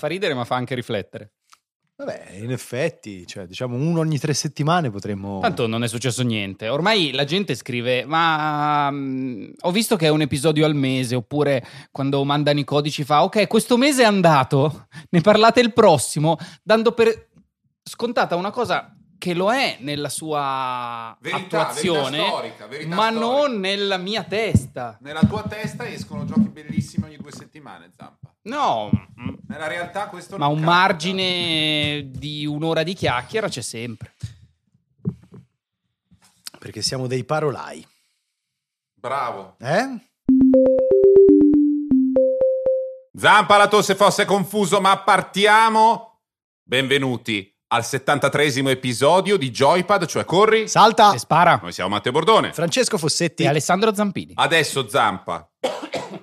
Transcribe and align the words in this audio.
Fa 0.00 0.06
ridere 0.06 0.32
ma 0.32 0.46
fa 0.46 0.54
anche 0.54 0.74
riflettere. 0.74 1.32
Vabbè, 1.96 2.38
in 2.40 2.50
effetti, 2.50 3.26
cioè, 3.26 3.44
diciamo 3.44 3.76
uno 3.76 4.00
ogni 4.00 4.18
tre 4.18 4.32
settimane 4.32 4.90
potremmo... 4.90 5.40
Tanto 5.40 5.66
non 5.66 5.84
è 5.84 5.88
successo 5.88 6.22
niente. 6.22 6.68
Ormai 6.68 7.12
la 7.12 7.24
gente 7.24 7.54
scrive, 7.54 8.06
ma 8.06 8.88
um, 8.88 9.52
ho 9.60 9.70
visto 9.70 9.96
che 9.96 10.06
è 10.06 10.08
un 10.08 10.22
episodio 10.22 10.64
al 10.64 10.74
mese, 10.74 11.16
oppure 11.16 11.62
quando 11.90 12.24
mandano 12.24 12.58
i 12.58 12.64
codici 12.64 13.04
fa, 13.04 13.24
ok, 13.24 13.46
questo 13.46 13.76
mese 13.76 14.00
è 14.00 14.06
andato, 14.06 14.86
ne 15.10 15.20
parlate 15.20 15.60
il 15.60 15.74
prossimo, 15.74 16.38
dando 16.62 16.92
per 16.92 17.28
scontata 17.82 18.34
una 18.34 18.50
cosa 18.50 18.96
che 19.20 19.34
lo 19.34 19.52
è 19.52 19.76
nella 19.80 20.08
sua 20.08 21.14
Verità, 21.20 21.60
attuazione, 21.68 22.10
verità 22.16 22.26
storica, 22.30 22.66
verità 22.66 22.94
ma 22.94 23.10
storica. 23.10 23.20
non 23.26 23.60
nella 23.60 23.96
mia 23.98 24.24
testa. 24.24 24.96
Nella 25.02 25.20
tua 25.24 25.42
testa 25.42 25.86
escono 25.86 26.24
giochi 26.24 26.48
bellissimi 26.48 27.04
ogni 27.04 27.18
due 27.18 27.30
settimane, 27.30 27.90
Zampa. 27.94 28.34
No, 28.44 28.90
Nella 29.46 29.66
realtà 29.66 30.08
questo 30.08 30.38
ma 30.38 30.46
non 30.46 30.54
un 30.54 30.60
capita. 30.62 30.74
margine 30.78 32.08
di 32.10 32.46
un'ora 32.46 32.82
di 32.82 32.94
chiacchiera 32.94 33.46
c'è 33.48 33.60
sempre. 33.60 34.14
Perché 36.58 36.80
siamo 36.80 37.06
dei 37.06 37.24
parolai. 37.24 37.86
Bravo. 38.94 39.56
Eh? 39.60 40.08
Zampa 43.12 43.56
la 43.58 43.68
tosse 43.68 43.94
fosse 43.94 44.24
confuso, 44.24 44.80
ma 44.80 44.96
partiamo. 44.98 46.20
Benvenuti 46.62 47.54
al 47.72 47.82
73esimo 47.82 48.68
episodio 48.68 49.36
di 49.36 49.50
Joypad, 49.50 50.06
cioè 50.06 50.24
corri. 50.24 50.66
Salta! 50.68 51.12
E 51.12 51.18
spara. 51.18 51.60
Noi 51.62 51.72
siamo 51.72 51.90
Matteo 51.90 52.10
Bordone. 52.12 52.52
Francesco 52.52 52.98
Fossetti. 52.98 53.44
E 53.44 53.46
Alessandro 53.48 53.94
Zampini. 53.94 54.32
Adesso 54.34 54.88
Zampa. 54.88 55.48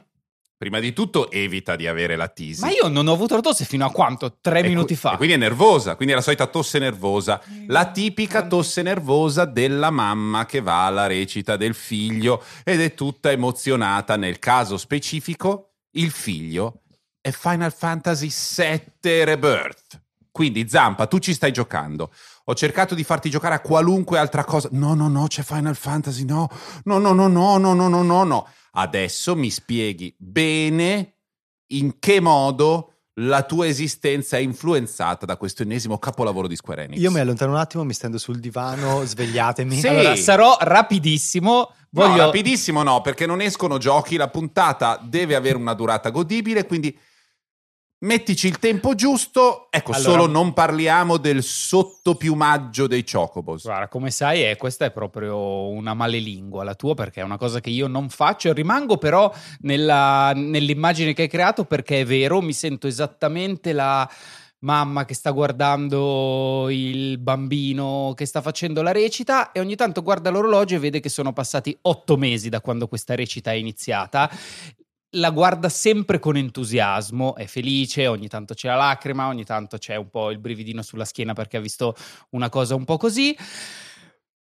Prima 0.57 0.79
di 0.79 0.91
tutto 0.91 1.29
evita 1.29 1.75
di 1.75 1.85
avere 1.87 2.15
la 2.15 2.27
tisi. 2.27 2.61
Ma 2.61 2.71
io 2.71 2.87
non 2.87 3.07
ho 3.07 3.13
avuto 3.13 3.35
la 3.35 3.41
tosse 3.41 3.63
fino 3.63 3.85
a 3.85 3.91
quanto? 3.91 4.39
Tre 4.41 4.59
E 4.59 4.63
minuti 4.67 4.87
qui- 4.87 4.95
fa. 4.95 5.13
e 5.13 5.17
quindi 5.17 5.35
è 5.35 5.37
nervosa, 5.37 5.95
quindi 5.95 6.13
è 6.13 6.17
la 6.17 6.23
solita 6.23 6.47
tosse 6.47 6.79
nervosa. 6.79 7.39
La 7.67 7.91
tipica 7.91 8.45
tosse 8.47 8.81
nervosa 8.81 9.45
della 9.45 9.91
mamma 9.91 10.45
che 10.47 10.59
va 10.61 10.85
alla 10.87 11.05
recita 11.05 11.55
del 11.57 11.75
figlio 11.75 12.43
ed 12.63 12.81
è 12.81 12.93
tutta 12.95 13.29
emozionata. 13.31 14.15
Nel 14.17 14.39
caso 14.39 14.77
specifico, 14.77 15.75
il 15.91 16.09
figlio 16.09 16.81
è 17.21 17.29
Final 17.29 17.71
Fantasy 17.71 18.29
VII 18.29 19.23
Rebirth. 19.23 20.01
Quindi 20.37 20.69
Zampa, 20.69 21.07
tu 21.07 21.17
ci 21.17 21.33
stai 21.33 21.51
giocando. 21.51 22.11
Ho 22.43 22.53
cercato 22.53 22.93
di 22.93 23.03
farti 23.03 23.27
giocare 23.27 23.55
a 23.55 23.59
qualunque 23.59 24.19
altra 24.19 24.43
cosa. 24.43 24.69
No, 24.73 24.93
no, 24.93 25.07
no, 25.07 25.25
c'è 25.25 25.41
Final 25.41 25.75
Fantasy, 25.75 26.25
no. 26.25 26.47
No, 26.83 26.99
no, 26.99 27.11
no, 27.11 27.27
no, 27.27 27.57
no, 27.57 27.73
no, 27.73 27.87
no, 27.87 28.03
no. 28.03 28.23
no. 28.23 28.47
Adesso 28.73 29.35
mi 29.35 29.49
spieghi 29.49 30.15
bene 30.15 31.15
in 31.69 31.97
che 31.97 32.19
modo 32.19 32.97
la 33.15 33.41
tua 33.41 33.65
esistenza 33.65 34.37
è 34.37 34.41
influenzata 34.41 35.25
da 35.25 35.37
questo 35.37 35.63
ennesimo 35.63 35.97
capolavoro 35.97 36.47
di 36.47 36.55
Square 36.55 36.83
Enix. 36.83 36.99
Io 36.99 37.09
mi 37.09 37.19
allontano 37.19 37.53
un 37.53 37.57
attimo, 37.57 37.83
mi 37.83 37.93
stendo 37.93 38.19
sul 38.19 38.37
divano, 38.37 39.01
svegliatemi. 39.09 39.75
Sì. 39.75 39.87
Allora, 39.87 40.15
sarò 40.15 40.55
rapidissimo. 40.59 41.71
Voglio... 41.89 42.09
No, 42.09 42.17
rapidissimo 42.17 42.83
no, 42.83 43.01
perché 43.01 43.25
non 43.25 43.41
escono 43.41 43.79
giochi, 43.79 44.17
la 44.17 44.27
puntata 44.27 44.99
deve 45.01 45.33
avere 45.33 45.57
una 45.57 45.73
durata 45.73 46.11
godibile, 46.11 46.67
quindi 46.67 46.95
mettici 47.99 48.47
il 48.47 48.59
tempo 48.59 48.93
giusto. 48.95 49.67
Ecco, 49.69 49.91
Allora- 49.91 50.11
solo 50.11 50.27
non 50.27 50.53
parliamo 50.53 51.17
del 51.17 51.41
sottopiumaggio 51.43 52.87
dei 52.87 53.03
Chocobos. 53.03 53.63
Guarda, 53.63 53.87
come 53.87 54.11
sai, 54.11 54.47
eh, 54.49 54.55
questa 54.57 54.85
è 54.85 54.91
proprio 54.91 55.67
una 55.69 55.93
malelingua 55.93 56.63
la 56.63 56.75
tua, 56.75 56.93
perché 56.93 57.21
è 57.21 57.23
una 57.23 57.37
cosa 57.37 57.59
che 57.59 57.69
io 57.69 57.87
non 57.87 58.09
faccio. 58.09 58.53
Rimango 58.53 58.97
però 58.97 59.33
nella- 59.61 60.31
nell'immagine 60.35 61.13
che 61.13 61.23
hai 61.23 61.27
creato, 61.29 61.65
perché 61.65 62.01
è 62.01 62.05
vero, 62.05 62.41
mi 62.41 62.53
sento 62.53 62.87
esattamente 62.87 63.73
la 63.73 64.09
mamma 64.59 65.05
che 65.05 65.13
sta 65.13 65.29
guardando 65.29 66.67
il 66.71 67.19
bambino 67.19 68.13
che 68.15 68.25
sta 68.25 68.41
facendo 68.41 68.81
la 68.81 68.91
recita 68.91 69.51
e 69.51 69.59
ogni 69.59 69.75
tanto 69.75 70.01
guarda 70.01 70.31
l'orologio 70.31 70.73
e 70.75 70.79
vede 70.79 70.99
che 70.99 71.09
sono 71.09 71.31
passati 71.31 71.77
otto 71.83 72.17
mesi 72.17 72.49
da 72.49 72.59
quando 72.59 72.87
questa 72.87 73.13
recita 73.13 73.51
è 73.51 73.55
iniziata. 73.55 74.27
La 75.11 75.29
guarda 75.29 75.69
sempre 75.69 76.19
con 76.19 76.35
entusiasmo, 76.35 77.35
è 77.35 77.45
felice, 77.45 78.07
ogni 78.07 78.27
tanto 78.27 78.53
c'è 78.53 78.67
la 78.67 78.75
lacrima, 78.75 79.27
ogni 79.27 79.45
tanto 79.45 79.77
c'è 79.77 79.95
un 79.95 80.09
po' 80.09 80.31
il 80.31 80.37
brividino 80.39 80.81
sulla 80.81 81.05
schiena 81.05 81.33
perché 81.33 81.57
ha 81.57 81.61
visto 81.61 81.95
una 82.31 82.49
cosa 82.49 82.75
un 82.75 82.83
po' 82.83 82.97
così. 82.97 83.35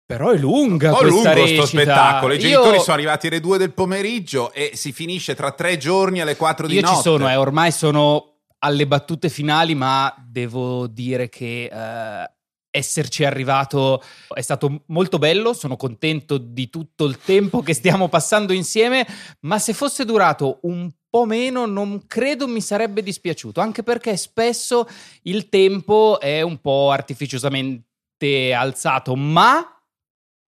Però 0.05 0.31
è 0.31 0.37
lunga 0.37 0.87
Un 0.89 0.93
po' 0.93 0.99
questa 1.01 1.15
lungo 1.33 1.33
recita. 1.43 1.65
sto 1.65 1.77
spettacolo. 1.77 2.33
I 2.33 2.37
Io- 2.37 2.41
genitori 2.41 2.79
sono 2.79 2.93
arrivati 2.93 3.27
alle 3.27 3.39
due 3.41 3.57
del 3.57 3.73
pomeriggio 3.73 4.51
e 4.53 4.71
si 4.73 4.91
finisce 4.93 5.35
tra 5.35 5.51
tre 5.51 5.77
giorni 5.77 6.21
alle 6.21 6.35
quattro 6.37 6.65
di 6.65 6.75
Io 6.75 6.81
notte. 6.81 6.95
ci 6.95 7.01
sono, 7.01 7.29
eh, 7.29 7.35
ormai 7.35 7.71
sono 7.71 8.37
alle 8.59 8.87
battute 8.87 9.29
finali, 9.29 9.75
ma 9.75 10.11
devo 10.27 10.87
dire 10.87 11.29
che 11.29 11.65
eh, 11.71 12.31
esserci 12.69 13.23
arrivato 13.23 14.01
è 14.33 14.41
stato 14.41 14.83
molto 14.87 15.17
bello. 15.17 15.53
Sono 15.53 15.75
contento 15.75 16.37
di 16.37 16.69
tutto 16.69 17.05
il 17.05 17.17
tempo 17.17 17.61
che 17.61 17.73
stiamo 17.73 18.09
passando 18.09 18.53
insieme, 18.53 19.05
ma 19.41 19.59
se 19.59 19.73
fosse 19.73 20.05
durato 20.05 20.59
un 20.63 20.91
po' 21.09 21.25
meno, 21.25 21.65
non 21.65 22.05
credo 22.05 22.47
mi 22.47 22.61
sarebbe 22.61 23.01
dispiaciuto, 23.01 23.61
anche 23.61 23.83
perché 23.83 24.17
spesso 24.17 24.87
il 25.23 25.49
tempo 25.49 26.19
è 26.19 26.41
un 26.41 26.59
po' 26.59 26.91
artificiosamente 26.91 28.53
alzato, 28.53 29.15
ma 29.15 29.76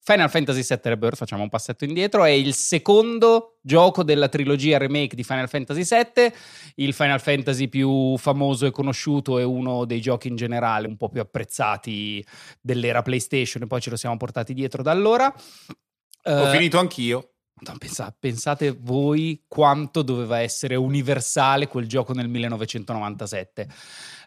Final 0.09 0.31
Fantasy 0.31 0.63
VII 0.67 0.79
Rebirth, 0.85 1.17
facciamo 1.17 1.43
un 1.43 1.49
passetto 1.49 1.85
indietro, 1.85 2.23
è 2.23 2.29
il 2.31 2.55
secondo 2.55 3.59
gioco 3.61 4.01
della 4.03 4.27
trilogia 4.27 4.79
remake 4.79 5.15
di 5.15 5.23
Final 5.23 5.47
Fantasy 5.47 5.83
VII, 5.83 6.33
il 6.77 6.93
Final 6.93 7.21
Fantasy 7.21 7.67
più 7.67 8.17
famoso 8.17 8.65
e 8.65 8.71
conosciuto 8.71 9.37
e 9.37 9.43
uno 9.43 9.85
dei 9.85 10.01
giochi 10.01 10.27
in 10.27 10.35
generale 10.35 10.87
un 10.87 10.97
po' 10.97 11.09
più 11.09 11.21
apprezzati 11.21 12.25
dell'era 12.59 13.03
PlayStation 13.03 13.61
e 13.61 13.67
poi 13.67 13.81
ce 13.81 13.91
lo 13.91 13.97
siamo 13.97 14.17
portati 14.17 14.55
dietro 14.55 14.81
da 14.81 14.89
allora. 14.89 15.31
Ho 16.23 16.47
Eh, 16.47 16.51
finito 16.53 16.79
anch'io. 16.79 17.33
Pensa- 17.77 18.15
pensate 18.17 18.71
voi 18.79 19.43
quanto 19.45 20.01
doveva 20.01 20.39
essere 20.39 20.75
universale 20.75 21.67
quel 21.67 21.87
gioco 21.87 22.13
nel 22.13 22.29
1997. 22.29 23.67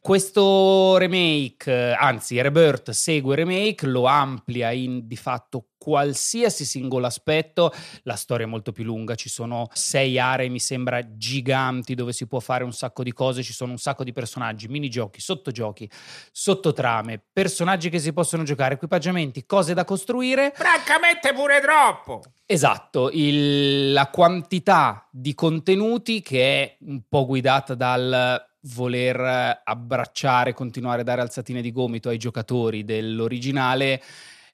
Questo 0.03 0.97
remake, 0.99 1.93
anzi 1.95 2.39
Rebirth 2.41 2.91
segue 2.91 3.35
remake, 3.35 3.87
lo 3.87 4.05
amplia 4.05 4.71
in 4.73 5.07
di 5.07 5.17
fatto 5.17 5.69
qualsiasi 5.83 6.65
singolo 6.65 7.07
aspetto, 7.07 7.73
la 8.05 8.15
storia 8.15 8.47
è 8.47 8.49
molto 8.49 8.71
più 8.71 8.85
lunga, 8.85 9.17
ci 9.17 9.29
sono 9.29 9.69
sei 9.73 10.17
aree 10.17 10.49
mi 10.49 10.61
sembra 10.61 11.17
giganti 11.17 11.97
dove 11.97 12.13
si 12.13 12.29
può 12.29 12.39
fare 12.39 12.63
un 12.63 12.73
sacco 12.73 13.03
di 13.03 13.13
cose, 13.13 13.43
ci 13.43 13.53
sono 13.53 13.73
un 13.73 13.79
sacco 13.79 14.05
di 14.05 14.13
personaggi, 14.13 14.69
minigiochi, 14.69 15.21
sottogiochi, 15.21 15.91
sottotrame, 16.31 17.21
personaggi 17.33 17.89
che 17.91 17.99
si 17.99 18.13
possono 18.13 18.45
giocare, 18.45 18.75
equipaggiamenti, 18.75 19.45
cose 19.45 19.75
da 19.75 19.85
costruire 19.85 20.53
Francamente 20.55 21.33
pure 21.33 21.61
troppo. 21.61 22.23
Esatto, 22.47 23.11
il- 23.13 23.93
la 23.93 24.09
quantità 24.09 25.09
di 25.11 25.35
contenuti 25.35 26.23
che 26.23 26.63
è 26.63 26.77
un 26.87 27.03
po' 27.09 27.27
guidata 27.27 27.75
dal 27.75 28.51
voler 28.67 29.63
abbracciare, 29.65 30.53
continuare 30.53 31.01
a 31.01 31.05
dare 31.05 31.23
alzatine 31.23 31.61
di 31.61 31.73
gomito 31.73 32.09
ai 32.09 32.19
giocatori 32.19 32.85
dell'originale 32.85 34.01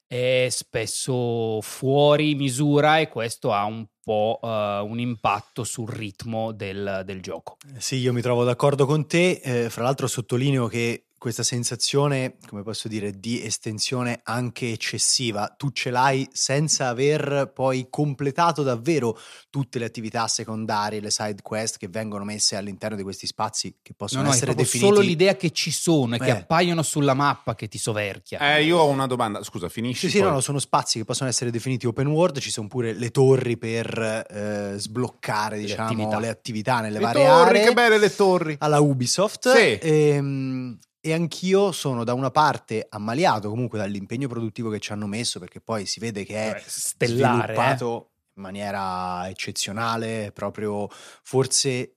è 0.09 0.47
spesso 0.49 1.61
fuori 1.61 2.33
misura 2.33 2.97
e 2.97 3.09
questo 3.09 3.53
ha 3.53 3.65
un 3.65 3.85
po' 4.01 4.39
eh, 4.41 4.79
un 4.79 4.99
impatto 4.99 5.63
sul 5.63 5.87
ritmo 5.87 6.51
del, 6.51 7.03
del 7.05 7.21
gioco. 7.21 7.57
Sì, 7.77 7.97
io 7.97 8.11
mi 8.11 8.21
trovo 8.21 8.43
d'accordo 8.43 8.87
con 8.87 9.05
te. 9.05 9.39
eh, 9.43 9.69
fra 9.69 9.83
l'altro 9.83 10.07
sottolineo 10.07 10.65
che 10.65 11.08
questa 11.19 11.43
sensazione, 11.43 12.37
come 12.47 12.63
posso 12.63 12.87
dire, 12.87 13.11
di 13.19 13.43
estensione 13.43 14.21
anche 14.23 14.71
eccessiva, 14.71 15.53
tu 15.55 15.69
ce 15.71 15.91
l'hai 15.91 16.27
senza 16.31 16.87
aver 16.87 17.51
poi 17.53 17.87
completato 17.89 18.63
davvero 18.63 19.15
tutte 19.49 19.77
le 19.79 19.85
attività 19.85 20.27
secondarie, 20.27 20.99
le 21.01 21.11
side 21.11 21.41
quest 21.43 21.77
che 21.77 21.87
vengono 21.89 22.23
messe 22.23 22.55
all'interno 22.55 22.95
di 22.95 23.03
questi 23.03 23.27
spazi 23.27 23.75
che 23.81 23.93
possono 23.93 24.21
No, 24.21 24.27
no, 24.29 24.33
è 24.33 24.35
essere 24.37 24.53
proprio 24.53 24.71
definiti. 24.71 24.95
solo 24.95 25.05
l'idea 25.07 25.35
che 25.35 25.51
ci 25.51 25.69
sono 25.71 26.15
e 26.15 26.19
che 26.19 26.25
Eh. 26.25 26.31
appaiono 26.31 26.81
sulla 26.81 27.13
mappa 27.13 27.53
che 27.53 27.67
ti 27.67 27.77
soverchia. 27.77 28.39
Eh, 28.55 28.63
io 28.63 28.77
ho 28.79 28.87
una 28.87 29.05
domanda. 29.05 29.43
Scusa, 29.43 29.69
finisci. 29.69 30.05
Sì, 30.07 30.11
sì, 30.13 30.17
poi. 30.19 30.27
no, 30.29 30.33
no, 30.35 30.39
sono 30.41 30.57
spazi 30.59 30.99
che 30.99 31.05
possono 31.05 31.29
essere 31.29 31.51
definiti 31.51 31.85
open 31.85 32.07
world, 32.07 32.39
ci 32.39 32.49
sono 32.49 32.67
pure 32.67 32.93
le 32.93 33.11
torri 33.11 33.57
per 33.57 34.25
eh, 34.29 34.73
sbloccare, 34.77 35.57
Le 35.57 35.63
diciamo, 35.63 35.83
attività. 35.89 36.19
le 36.19 36.29
attività 36.29 36.79
nelle 36.79 36.97
Le 36.99 37.03
varie 37.03 37.25
torri, 37.25 37.49
aree. 37.57 37.67
che 37.67 37.73
belle 37.73 37.97
le 37.97 38.15
torri. 38.15 38.55
alla 38.59 38.79
Ubisoft 38.79 39.53
Sì. 39.53 39.77
ehm, 39.81 40.77
e 41.01 41.13
anch'io 41.13 41.71
sono 41.71 42.03
da 42.03 42.13
una 42.13 42.31
parte 42.31 42.85
ammaliato 42.89 43.49
comunque 43.49 43.77
dall'impegno 43.77 44.27
produttivo 44.27 44.69
che 44.69 44.79
ci 44.79 44.91
hanno 44.91 45.07
messo 45.07 45.39
perché 45.39 45.61
poi 45.61 45.85
si 45.85 45.99
vede 45.99 46.25
che 46.25 46.55
è 46.55 46.63
stellare, 46.65 47.37
eh. 47.37 47.55
sviluppato 47.55 48.11
in 48.35 48.41
maniera 48.41 49.27
eccezionale, 49.29 50.31
proprio 50.33 50.87
forse 50.89 51.95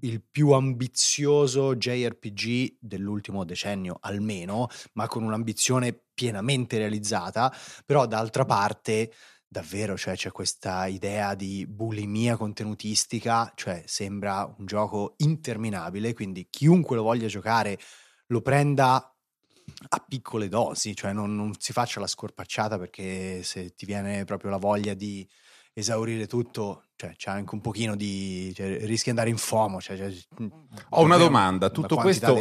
il 0.00 0.22
più 0.22 0.52
ambizioso 0.52 1.74
JRPG 1.74 2.76
dell'ultimo 2.78 3.44
decennio 3.44 3.98
almeno, 4.00 4.68
ma 4.92 5.08
con 5.08 5.24
un'ambizione 5.24 5.98
pienamente 6.14 6.78
realizzata, 6.78 7.52
però 7.84 8.06
d'altra 8.06 8.44
parte 8.44 9.12
davvero 9.48 9.96
cioè, 9.96 10.14
c'è 10.14 10.30
questa 10.30 10.86
idea 10.86 11.34
di 11.34 11.66
bulimia 11.66 12.36
contenutistica, 12.36 13.50
cioè 13.54 13.82
sembra 13.86 14.44
un 14.58 14.66
gioco 14.66 15.14
interminabile, 15.18 16.12
quindi 16.12 16.48
chiunque 16.50 16.96
lo 16.96 17.02
voglia 17.02 17.26
giocare 17.28 17.78
lo 18.28 18.40
prenda 18.40 19.14
a 19.88 20.04
piccole 20.06 20.48
dosi, 20.48 20.96
cioè 20.96 21.12
non, 21.12 21.34
non 21.36 21.52
si 21.58 21.72
faccia 21.72 22.00
la 22.00 22.06
scorpacciata 22.06 22.78
perché 22.78 23.42
se 23.42 23.74
ti 23.74 23.86
viene 23.86 24.24
proprio 24.24 24.50
la 24.50 24.56
voglia 24.56 24.94
di 24.94 25.28
esaurire 25.72 26.26
tutto, 26.26 26.86
cioè 26.96 27.14
c'è 27.14 27.30
anche 27.30 27.54
un 27.54 27.60
pochino 27.60 27.94
di... 27.94 28.52
Cioè, 28.54 28.84
rischi 28.84 29.04
di 29.04 29.10
andare 29.10 29.30
in 29.30 29.36
FOMO. 29.36 29.80
Cioè, 29.80 29.96
cioè, 29.96 30.12
Ho 30.90 31.02
una 31.02 31.16
domanda, 31.16 31.70
tutto 31.70 31.96
questo 31.96 32.36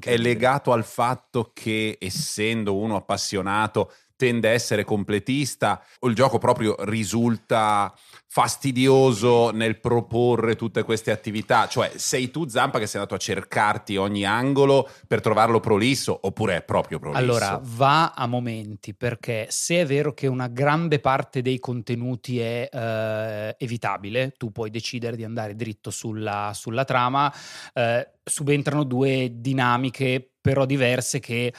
è 0.00 0.16
legato 0.16 0.72
al 0.72 0.84
fatto 0.84 1.50
che 1.52 1.98
essendo 2.00 2.76
uno 2.76 2.96
appassionato 2.96 3.92
tende 4.16 4.48
a 4.48 4.52
essere 4.52 4.84
completista 4.84 5.82
o 6.00 6.08
il 6.08 6.14
gioco 6.14 6.38
proprio 6.38 6.76
risulta 6.80 7.92
fastidioso 8.26 9.50
nel 9.50 9.78
proporre 9.78 10.56
tutte 10.56 10.82
queste 10.82 11.10
attività? 11.10 11.68
Cioè, 11.68 11.92
sei 11.96 12.30
tu 12.30 12.48
Zampa 12.48 12.78
che 12.78 12.86
sei 12.86 13.00
andato 13.00 13.14
a 13.14 13.18
cercarti 13.18 13.96
ogni 13.96 14.24
angolo 14.24 14.88
per 15.06 15.20
trovarlo 15.20 15.60
prolisso 15.60 16.18
oppure 16.22 16.56
è 16.56 16.62
proprio 16.62 16.98
prolisso? 16.98 17.22
Allora, 17.22 17.60
va 17.62 18.10
a 18.10 18.26
momenti 18.26 18.94
perché 18.94 19.46
se 19.50 19.80
è 19.80 19.86
vero 19.86 20.14
che 20.14 20.26
una 20.26 20.48
grande 20.48 20.98
parte 20.98 21.42
dei 21.42 21.58
contenuti 21.58 22.40
è 22.40 22.68
eh, 22.70 23.54
evitabile, 23.58 24.34
tu 24.36 24.50
puoi 24.50 24.70
decidere 24.70 25.16
di 25.16 25.24
andare 25.24 25.54
dritto 25.54 25.90
sulla, 25.90 26.52
sulla 26.54 26.84
trama, 26.84 27.32
eh, 27.72 28.10
subentrano 28.22 28.84
due 28.84 29.30
dinamiche 29.32 30.30
però 30.40 30.66
diverse 30.66 31.20
che 31.20 31.54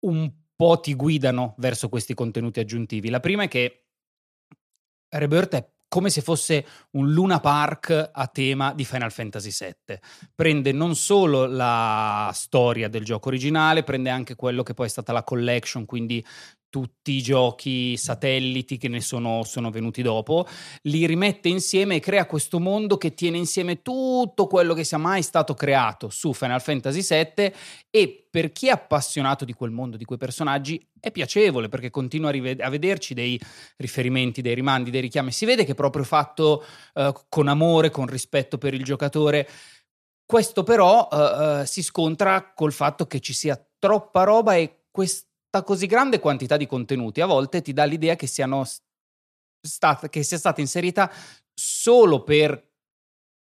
un 0.00 0.30
po' 0.62 0.78
ti 0.78 0.94
guidano 0.94 1.56
verso 1.58 1.88
questi 1.88 2.14
contenuti 2.14 2.60
aggiuntivi. 2.60 3.10
La 3.10 3.18
prima 3.18 3.42
è 3.42 3.48
che 3.48 3.86
Rebirth 5.08 5.54
è 5.56 5.68
come 5.88 6.08
se 6.08 6.20
fosse 6.20 6.64
un 6.92 7.12
Luna 7.12 7.40
Park 7.40 8.10
a 8.12 8.28
tema 8.28 8.72
di 8.72 8.84
Final 8.84 9.10
Fantasy 9.10 9.50
VII. 9.50 9.98
Prende 10.32 10.70
non 10.70 10.94
solo 10.94 11.46
la 11.46 12.30
storia 12.32 12.88
del 12.88 13.04
gioco 13.04 13.26
originale, 13.26 13.82
prende 13.82 14.08
anche 14.08 14.36
quello 14.36 14.62
che 14.62 14.72
poi 14.72 14.86
è 14.86 14.88
stata 14.88 15.12
la 15.12 15.24
collection, 15.24 15.84
quindi 15.84 16.24
tutti 16.72 17.12
i 17.12 17.22
giochi 17.22 17.98
satelliti 17.98 18.78
che 18.78 18.88
ne 18.88 19.02
sono, 19.02 19.44
sono, 19.44 19.68
venuti 19.68 20.00
dopo, 20.00 20.48
li 20.84 21.04
rimette 21.04 21.50
insieme 21.50 21.96
e 21.96 22.00
crea 22.00 22.24
questo 22.24 22.58
mondo 22.58 22.96
che 22.96 23.12
tiene 23.12 23.36
insieme 23.36 23.82
tutto 23.82 24.46
quello 24.46 24.72
che 24.72 24.82
sia 24.82 24.96
mai 24.96 25.20
stato 25.20 25.52
creato 25.52 26.08
su 26.08 26.32
Final 26.32 26.62
Fantasy 26.62 27.02
VII 27.06 27.52
e 27.90 28.26
per 28.30 28.52
chi 28.52 28.68
è 28.68 28.70
appassionato 28.70 29.44
di 29.44 29.52
quel 29.52 29.70
mondo, 29.70 29.98
di 29.98 30.06
quei 30.06 30.16
personaggi, 30.16 30.82
è 30.98 31.10
piacevole 31.10 31.68
perché 31.68 31.90
continua 31.90 32.30
a, 32.30 32.32
rived- 32.32 32.62
a 32.62 32.70
vederci 32.70 33.12
dei 33.12 33.38
riferimenti, 33.76 34.40
dei 34.40 34.54
rimandi, 34.54 34.90
dei 34.90 35.02
richiami. 35.02 35.30
Si 35.30 35.44
vede 35.44 35.66
che 35.66 35.72
è 35.72 35.74
proprio 35.74 36.04
fatto 36.04 36.64
uh, 36.94 37.12
con 37.28 37.48
amore, 37.48 37.90
con 37.90 38.06
rispetto 38.06 38.56
per 38.56 38.72
il 38.72 38.82
giocatore. 38.82 39.46
Questo 40.24 40.62
però 40.62 41.06
uh, 41.10 41.16
uh, 41.16 41.64
si 41.66 41.82
scontra 41.82 42.54
col 42.54 42.72
fatto 42.72 43.06
che 43.06 43.20
ci 43.20 43.34
sia 43.34 43.62
troppa 43.78 44.24
roba 44.24 44.54
e 44.54 44.84
questo 44.90 45.31
così 45.60 45.86
grande 45.86 46.18
quantità 46.18 46.56
di 46.56 46.66
contenuti 46.66 47.20
a 47.20 47.26
volte 47.26 47.60
ti 47.60 47.74
dà 47.74 47.84
l'idea 47.84 48.16
che, 48.16 48.26
siano 48.26 48.66
stat- 49.60 50.08
che 50.08 50.22
sia 50.22 50.38
stata 50.38 50.62
inserita 50.62 51.12
solo 51.52 52.22
per 52.22 52.70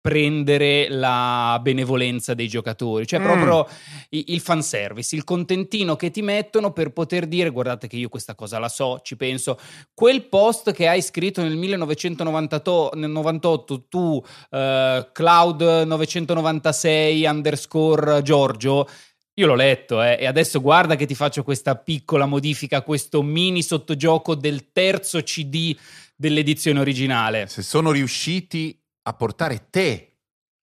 prendere 0.01 0.89
la 0.89 1.59
benevolenza 1.61 2.33
dei 2.33 2.49
giocatori, 2.49 3.07
cioè 3.07 3.21
mm. 3.21 3.23
proprio 3.23 3.69
il 4.09 4.41
fanservice, 4.41 5.15
il 5.15 5.25
contentino 5.25 5.95
che 5.95 6.11
ti 6.11 6.23
mettono 6.23 6.73
per 6.73 6.91
poter 6.93 7.27
dire 7.27 7.51
guardate 7.51 7.87
che 7.87 7.97
io 7.97 8.09
questa 8.09 8.35
cosa 8.35 8.59
la 8.59 8.71
so, 8.71 9.01
ci 9.03 9.17
penso. 9.17 9.59
Quel 9.93 10.25
post 10.25 10.73
che 10.73 10.89
hai 10.89 11.03
scritto 11.03 11.43
nel 11.43 11.57
1998 11.57 13.85
tu, 13.89 13.99
uh, 13.99 14.23
Cloud 15.13 15.61
996 15.61 17.27
underscore 17.27 18.23
Giorgio, 18.23 18.89
io 19.41 19.47
l'ho 19.47 19.55
letto 19.55 20.03
eh, 20.03 20.19
e 20.21 20.27
adesso 20.27 20.61
guarda 20.61 20.97
che 20.97 21.07
ti 21.07 21.15
faccio 21.15 21.43
questa 21.43 21.75
piccola 21.75 22.27
modifica, 22.27 22.83
questo 22.83 23.23
mini 23.23 23.63
sottogioco 23.63 24.35
del 24.35 24.71
terzo 24.71 25.23
CD 25.23 25.77
dell'edizione 26.15 26.79
originale. 26.79 27.47
Se 27.49 27.63
sono 27.63 27.91
riusciti 27.91 28.79
a 29.03 29.15
portare 29.15 29.69
te 29.71 30.07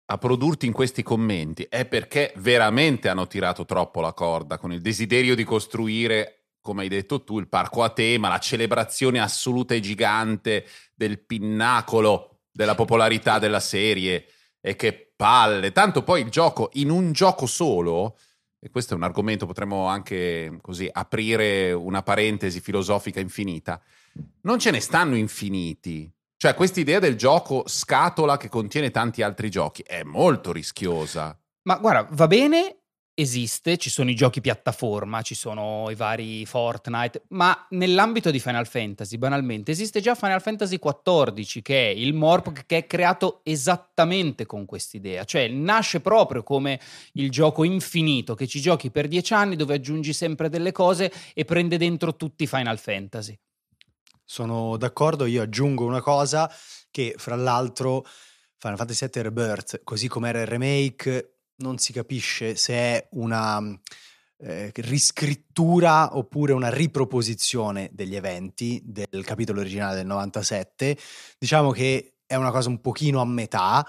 a 0.10 0.18
produrti 0.20 0.68
in 0.68 0.74
questi 0.74 1.02
commenti 1.02 1.66
è 1.68 1.86
perché 1.86 2.32
veramente 2.38 3.10
hanno 3.10 3.28
tirato 3.28 3.66
troppo 3.66 4.00
la 4.00 4.14
corda 4.14 4.58
con 4.58 4.72
il 4.72 4.80
desiderio 4.80 5.36
di 5.36 5.44
costruire, 5.44 6.46
come 6.62 6.84
hai 6.84 6.88
detto 6.88 7.24
tu, 7.24 7.40
il 7.40 7.50
parco 7.50 7.82
a 7.82 7.90
tema, 7.90 8.30
la 8.30 8.38
celebrazione 8.38 9.20
assoluta 9.20 9.74
e 9.74 9.80
gigante 9.80 10.66
del 10.94 11.20
pinnacolo 11.20 12.42
della 12.52 12.76
popolarità 12.76 13.40
della 13.40 13.60
serie. 13.60 14.28
E 14.62 14.76
che 14.76 15.14
palle! 15.16 15.72
Tanto 15.72 16.04
poi 16.04 16.22
il 16.22 16.30
gioco, 16.30 16.70
in 16.74 16.90
un 16.90 17.12
gioco 17.12 17.48
solo, 17.48 18.18
e 18.68 18.70
questo 18.70 18.94
è 18.94 18.98
un 18.98 19.04
argomento, 19.04 19.46
potremmo 19.46 19.88
anche 19.88 20.60
così 20.62 20.90
aprire 20.92 21.72
una 21.72 22.04
parentesi 22.04 22.60
filosofica 22.60 23.20
infinita, 23.20 23.82
non 24.42 24.60
ce 24.60 24.72
ne 24.72 24.82
stanno 24.82 25.16
infiniti. 25.16 26.12
Cioè, 26.36 26.54
questa 26.54 26.80
idea 26.80 27.00
del 27.00 27.16
gioco 27.16 27.64
scatola 27.66 28.38
che 28.38 28.50
contiene 28.50 28.92
tanti 28.92 29.24
altri 29.24 29.50
giochi 29.50 29.82
è 29.82 30.04
molto 30.04 30.52
rischiosa. 30.52 31.36
Ma 31.64 31.78
guarda, 31.78 32.08
va 32.12 32.28
bene 32.28 32.82
esiste, 33.20 33.78
ci 33.78 33.90
sono 33.90 34.12
i 34.12 34.16
giochi 34.16 34.42
piattaforma, 34.42 35.24
ci 35.24 35.34
sono 35.34 35.90
i 35.90 35.96
vari 35.96 36.46
Fortnite, 36.46 37.24
ma 37.30 37.66
nell'ambito 37.72 38.30
di 38.30 38.40
Final 38.40 38.68
Fantasy, 38.68 39.18
banalmente, 39.18 39.72
esiste 39.72 40.02
già 40.02 40.14
Final 40.14 40.40
Fantasy 40.40 40.78
XIV, 40.78 41.64
che 41.64 41.88
è 41.88 41.90
il 41.90 42.14
Morp 42.14 42.66
che 42.68 42.78
è 42.78 42.86
creato 42.86 43.40
esattamente 43.44 44.46
con 44.46 44.66
quest'idea, 44.66 45.24
cioè 45.24 45.48
nasce 45.48 46.00
proprio 46.00 46.44
come 46.44 46.80
il 47.14 47.32
gioco 47.32 47.64
infinito, 47.64 48.36
che 48.36 48.46
ci 48.46 48.62
giochi 48.62 48.92
per 48.92 49.08
dieci 49.08 49.34
anni, 49.34 49.56
dove 49.56 49.74
aggiungi 49.74 50.14
sempre 50.14 50.48
delle 50.48 50.72
cose 50.72 51.12
e 51.34 51.44
prende 51.44 51.78
dentro 51.78 52.16
tutti 52.16 52.44
i 52.44 52.48
Final 52.48 52.78
Fantasy. 52.78 53.36
Sono 54.24 54.78
d'accordo, 54.78 55.26
io 55.26 55.42
aggiungo 55.42 55.86
una 55.86 56.02
cosa 56.02 56.54
che 56.92 57.16
fra 57.18 57.36
l'altro 57.36 58.06
Final 58.60 58.78
Fantasy 58.78 59.08
VII 59.12 59.24
Rebirth, 59.24 59.82
così 59.84 60.08
come 60.08 60.30
era 60.30 60.42
il 60.42 60.48
remake, 60.48 61.37
non 61.58 61.78
si 61.78 61.94
capisce 61.94 62.56
se 62.56 62.74
è 62.74 63.08
una 63.12 63.62
eh, 64.40 64.72
riscrittura 64.76 66.16
oppure 66.16 66.54
una 66.54 66.70
riproposizione 66.70 67.90
degli 67.92 68.16
eventi 68.16 68.82
del 68.84 69.24
capitolo 69.24 69.62
originale 69.62 69.96
del 69.96 70.06
97. 70.06 70.98
Diciamo 71.38 71.72
che 71.72 72.18
è 72.26 72.36
una 72.36 72.52
cosa 72.52 72.70
un 72.70 72.82
pochino 72.82 73.20
a 73.22 73.26
metà. 73.26 73.88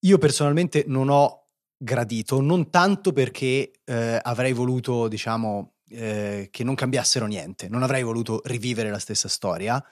Io 0.00 0.18
personalmente 0.18 0.84
non 0.86 1.08
ho 1.08 1.46
gradito, 1.78 2.40
non 2.40 2.70
tanto 2.70 3.12
perché 3.12 3.70
eh, 3.84 4.18
avrei 4.22 4.52
voluto, 4.52 5.08
diciamo, 5.08 5.74
eh, 5.90 6.48
che 6.50 6.64
non 6.64 6.74
cambiassero 6.74 7.26
niente, 7.26 7.68
non 7.68 7.82
avrei 7.82 8.02
voluto 8.02 8.40
rivivere 8.44 8.90
la 8.90 8.98
stessa 8.98 9.28
storia, 9.28 9.82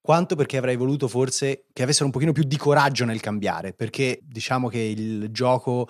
quanto 0.00 0.36
perché 0.36 0.56
avrei 0.56 0.76
voluto 0.76 1.08
forse 1.08 1.66
che 1.72 1.82
avessero 1.82 2.06
un 2.06 2.12
pochino 2.12 2.32
più 2.32 2.44
di 2.44 2.56
coraggio 2.56 3.04
nel 3.04 3.20
cambiare, 3.20 3.72
perché 3.72 4.20
diciamo 4.22 4.68
che 4.68 4.78
il 4.78 5.28
gioco 5.30 5.88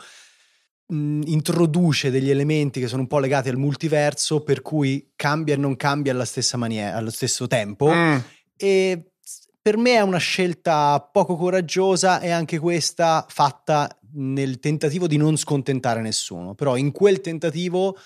mh, 0.87 1.23
introduce 1.27 2.11
degli 2.11 2.31
elementi 2.31 2.81
che 2.81 2.89
sono 2.89 3.03
un 3.03 3.09
po' 3.09 3.19
legati 3.19 3.49
al 3.49 3.57
multiverso, 3.57 4.43
per 4.43 4.63
cui 4.63 5.13
cambia 5.17 5.55
e 5.55 5.59
non 5.59 5.77
cambia 5.77 6.13
alla 6.13 6.25
stessa 6.25 6.57
maniera, 6.57 6.97
allo 6.97 7.11
stesso 7.11 7.47
tempo. 7.47 7.91
Mm. 7.93 8.17
E 8.57 9.13
per 9.61 9.77
me 9.77 9.95
è 9.95 10.01
una 10.01 10.19
scelta 10.19 11.01
poco 11.01 11.37
coraggiosa 11.37 12.21
e 12.21 12.31
anche 12.31 12.59
questa 12.59 13.25
fatta 13.29 13.99
nel 14.17 14.59
tentativo 14.59 15.07
di 15.07 15.17
non 15.17 15.37
scontentare 15.37 16.01
nessuno. 16.01 16.55
Però 16.55 16.77
in 16.77 16.93
quel 16.93 17.21
tentativo 17.21 17.97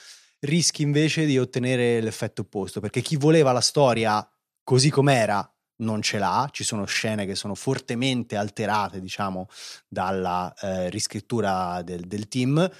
rischi 0.40 0.82
invece 0.82 1.26
di 1.26 1.38
ottenere 1.38 2.00
l'effetto 2.00 2.42
opposto, 2.42 2.80
perché 2.80 3.00
chi 3.00 3.16
voleva 3.16 3.52
la 3.52 3.60
storia 3.60 4.26
così 4.62 4.90
com'era 4.90 5.50
non 5.78 6.02
ce 6.02 6.18
l'ha, 6.18 6.48
ci 6.52 6.64
sono 6.64 6.84
scene 6.84 7.26
che 7.26 7.34
sono 7.34 7.54
fortemente 7.54 8.36
alterate, 8.36 9.00
diciamo, 9.00 9.48
dalla 9.86 10.52
eh, 10.60 10.90
riscrittura 10.90 11.82
del, 11.82 12.06
del, 12.06 12.28
team. 12.28 12.70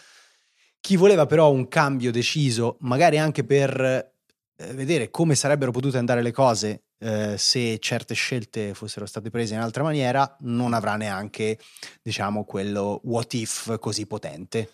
Chi 0.80 0.96
voleva 0.96 1.26
però 1.26 1.50
un 1.50 1.68
cambio 1.68 2.10
deciso, 2.10 2.76
magari 2.80 3.18
anche 3.18 3.44
per 3.44 3.80
eh, 3.80 4.72
vedere 4.74 5.10
come 5.10 5.34
sarebbero 5.34 5.70
potute 5.70 5.98
andare 5.98 6.22
le 6.22 6.32
cose 6.32 6.82
eh, 7.00 7.36
se 7.38 7.78
certe 7.78 8.14
scelte 8.14 8.74
fossero 8.74 9.06
state 9.06 9.30
prese 9.30 9.54
in 9.54 9.60
altra 9.60 9.82
maniera, 9.82 10.36
non 10.40 10.74
avrà 10.74 10.96
neanche, 10.96 11.58
diciamo, 12.02 12.44
quello 12.44 13.00
what 13.04 13.32
if 13.34 13.78
così 13.78 14.06
potente. 14.06 14.70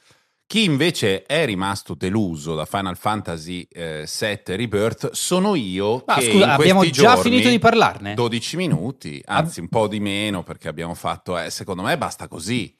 Chi 0.47 0.65
invece 0.65 1.23
è 1.25 1.45
rimasto 1.47 1.95
deluso 1.95 2.55
da 2.55 2.65
Final 2.67 2.97
Fantasy 2.97 3.67
eh, 3.71 4.07
VII 4.07 4.57
Rebirth 4.57 5.11
sono 5.13 5.55
io. 5.55 6.03
Ah, 6.07 6.21
scusa, 6.21 6.53
abbiamo 6.53 6.85
già 6.85 7.17
finito 7.17 7.49
di 7.49 7.59
parlarne? 7.59 8.15
12 8.15 8.57
minuti, 8.57 9.23
anzi 9.25 9.61
un 9.61 9.69
po' 9.69 9.89
di 9.89 10.01
meno 10.01 10.43
perché 10.43 10.69
abbiamo 10.69 10.95
fatto, 10.95 11.39
eh, 11.39 11.51
secondo 11.51 11.83
me 11.83 11.97
basta 11.97 12.29
così. 12.29 12.73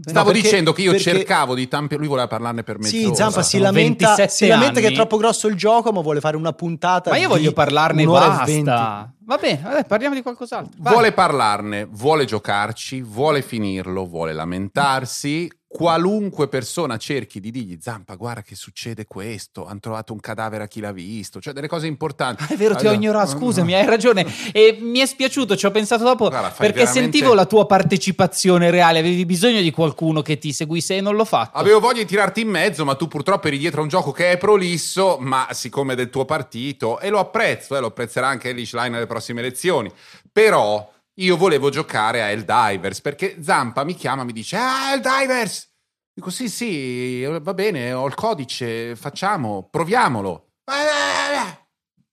Stavo 0.00 0.32
perché- 0.32 0.48
dicendo 0.48 0.72
che 0.72 0.82
io 0.82 0.90
perché- 0.90 1.12
cercavo 1.12 1.54
di 1.54 1.68
tampi... 1.68 1.94
Lui 1.94 2.08
voleva 2.08 2.26
parlarne 2.26 2.64
per 2.64 2.78
mezz'ora. 2.78 3.08
Sì, 3.10 3.14
Zampa 3.14 3.42
si 3.42 3.58
lamenta, 3.58 4.06
27 4.16 4.28
si 4.28 4.46
lamenta 4.48 4.80
che 4.80 4.88
è 4.88 4.92
troppo 4.92 5.16
grosso 5.18 5.46
il 5.46 5.54
gioco, 5.54 5.92
ma 5.92 6.00
vuole 6.00 6.18
fare 6.18 6.36
una 6.36 6.52
puntata. 6.52 7.10
Ma 7.10 7.16
io 7.16 7.28
di 7.28 7.34
voglio 7.34 7.52
parlarne 7.52 8.04
basta. 8.04 9.14
Va 9.26 9.36
bene, 9.36 9.60
vabbè, 9.62 9.84
parliamo 9.84 10.16
di 10.16 10.22
qualcos'altro. 10.22 10.72
Vai. 10.78 10.92
Vuole 10.92 11.12
parlarne, 11.12 11.84
vuole 11.84 12.24
giocarci, 12.24 13.02
vuole 13.02 13.40
finirlo, 13.40 14.04
vuole 14.04 14.32
lamentarsi. 14.32 15.48
Qualunque 15.76 16.46
persona 16.46 16.96
cerchi 16.98 17.40
di 17.40 17.50
dirgli 17.50 17.78
Zampa, 17.80 18.14
guarda 18.14 18.42
che 18.42 18.54
succede 18.54 19.06
questo, 19.06 19.66
hanno 19.66 19.80
trovato 19.80 20.12
un 20.12 20.20
cadavere 20.20 20.62
a 20.62 20.66
chi 20.68 20.78
l'ha 20.78 20.92
visto, 20.92 21.40
cioè 21.40 21.52
delle 21.52 21.66
cose 21.66 21.88
importanti. 21.88 22.44
Ah, 22.44 22.46
È 22.46 22.56
vero, 22.56 22.76
ti 22.76 22.86
ho 22.86 22.90
Allora- 22.90 22.94
ignorato, 22.94 23.30
scusami, 23.36 23.74
hai 23.74 23.84
ragione. 23.84 24.24
E 24.52 24.78
mi 24.80 25.00
è 25.00 25.06
spiaciuto, 25.06 25.56
ci 25.56 25.66
ho 25.66 25.72
pensato 25.72 26.04
dopo 26.04 26.28
Guarda, 26.28 26.50
perché 26.50 26.74
veramente- 26.84 27.00
sentivo 27.00 27.34
la 27.34 27.44
tua 27.46 27.66
partecipazione 27.66 28.70
reale, 28.70 29.00
avevi 29.00 29.26
bisogno 29.26 29.60
di 29.60 29.72
qualcuno 29.72 30.22
che 30.22 30.38
ti 30.38 30.52
seguisse 30.52 30.96
e 30.96 31.00
non 31.00 31.16
l'ho 31.16 31.24
fatto. 31.24 31.58
Avevo 31.58 31.80
voglia 31.80 32.02
di 32.02 32.06
tirarti 32.06 32.42
in 32.42 32.50
mezzo, 32.50 32.84
ma 32.84 32.94
tu 32.94 33.08
purtroppo 33.08 33.48
eri 33.48 33.58
dietro 33.58 33.80
a 33.80 33.82
un 33.82 33.88
gioco 33.88 34.12
che 34.12 34.30
è 34.30 34.38
prolisso, 34.38 35.16
ma 35.18 35.48
siccome 35.50 35.94
è 35.94 35.96
del 35.96 36.08
tuo 36.08 36.24
partito, 36.24 37.00
e 37.00 37.08
lo 37.08 37.18
apprezzo, 37.18 37.76
eh, 37.76 37.80
lo 37.80 37.88
apprezzerà 37.88 38.28
anche 38.28 38.50
Elish 38.50 38.74
Line 38.74 38.96
alle 38.96 39.06
prossime 39.06 39.40
elezioni. 39.40 39.90
Però 40.32 40.88
io 41.14 41.36
volevo 41.36 41.70
giocare 41.70 42.22
a 42.22 42.30
Helldivers, 42.30 43.00
perché 43.00 43.36
Zampa 43.40 43.84
mi 43.84 43.94
chiama 43.94 44.22
e 44.22 44.24
mi 44.24 44.32
dice, 44.32 44.56
ah, 44.56 44.92
Helldivers! 44.92 45.70
Dico, 46.12 46.30
sì, 46.30 46.48
sì, 46.48 47.24
va 47.24 47.54
bene, 47.54 47.92
ho 47.92 48.06
il 48.06 48.14
codice, 48.14 48.94
facciamo, 48.96 49.68
proviamolo. 49.70 50.50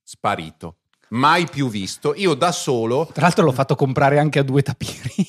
Sparito. 0.02 0.76
Mai 1.10 1.46
più 1.48 1.68
visto. 1.68 2.14
Io 2.16 2.34
da 2.34 2.52
solo 2.52 3.08
Tra 3.12 3.22
l'altro 3.22 3.44
l'ho 3.44 3.52
fatto 3.52 3.74
comprare 3.76 4.18
anche 4.18 4.38
a 4.38 4.42
due 4.42 4.62
tapiri 4.62 5.26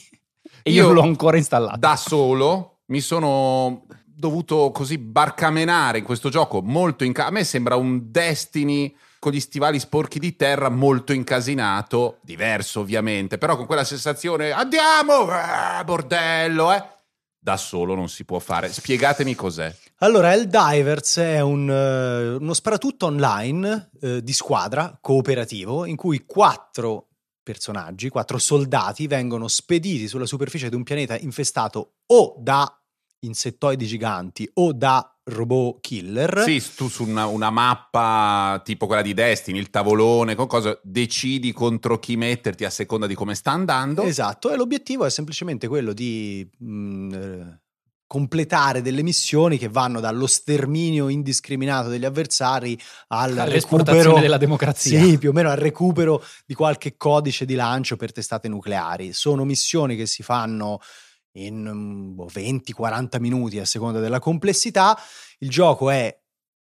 e 0.64 0.72
io, 0.72 0.88
Io 0.88 0.94
l'ho 0.94 1.02
ancora 1.02 1.38
installato. 1.38 1.78
da 1.78 1.96
solo 1.96 2.80
mi 2.88 3.02
sono 3.02 3.86
dovuto 4.06 4.72
così 4.72 4.98
barcamenare 4.98 5.98
in 5.98 6.04
questo 6.06 6.30
gioco 6.30 6.62
molto 6.62 7.04
inca- 7.04 7.26
a 7.26 7.32
me 7.32 7.44
sembra 7.44 7.76
un 7.76 8.12
Destiny 8.12 8.96
con 9.24 9.32
gli 9.32 9.40
stivali 9.40 9.80
sporchi 9.80 10.20
di 10.20 10.36
terra 10.36 10.68
molto 10.68 11.14
incasinato 11.14 12.18
diverso 12.24 12.82
ovviamente 12.82 13.38
però 13.38 13.56
con 13.56 13.66
quella 13.66 13.86
sensazione 13.86 14.52
andiamo! 14.52 15.30
Eh, 15.32 15.84
bordello 15.86 16.74
eh. 16.74 16.92
Da 17.40 17.56
solo 17.58 17.94
non 17.94 18.08
si 18.08 18.24
può 18.24 18.40
fare. 18.40 18.72
Spiegatemi 18.72 19.36
cos'è. 19.36 19.76
Allora, 19.98 20.32
Helldivers 20.32 21.18
è 21.18 21.42
un, 21.42 21.70
eh, 21.70 22.36
uno 22.36 22.54
sparatutto 22.54 23.08
online 23.08 23.90
eh, 24.00 24.24
di 24.24 24.32
squadra 24.32 24.98
cooperativo 25.02 25.84
in 25.84 25.98
cui 25.98 26.24
quattro 26.26 27.10
personaggi, 27.44 28.08
quattro 28.08 28.38
soldati 28.38 29.08
vengono 29.08 29.50
spediti 29.50 30.08
sulla 30.08 30.26
superficie 30.26 30.70
di 30.70 30.76
un 30.76 30.84
pianeta 30.84 31.18
infestato 31.18 31.96
o 32.06 32.36
da 32.40 32.82
insettoidi 33.20 33.86
giganti 33.86 34.50
o 34.54 34.72
da 34.72 35.13
robot 35.26 35.80
killer. 35.82 36.44
sì 36.46 36.62
tu 36.76 36.90
su 36.90 37.04
una, 37.04 37.26
una 37.26 37.50
mappa 37.50 38.62
tipo 38.64 38.88
quella 38.88 39.02
di 39.02 39.14
Destiny 39.14 39.58
il 39.58 39.70
tavolone 39.70 40.36
con 40.36 40.48
cosa 40.48 40.78
decidi 40.84 41.54
contro 41.54 41.98
chi 42.00 42.18
metterti 42.18 42.66
a 42.66 42.70
seconda 42.70 43.08
di 43.08 43.16
come 43.16 43.36
sta 43.36 43.52
andando 43.52 44.04
Esatto, 44.04 44.52
e 44.52 44.58
l'obiettivo 44.58 45.06
è 45.06 45.10
semplicemente 45.10 45.68
quello 45.68 45.94
di 45.94 46.48
mh, 46.58 47.14
eh, 47.14 47.62
completare 48.14 48.84
delle 48.84 49.02
missioni 49.02 49.58
che 49.58 49.70
vanno 49.70 50.00
dallo 50.00 50.28
sterminio 50.28 51.08
indiscriminato 51.08 51.90
degli 51.90 52.06
avversari 52.06 52.80
al 53.08 53.34
recupero 53.34 54.20
della 54.20 54.38
democrazia. 54.38 55.02
Sì, 55.02 55.18
più 55.18 55.30
o 55.30 55.34
meno 55.34 55.50
al 55.50 55.58
recupero 55.58 56.24
di 56.46 56.54
qualche 56.54 56.96
codice 56.96 57.46
di 57.46 57.56
lancio 57.56 57.96
per 57.96 58.12
testate 58.12 58.48
nucleari. 58.48 59.14
Sono 59.14 59.46
missioni 59.46 59.96
che 59.96 60.06
si 60.06 60.22
fanno 60.22 60.80
in 61.34 61.70
mm, 61.70 62.16
boh, 62.16 62.28
20-40 62.28 63.20
minuti 63.20 63.60
a 63.60 63.66
seconda 63.66 64.00
della 64.00 64.20
complessità. 64.20 64.98
Il 65.40 65.50
gioco 65.50 65.90
è 65.90 66.16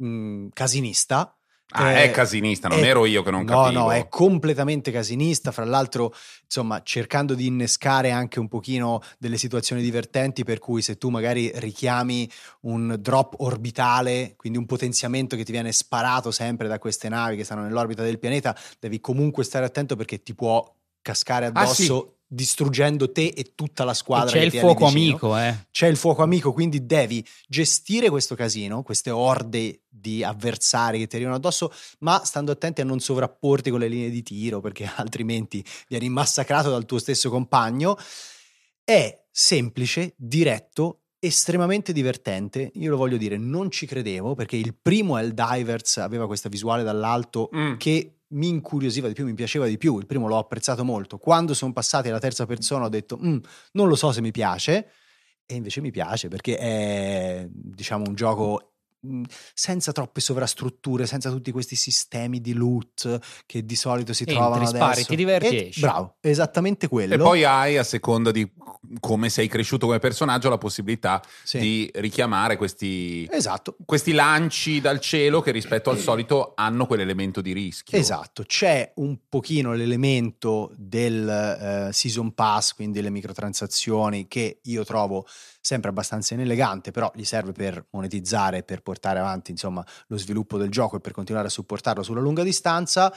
mm, 0.03 0.50
casinista. 0.53 1.36
ah, 1.75 1.91
Eh, 1.91 2.03
è 2.05 2.12
casinista 2.12 2.67
non 2.67 2.79
è- 2.79 2.88
ero 2.88 3.05
io 3.05 3.24
che 3.24 3.32
non 3.32 3.46
no, 3.46 3.63
capivo 3.63 3.79
No, 3.82 3.91
è 3.91 4.08
completamente 4.08 4.91
casinista, 4.91 5.51
fra 5.51 5.65
l'altro, 5.65 6.13
insomma, 6.43 6.82
cercando 6.84 7.34
di 7.34 7.48
innescare 7.48 8.12
anche 8.12 8.39
un 8.39 8.48
pochino 8.48 9.01
delle 9.17 9.38
situazioni 9.38 9.82
divertenti 9.82 10.43
per 10.43 10.60
cui 10.60 10.82
se 10.84 10.98
tu 10.98 11.10
magari 11.10 11.51
richiami 11.55 12.29
un 12.62 12.96
drop 13.00 13.36
orbitale, 13.39 14.36
quindi 14.38 14.60
un 14.60 14.65
potenziamento 14.65 15.36
che 15.36 15.43
ti 15.43 15.51
viene 15.51 15.72
sparato 15.72 16.29
sempre 16.32 16.67
da 16.67 16.77
queste 16.79 17.10
navi 17.10 17.36
che 17.38 17.43
stanno 17.43 17.63
nell'orbita 17.63 18.03
del 18.03 18.20
pianeta, 18.20 18.55
devi 18.79 19.00
comunque 19.00 19.43
stare 19.43 19.65
attento 19.65 19.96
perché 19.96 20.22
ti 20.22 20.36
può 20.36 20.63
cascare 21.01 21.46
Ah, 21.48 21.50
addosso 21.50 22.20
distruggendo 22.33 23.11
te 23.11 23.27
e 23.27 23.53
tutta 23.55 23.83
la 23.83 23.91
E 23.91 23.95
squadra. 23.95 24.31
c'è 24.31 24.39
che 24.39 24.55
il 24.55 24.61
fuoco 24.61 24.85
amico, 24.85 25.37
eh. 25.37 25.67
c'è 25.71 25.87
il 25.87 25.97
fuoco 25.97 26.23
amico, 26.23 26.51
quindi 26.51 26.85
devi 26.85 27.25
gestire 27.47 28.09
questo 28.09 28.35
casino, 28.35 28.81
queste 28.81 29.11
orde 29.11 29.81
di 29.87 30.23
avversari 30.23 30.97
che 30.99 31.07
ti 31.07 31.15
arrivano 31.15 31.37
addosso, 31.37 31.71
ma 31.99 32.21
stando 32.25 32.51
attenti 32.51 32.81
a 32.81 32.85
non 32.85 32.99
sovrapporti 32.99 33.69
con 33.69 33.79
le 33.79 33.87
linee 33.87 34.09
di 34.09 34.23
tiro, 34.23 34.59
perché 34.61 34.89
altrimenti 34.95 35.63
vieni 35.87 36.09
massacrato 36.09 36.69
dal 36.69 36.85
tuo 36.85 36.97
stesso 36.99 37.29
compagno. 37.29 37.97
È 38.83 39.25
semplice, 39.31 40.13
diretto, 40.17 41.03
estremamente 41.19 41.93
divertente. 41.93 42.71
Io 42.75 42.89
lo 42.89 42.97
voglio 42.97 43.17
dire, 43.17 43.37
non 43.37 43.71
ci 43.71 43.85
credevo, 43.85 44.33
perché 44.35 44.57
il 44.57 44.75
primo 44.79 45.17
Helldivers 45.17 45.97
aveva 45.97 46.25
questa 46.27 46.49
visuale 46.49 46.83
dall'alto 46.83 47.49
Mm. 47.55 47.75
che 47.77 48.17
mi 48.33 48.47
incuriosiva 48.49 49.07
di 49.07 49.13
più, 49.13 49.25
mi 49.25 49.33
piaceva 49.33 49.65
di 49.67 49.77
più. 49.77 49.97
Il 49.99 50.05
primo 50.05 50.27
l'ho 50.27 50.37
apprezzato 50.37 50.83
molto. 50.83 51.17
Quando 51.17 51.53
sono 51.53 51.73
passati 51.73 52.09
alla 52.09 52.19
terza 52.19 52.45
persona 52.45 52.85
ho 52.85 52.89
detto, 52.89 53.17
"Mm, 53.23 53.37
non 53.73 53.87
lo 53.87 53.95
so 53.95 54.11
se 54.11 54.21
mi 54.21 54.31
piace. 54.31 54.89
E 55.45 55.55
invece 55.55 55.81
mi 55.81 55.91
piace 55.91 56.29
perché 56.29 56.57
è, 56.57 57.47
diciamo, 57.49 58.05
un 58.07 58.15
gioco 58.15 58.72
senza 59.53 59.91
troppe 59.91 60.22
sovrastrutture, 60.22 61.05
senza 61.05 61.29
tutti 61.29 61.51
questi 61.51 61.75
sistemi 61.75 62.39
di 62.41 62.53
loot 62.53 63.19
che 63.45 63.65
di 63.65 63.75
solito 63.75 64.13
si 64.13 64.24
Entri, 64.24 64.38
trovano 64.38 64.65
spari, 64.65 64.91
adesso. 64.93 65.07
ti 65.07 65.15
diverti 65.15 65.48
e 65.48 65.60
E- 65.65 65.67
esci. 65.69 65.81
Bravo, 65.81 66.15
esattamente 66.22 66.88
quello. 66.88 67.13
E 67.13 67.17
poi 67.17 67.43
hai, 67.43 67.77
a 67.77 67.83
seconda 67.83 68.31
di 68.31 68.50
come 69.00 69.29
sei 69.29 69.48
cresciuto 69.48 69.86
come 69.88 70.00
personaggio, 70.00 70.50
la 70.50 70.57
possibilità 70.57 71.22
Sì. 71.43 71.60
di 71.60 71.91
richiamare 71.95 72.57
questi, 72.57 73.27
Esatto. 73.31 73.75
questi 73.86 74.12
lanci 74.12 74.79
dal 74.81 75.00
cielo 75.00 75.41
che 75.41 75.51
rispetto 75.51 75.89
al 75.89 75.98
solito 75.98 76.53
hanno 76.55 76.86
quell'elemento 76.86 77.41
di 77.41 77.53
rischio. 77.53 77.98
Esatto, 77.98 78.43
c'è 78.43 78.91
un 78.95 79.17
pochino 79.27 79.74
l'elemento 79.74 80.72
del 80.77 81.27
eh, 81.89 81.93
season 81.93 82.33
pass, 82.33 82.74
quindi 82.74 83.01
le 83.01 83.10
microtransazioni, 83.10 84.27
che 84.27 84.60
io 84.63 84.83
trovo 84.83 85.25
sempre 85.65 85.89
abbastanza 85.91 86.34
inelegante, 86.34 86.91
però 86.91 87.10
gli 87.15 87.24
serve 87.24 87.53
per 87.53 87.86
monetizzare, 87.91 88.63
per 88.63 88.82
portare 88.82 89.20
avanti 89.20 89.51
insomma 89.51 89.82
lo 90.08 90.17
sviluppo 90.17 90.58
del 90.58 90.70
gioco 90.70 90.98
e 90.98 91.00
per 91.00 91.13
continuare 91.13 91.48
a 91.48 91.50
supportarlo 91.50 92.03
sulla 92.03 92.20
lunga 92.20 92.43
distanza. 92.43 93.13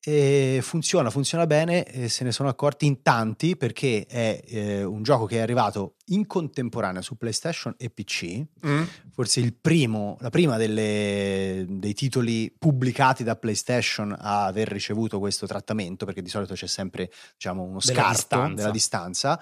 E 0.00 0.60
funziona, 0.62 1.10
funziona 1.10 1.44
bene, 1.46 1.84
e 1.84 2.08
se 2.08 2.22
ne 2.24 2.30
sono 2.32 2.48
accorti 2.48 2.86
in 2.86 3.02
tanti 3.02 3.56
perché 3.56 4.06
è 4.06 4.40
eh, 4.46 4.84
un 4.84 5.02
gioco 5.02 5.26
che 5.26 5.36
è 5.38 5.40
arrivato 5.40 5.96
in 6.06 6.26
contemporanea 6.26 7.02
su 7.02 7.16
PlayStation 7.16 7.74
e 7.76 7.90
PC, 7.90 8.44
Mm? 8.64 8.82
forse 9.12 9.40
il 9.40 9.54
primo, 9.54 10.16
la 10.20 10.30
prima 10.30 10.56
delle- 10.56 11.64
dei 11.68 11.94
titoli 11.94 12.50
pubblicati 12.56 13.24
da 13.24 13.34
PlayStation 13.36 14.14
a 14.18 14.44
aver 14.46 14.68
ricevuto 14.68 15.18
questo 15.18 15.46
trattamento, 15.46 16.04
perché 16.06 16.22
di 16.22 16.28
solito 16.30 16.54
c'è 16.54 16.68
sempre 16.68 17.10
diciamo, 17.34 17.62
uno 17.62 17.78
Della 17.84 18.00
scarto 18.00 18.12
distanza. 18.12 18.54
della 18.54 18.70
distanza. 18.70 19.40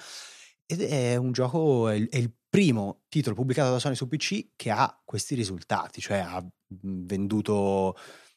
Ed 0.66 0.82
è 0.82 1.16
un 1.16 1.32
gioco, 1.32 1.88
è 1.88 1.94
il, 1.94 2.34
primo 2.48 3.02
titolo 3.10 3.34
pubblicato 3.34 3.70
da 3.70 3.78
Sony 3.78 3.94
su 3.94 4.08
PC 4.08 4.52
che 4.56 4.70
ha 4.70 4.98
questi 5.04 5.34
risultati, 5.34 6.00
cioè 6.00 6.18
ha 6.18 6.40
mh, 6.40 7.04
venduto 7.04 7.94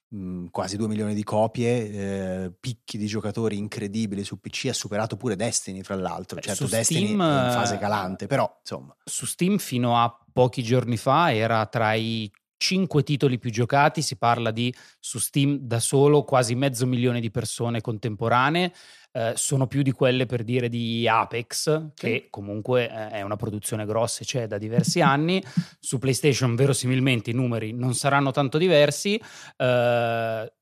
mh, 0.10 0.48
quasi 0.48 0.76
2 0.76 0.88
milioni 0.90 1.14
di 1.14 1.24
copie, 1.24 2.44
eh, 2.44 2.54
picchi 2.60 2.98
di 2.98 3.06
giocatori 3.06 3.58
incredibili 3.58 4.26
su 4.26 4.40
PC, 4.40 4.68
ha 4.70 4.74
superato 4.74 5.16
pure 5.16 5.38
Destiny, 5.38 5.84
fra 5.84 5.96
l'altro. 5.96 6.36
Beh, 6.36 6.42
certo, 6.42 6.68
Destiny 6.68 7.06
Steam, 7.06 7.22
in 7.22 7.52
fase 7.54 7.78
calante, 7.78 8.28
però 8.28 8.58
insomma. 8.60 8.94
Su 9.06 9.26
Steam 9.26 9.58
fino 9.58 9.98
a 9.98 10.14
pochi 10.34 10.64
giorni 10.64 10.98
fa 10.98 11.34
era 11.34 11.66
tra 11.68 11.94
i 11.94 12.30
cinque 12.60 13.04
titoli 13.04 13.40
più 13.40 13.50
giocati, 13.50 14.02
si 14.02 14.18
parla 14.18 14.52
di 14.52 14.72
su 15.00 15.18
Steam 15.18 15.58
da 15.60 15.80
solo 15.80 16.24
quasi 16.24 16.56
mezzo 16.56 16.86
milione 16.86 17.22
di 17.22 17.32
persone 17.32 17.80
contemporanee, 17.80 18.74
eh, 19.14 19.34
sono 19.36 19.66
più 19.66 19.82
di 19.82 19.92
quelle 19.92 20.26
per 20.26 20.44
dire 20.44 20.68
di 20.68 21.08
Apex, 21.08 21.94
che 21.96 22.28
comunque 22.30 22.90
eh, 22.90 23.10
è 23.12 23.22
una 23.22 23.38
produzione 23.38 23.86
grossa 23.86 24.22
e 24.22 24.26
c'è 24.26 24.46
da 24.46 24.58
diversi 24.58 25.02
anni, 25.02 25.44
su 25.80 25.98
PlayStation 25.98 26.54
verosimilmente 26.56 27.30
i 27.30 27.34
numeri 27.34 27.72
non 27.72 27.96
saranno 27.96 28.32
tanto 28.32 28.58
diversi, 28.58 29.20
eh, 29.58 30.54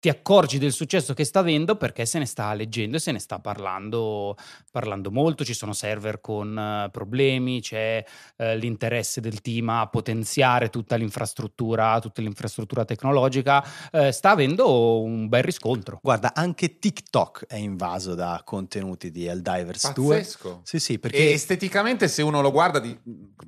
ti 0.00 0.08
accorgi 0.08 0.58
del 0.58 0.72
successo 0.72 1.12
che 1.12 1.24
sta 1.24 1.40
avendo 1.40 1.76
perché 1.76 2.06
se 2.06 2.18
ne 2.18 2.24
sta 2.24 2.54
leggendo 2.54 2.96
e 2.96 3.00
se 3.00 3.12
ne 3.12 3.18
sta 3.18 3.38
parlando, 3.38 4.34
parlando 4.72 5.10
molto, 5.10 5.44
ci 5.44 5.52
sono 5.52 5.74
server 5.74 6.22
con 6.22 6.56
uh, 6.56 6.90
problemi, 6.90 7.60
c'è 7.60 8.02
uh, 8.38 8.44
l'interesse 8.56 9.20
del 9.20 9.42
team 9.42 9.68
a 9.68 9.86
potenziare 9.88 10.70
tutta 10.70 10.96
l'infrastruttura, 10.96 12.00
tutta 12.00 12.22
l'infrastruttura 12.22 12.86
tecnologica, 12.86 13.62
uh, 13.92 14.10
sta 14.10 14.30
avendo 14.30 15.02
un 15.02 15.28
bel 15.28 15.42
riscontro. 15.42 15.98
Guarda, 16.02 16.32
anche 16.32 16.78
TikTok 16.78 17.44
è 17.46 17.56
invaso 17.56 18.14
da 18.14 18.40
contenuti 18.42 19.10
di 19.10 19.26
Helldivers 19.26 19.92
2. 19.92 20.16
Pazzesco. 20.16 20.60
Sì, 20.64 20.80
sì, 20.80 20.98
perché 20.98 21.28
E 21.28 21.32
esteticamente, 21.32 22.08
se 22.08 22.22
uno 22.22 22.40
lo 22.40 22.50
guarda 22.50 22.78
di- 22.78 22.98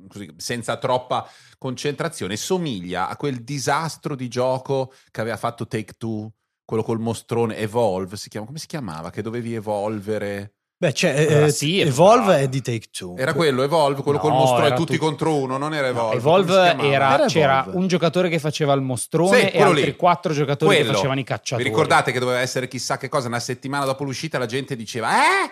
così, 0.07 0.31
senza 0.37 0.77
troppa 0.77 1.27
concentrazione, 1.57 2.37
somiglia 2.37 3.09
a 3.09 3.17
quel 3.17 3.43
disastro 3.43 4.15
di 4.15 4.29
gioco 4.29 4.93
che 5.11 5.23
aveva 5.23 5.39
fatto 5.39 5.67
Take 5.67 5.95
Two, 5.97 6.31
quello 6.73 6.83
col 6.85 7.01
mostrone 7.01 7.59
Evolve, 7.59 8.17
si 8.17 8.31
chiama, 8.31 8.47
come 8.47 8.59
si 8.59 8.67
chiamava? 8.67 9.11
Che 9.11 9.21
dovevi 9.21 9.53
evolvere. 9.55 10.55
Beh, 10.83 10.93
c'è, 10.93 11.27
Allora, 11.29 11.47
eh, 11.47 11.51
sì, 11.53 11.81
Evolve 11.81 12.39
è 12.39 12.49
di 12.49 12.63
Take 12.63 12.87
Two. 12.91 13.15
Era 13.19 13.35
quello 13.35 13.63
Evolve, 13.63 14.03
quello 14.03 14.19
col 14.19 14.31
No, 14.33 14.39
mostrone 14.39 14.67
era 14.69 14.75
tutti 14.75 14.97
tu- 14.97 15.05
contro 15.05 15.37
uno, 15.37 15.59
non 15.59 15.75
era 15.75 15.89
No, 15.93 16.13
Evolve. 16.13 16.17
Evolve 16.17 16.53
si 16.55 16.61
chiamava? 16.77 16.89
era, 16.95 17.15
Era 17.15 17.27
c'era 17.27 17.61
Evolve. 17.61 17.79
un 17.79 17.87
giocatore 17.89 18.29
che 18.31 18.39
faceva 18.39 18.73
il 18.73 18.81
mostrone 18.81 19.39
Sì, 19.41 19.47
e 19.57 19.63
altri 19.63 19.85
lì. 19.85 19.97
quattro 19.97 20.33
giocatori 20.33 20.71
che 20.75 20.81
Quello. 20.81 20.95
facevano 20.97 21.21
i 21.21 21.25
cacciatori. 21.25 21.63
Vi 21.63 21.69
ricordate 21.69 22.11
che 22.11 22.19
doveva 22.19 22.41
essere 22.41 22.67
chissà 22.69 22.97
che 22.97 23.09
cosa? 23.11 23.29
Una 23.29 23.39
settimana 23.39 23.85
dopo 23.85 24.03
l'uscita 24.05 24.39
la 24.39 24.47
gente 24.47 24.75
diceva 24.75 25.11
eh? 25.23 25.51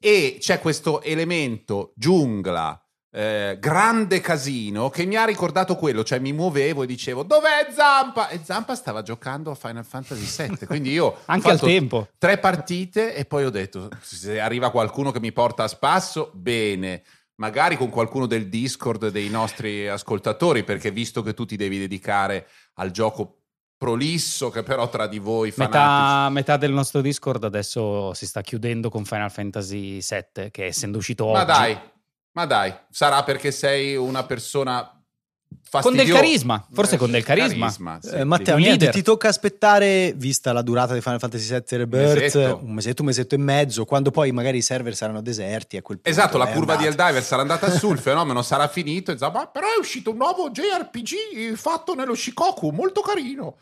E 0.00 0.36
c'è 0.38 0.60
questo 0.60 1.00
elemento 1.02 1.92
giungla, 1.96 2.78
eh, 3.10 3.56
grande 3.58 4.20
casino 4.20 4.90
che 4.90 5.06
mi 5.06 5.16
ha 5.16 5.24
ricordato 5.24 5.76
quello, 5.76 6.04
cioè 6.04 6.18
mi 6.18 6.32
muovevo 6.32 6.82
e 6.82 6.86
dicevo 6.86 7.22
dov'è 7.22 7.68
Zampa? 7.74 8.28
E 8.28 8.40
Zampa 8.42 8.74
stava 8.74 9.02
giocando 9.02 9.50
a 9.50 9.54
Final 9.54 9.84
Fantasy 9.84 10.46
VII, 10.46 10.66
quindi 10.66 10.90
io 10.90 11.16
Anche 11.26 11.50
al 11.50 11.58
tempo. 11.60 12.08
tre 12.18 12.38
partite 12.38 13.14
e 13.14 13.24
poi 13.24 13.44
ho 13.44 13.50
detto 13.50 13.88
se 14.00 14.38
arriva 14.40 14.70
qualcuno 14.70 15.10
che 15.10 15.20
mi 15.20 15.32
porta 15.32 15.64
a 15.64 15.68
spasso, 15.68 16.30
bene. 16.34 17.02
Magari 17.36 17.76
con 17.76 17.88
qualcuno 17.88 18.26
del 18.26 18.48
Discord 18.48 19.10
dei 19.10 19.28
nostri 19.28 19.86
ascoltatori, 19.88 20.64
perché 20.64 20.90
visto 20.90 21.22
che 21.22 21.34
tu 21.34 21.44
ti 21.46 21.54
devi 21.54 21.78
dedicare 21.78 22.48
al 22.74 22.90
gioco 22.90 23.42
prolisso, 23.78 24.50
che 24.50 24.64
però 24.64 24.88
tra 24.88 25.06
di 25.06 25.20
voi 25.20 25.52
fanatici 25.52 25.78
Metà, 25.78 26.28
metà 26.30 26.56
del 26.56 26.72
nostro 26.72 27.00
Discord 27.00 27.44
adesso 27.44 28.12
si 28.12 28.26
sta 28.26 28.40
chiudendo 28.40 28.90
con 28.90 29.04
Final 29.04 29.30
Fantasy 29.30 30.00
VII, 30.00 30.50
che 30.50 30.64
essendo 30.66 30.98
uscito 30.98 31.26
Ma 31.30 31.42
oggi. 31.42 31.46
dai, 31.46 31.78
ma 32.38 32.46
dai, 32.46 32.72
sarà 32.88 33.24
perché 33.24 33.50
sei 33.50 33.96
una 33.96 34.22
persona 34.24 34.80
Con 34.88 35.58
fastidiosa. 35.82 36.04
del 36.04 36.12
carisma, 36.14 36.66
forse 36.72 36.94
Eh, 36.94 36.98
con 36.98 37.10
del 37.10 37.24
carisma. 37.24 37.68
sì, 37.68 37.82
Eh, 38.14 38.22
Matteo, 38.22 38.56
niente, 38.58 38.84
leader. 38.84 38.92
ti 38.92 39.02
tocca 39.02 39.26
aspettare, 39.26 40.12
vista 40.14 40.52
la 40.52 40.62
durata 40.62 40.94
di 40.94 41.00
Final 41.00 41.18
Fantasy 41.18 41.48
VII 41.48 41.76
Rebirth, 41.78 42.14
Mesetto. 42.20 42.60
un 42.62 42.72
mesetto, 42.74 43.02
un 43.02 43.06
mesetto 43.08 43.34
e 43.34 43.38
mezzo, 43.38 43.84
quando 43.84 44.12
poi 44.12 44.30
magari 44.30 44.58
i 44.58 44.62
server 44.62 44.94
saranno 44.94 45.20
deserti 45.20 45.76
a 45.76 45.82
quel 45.82 45.98
punto. 45.98 46.08
Esatto, 46.16 46.38
la 46.38 46.48
è 46.48 46.52
curva 46.52 46.76
di 46.76 46.86
andata. 46.86 47.08
Eldiver 47.08 47.24
sarà 47.26 47.42
andata 47.42 47.70
su, 47.76 47.90
il 47.90 47.98
fenomeno 47.98 48.40
sarà 48.42 48.68
finito. 48.68 49.10
E 49.10 49.16
ma 49.18 49.46
però 49.48 49.66
è 49.66 49.78
uscito 49.80 50.10
un 50.12 50.16
nuovo 50.18 50.48
JRPG 50.50 51.54
fatto 51.56 51.94
nello 51.96 52.14
Shikoku, 52.14 52.70
molto 52.70 53.00
carino. 53.00 53.56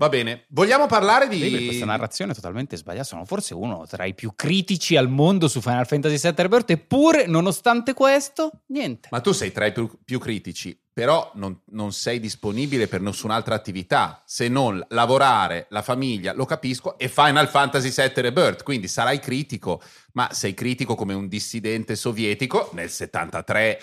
Va 0.00 0.08
bene, 0.08 0.46
vogliamo 0.48 0.86
parlare 0.86 1.28
di... 1.28 1.38
Vedi, 1.38 1.66
questa 1.66 1.84
narrazione 1.84 2.32
è 2.32 2.34
totalmente 2.34 2.74
sbagliata. 2.74 3.04
Sono 3.04 3.26
forse 3.26 3.52
uno 3.52 3.84
tra 3.86 4.06
i 4.06 4.14
più 4.14 4.32
critici 4.34 4.96
al 4.96 5.10
mondo 5.10 5.46
su 5.46 5.60
Final 5.60 5.86
Fantasy 5.86 6.16
VII 6.16 6.42
Rebirth, 6.42 6.70
eppure, 6.70 7.26
nonostante 7.26 7.92
questo, 7.92 8.62
niente. 8.68 9.08
Ma 9.10 9.20
tu 9.20 9.32
sei 9.32 9.52
tra 9.52 9.66
i 9.66 9.72
più, 9.72 9.90
più 10.02 10.18
critici, 10.18 10.74
però 10.90 11.30
non, 11.34 11.60
non 11.72 11.92
sei 11.92 12.18
disponibile 12.18 12.86
per 12.86 13.02
nessun'altra 13.02 13.54
attività 13.54 14.22
se 14.24 14.48
non 14.48 14.82
lavorare, 14.88 15.66
la 15.68 15.82
famiglia, 15.82 16.32
lo 16.32 16.46
capisco, 16.46 16.96
e 16.96 17.08
Final 17.08 17.50
Fantasy 17.50 17.90
VII 17.90 18.22
Rebirth, 18.22 18.62
quindi 18.62 18.88
sarai 18.88 19.18
critico, 19.18 19.82
ma 20.12 20.30
sei 20.32 20.54
critico 20.54 20.94
come 20.94 21.12
un 21.12 21.28
dissidente 21.28 21.94
sovietico 21.94 22.70
nel 22.72 22.88
73. 22.88 23.78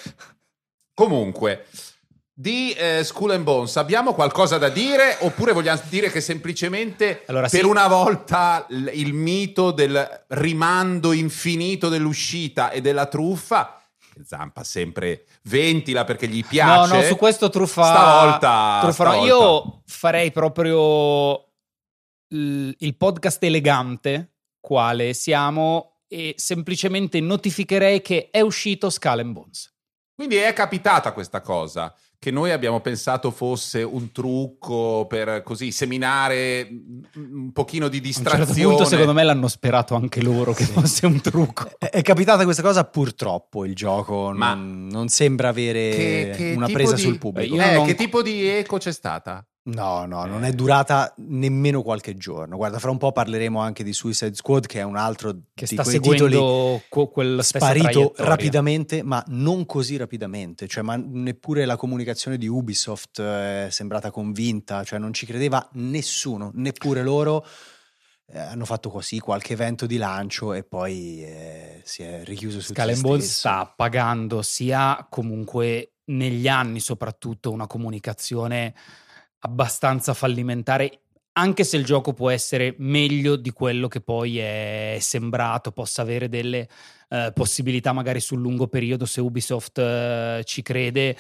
Comunque, 0.96 1.68
di 2.40 2.72
eh, 2.74 3.04
Skull 3.04 3.32
and 3.32 3.44
Bones 3.44 3.78
abbiamo 3.78 4.14
qualcosa 4.14 4.60
da 4.60 4.70
dire 4.70 5.18
oppure 5.22 5.54
vogliamo 5.54 5.82
dire 5.90 6.12
che 6.12 6.22
semplicemente 6.22 7.24
Allora, 7.26 7.48
per 7.50 7.62
sì. 7.62 7.66
una 7.66 7.88
volta 7.88 8.64
l- 8.70 8.92
il 8.94 9.12
mito 9.12 9.72
del 9.72 10.26
rimando 10.28 11.14
infinito 11.14 11.90
dell'uscita 11.90 12.70
e 12.70 12.80
della 12.80 13.08
truffa 13.08 13.82
Zampa 14.24 14.64
sempre 14.64 15.26
ventila 15.44 16.04
perché 16.04 16.28
gli 16.28 16.46
piace 16.46 16.94
No, 16.94 17.02
no, 17.02 17.08
su 17.08 17.16
questo 17.16 17.50
truffa. 17.50 17.84
Stavolta, 17.86 18.80
truffa 18.82 19.04
no. 19.04 19.10
stavolta. 19.12 19.26
Io 19.26 19.82
farei 19.86 20.32
proprio 20.32 21.44
il, 22.30 22.76
il 22.78 22.98
podcast 22.98 23.44
elegante, 23.44 24.34
quale 24.60 25.14
siamo, 25.14 26.02
e 26.08 26.34
semplicemente 26.38 27.20
notificherei 27.20 28.02
che 28.02 28.30
è 28.32 28.42
uscito 28.42 28.90
Skull 28.90 29.20
and 29.20 29.34
Bones. 29.34 29.72
Quindi 30.16 30.38
è 30.38 30.52
capitata 30.54 31.12
questa 31.12 31.42
cosa 31.42 31.94
che 32.20 32.32
noi 32.32 32.52
abbiamo 32.52 32.80
pensato 32.82 33.30
fosse 33.30 33.84
un 33.84 34.12
trucco 34.12 35.06
per 35.08 35.44
così 35.44 35.72
seminare 35.72 36.68
un 37.16 37.52
pochino 37.52 37.88
di 37.90 37.98
A 37.98 38.00
un 38.00 38.06
distrazione. 38.06 38.46
certo 38.54 38.68
punto, 38.70 38.86
secondo 38.86 39.14
me, 39.14 39.24
l'hanno 39.24 39.48
sperato 39.48 39.94
anche 39.96 40.22
loro 40.24 40.54
che 40.54 40.64
fosse 40.66 41.06
un 41.06 41.22
trucco. 41.22 41.70
È, 41.78 42.02
capitata 42.02 42.44
questa 42.44 42.64
cosa 42.64 42.84
purtroppo, 42.86 43.66
il 43.66 43.76
gioco 43.76 44.32
Ma- 44.34 44.56
non, 44.56 44.88
non 44.88 45.08
sembra 45.10 45.50
avere 45.50 45.90
Che- 45.90 46.34
che 46.36 46.54
una 46.56 46.68
presa 46.68 46.96
di- 46.96 47.02
sul 47.02 47.18
pubblico. 47.20 47.56
Eh, 47.56 47.74
non- 47.76 47.86
Che 47.86 47.96
tipo 47.96 48.22
di 48.24 48.48
eco 48.48 48.78
c'è 48.78 48.92
stata? 48.92 49.46
No, 49.68 50.06
no, 50.06 50.26
non 50.26 50.46
è 50.46 50.54
durata 50.54 51.14
nemmeno 51.18 51.82
qualche 51.82 52.16
giorno. 52.16 52.56
Guarda, 52.56 52.80
fra 52.80 52.90
un 52.90 52.98
po' 52.98 53.12
parleremo 53.12 53.60
anche 53.60 53.84
di 53.84 53.92
Suicide 53.92 54.34
Squad, 54.34 54.66
che 54.66 54.80
è 54.80 54.84
un 54.84 54.96
altro 54.96 55.32
Che 55.54 55.66
di 55.66 55.76
sta 55.76 55.84
quei 55.84 56.00
titoli 56.00 56.38
stessa 57.44 57.72
sparito 57.72 58.14
rapidamente, 58.18 59.04
ma 59.04 59.22
non 59.28 59.66
così 59.66 59.98
rapidamente. 59.98 60.68
Cioè, 60.68 60.84
ma 60.84 60.96
neppure 60.96 61.66
la 61.66 61.76
comunicazione 61.76 62.38
di 62.38 62.48
Ubisoft 62.48 63.22
è 63.22 63.68
sembrata 63.70 64.10
convinta, 64.10 64.86
cioè 64.86 65.00
non 65.00 65.12
ci 65.12 65.26
credeva 65.26 65.68
nessuno, 65.74 66.52
neppure 66.54 67.04
loro. 67.04 67.46
Eh, 68.30 68.40
hanno 68.40 68.66
fatto 68.66 68.90
così 68.90 69.20
qualche 69.20 69.54
evento 69.54 69.86
di 69.86 69.98
lancio 69.98 70.54
e 70.54 70.64
poi 70.64 71.24
eh, 71.24 71.82
si 71.86 72.04
è 72.04 72.24
richiuso 72.26 72.60
su 72.60 72.74
Skull 72.74 73.00
Bones 73.00 73.38
sta 73.38 73.74
pagando 73.74 74.42
sia 74.42 75.08
comunque 75.10 75.94
negli 76.08 76.50
anni 76.50 76.82
soprattutto 76.82 77.52
una 77.52 77.68
comunicazione 77.68 78.74
abbastanza 79.40 80.14
fallimentare 80.14 81.02
anche 81.38 81.64
se 81.64 81.78
il 81.78 81.86
gioco 81.86 82.14
può 82.14 82.32
essere 82.32 82.74
meglio 82.80 83.36
di 83.36 83.52
quello 83.52 83.88
che 83.88 84.02
poi 84.02 84.40
è 84.40 84.98
sembrato, 85.00 85.72
possa 85.72 86.02
avere 86.02 86.30
delle 86.30 86.68
eh, 87.10 87.32
possibilità 87.34 87.94
magari 87.94 88.20
sul 88.20 88.42
lungo 88.42 88.68
periodo 88.68 89.06
se 89.06 89.22
Ubisoft 89.22 89.78
eh, 89.78 90.42
ci 90.46 90.64
crede, 90.64 91.16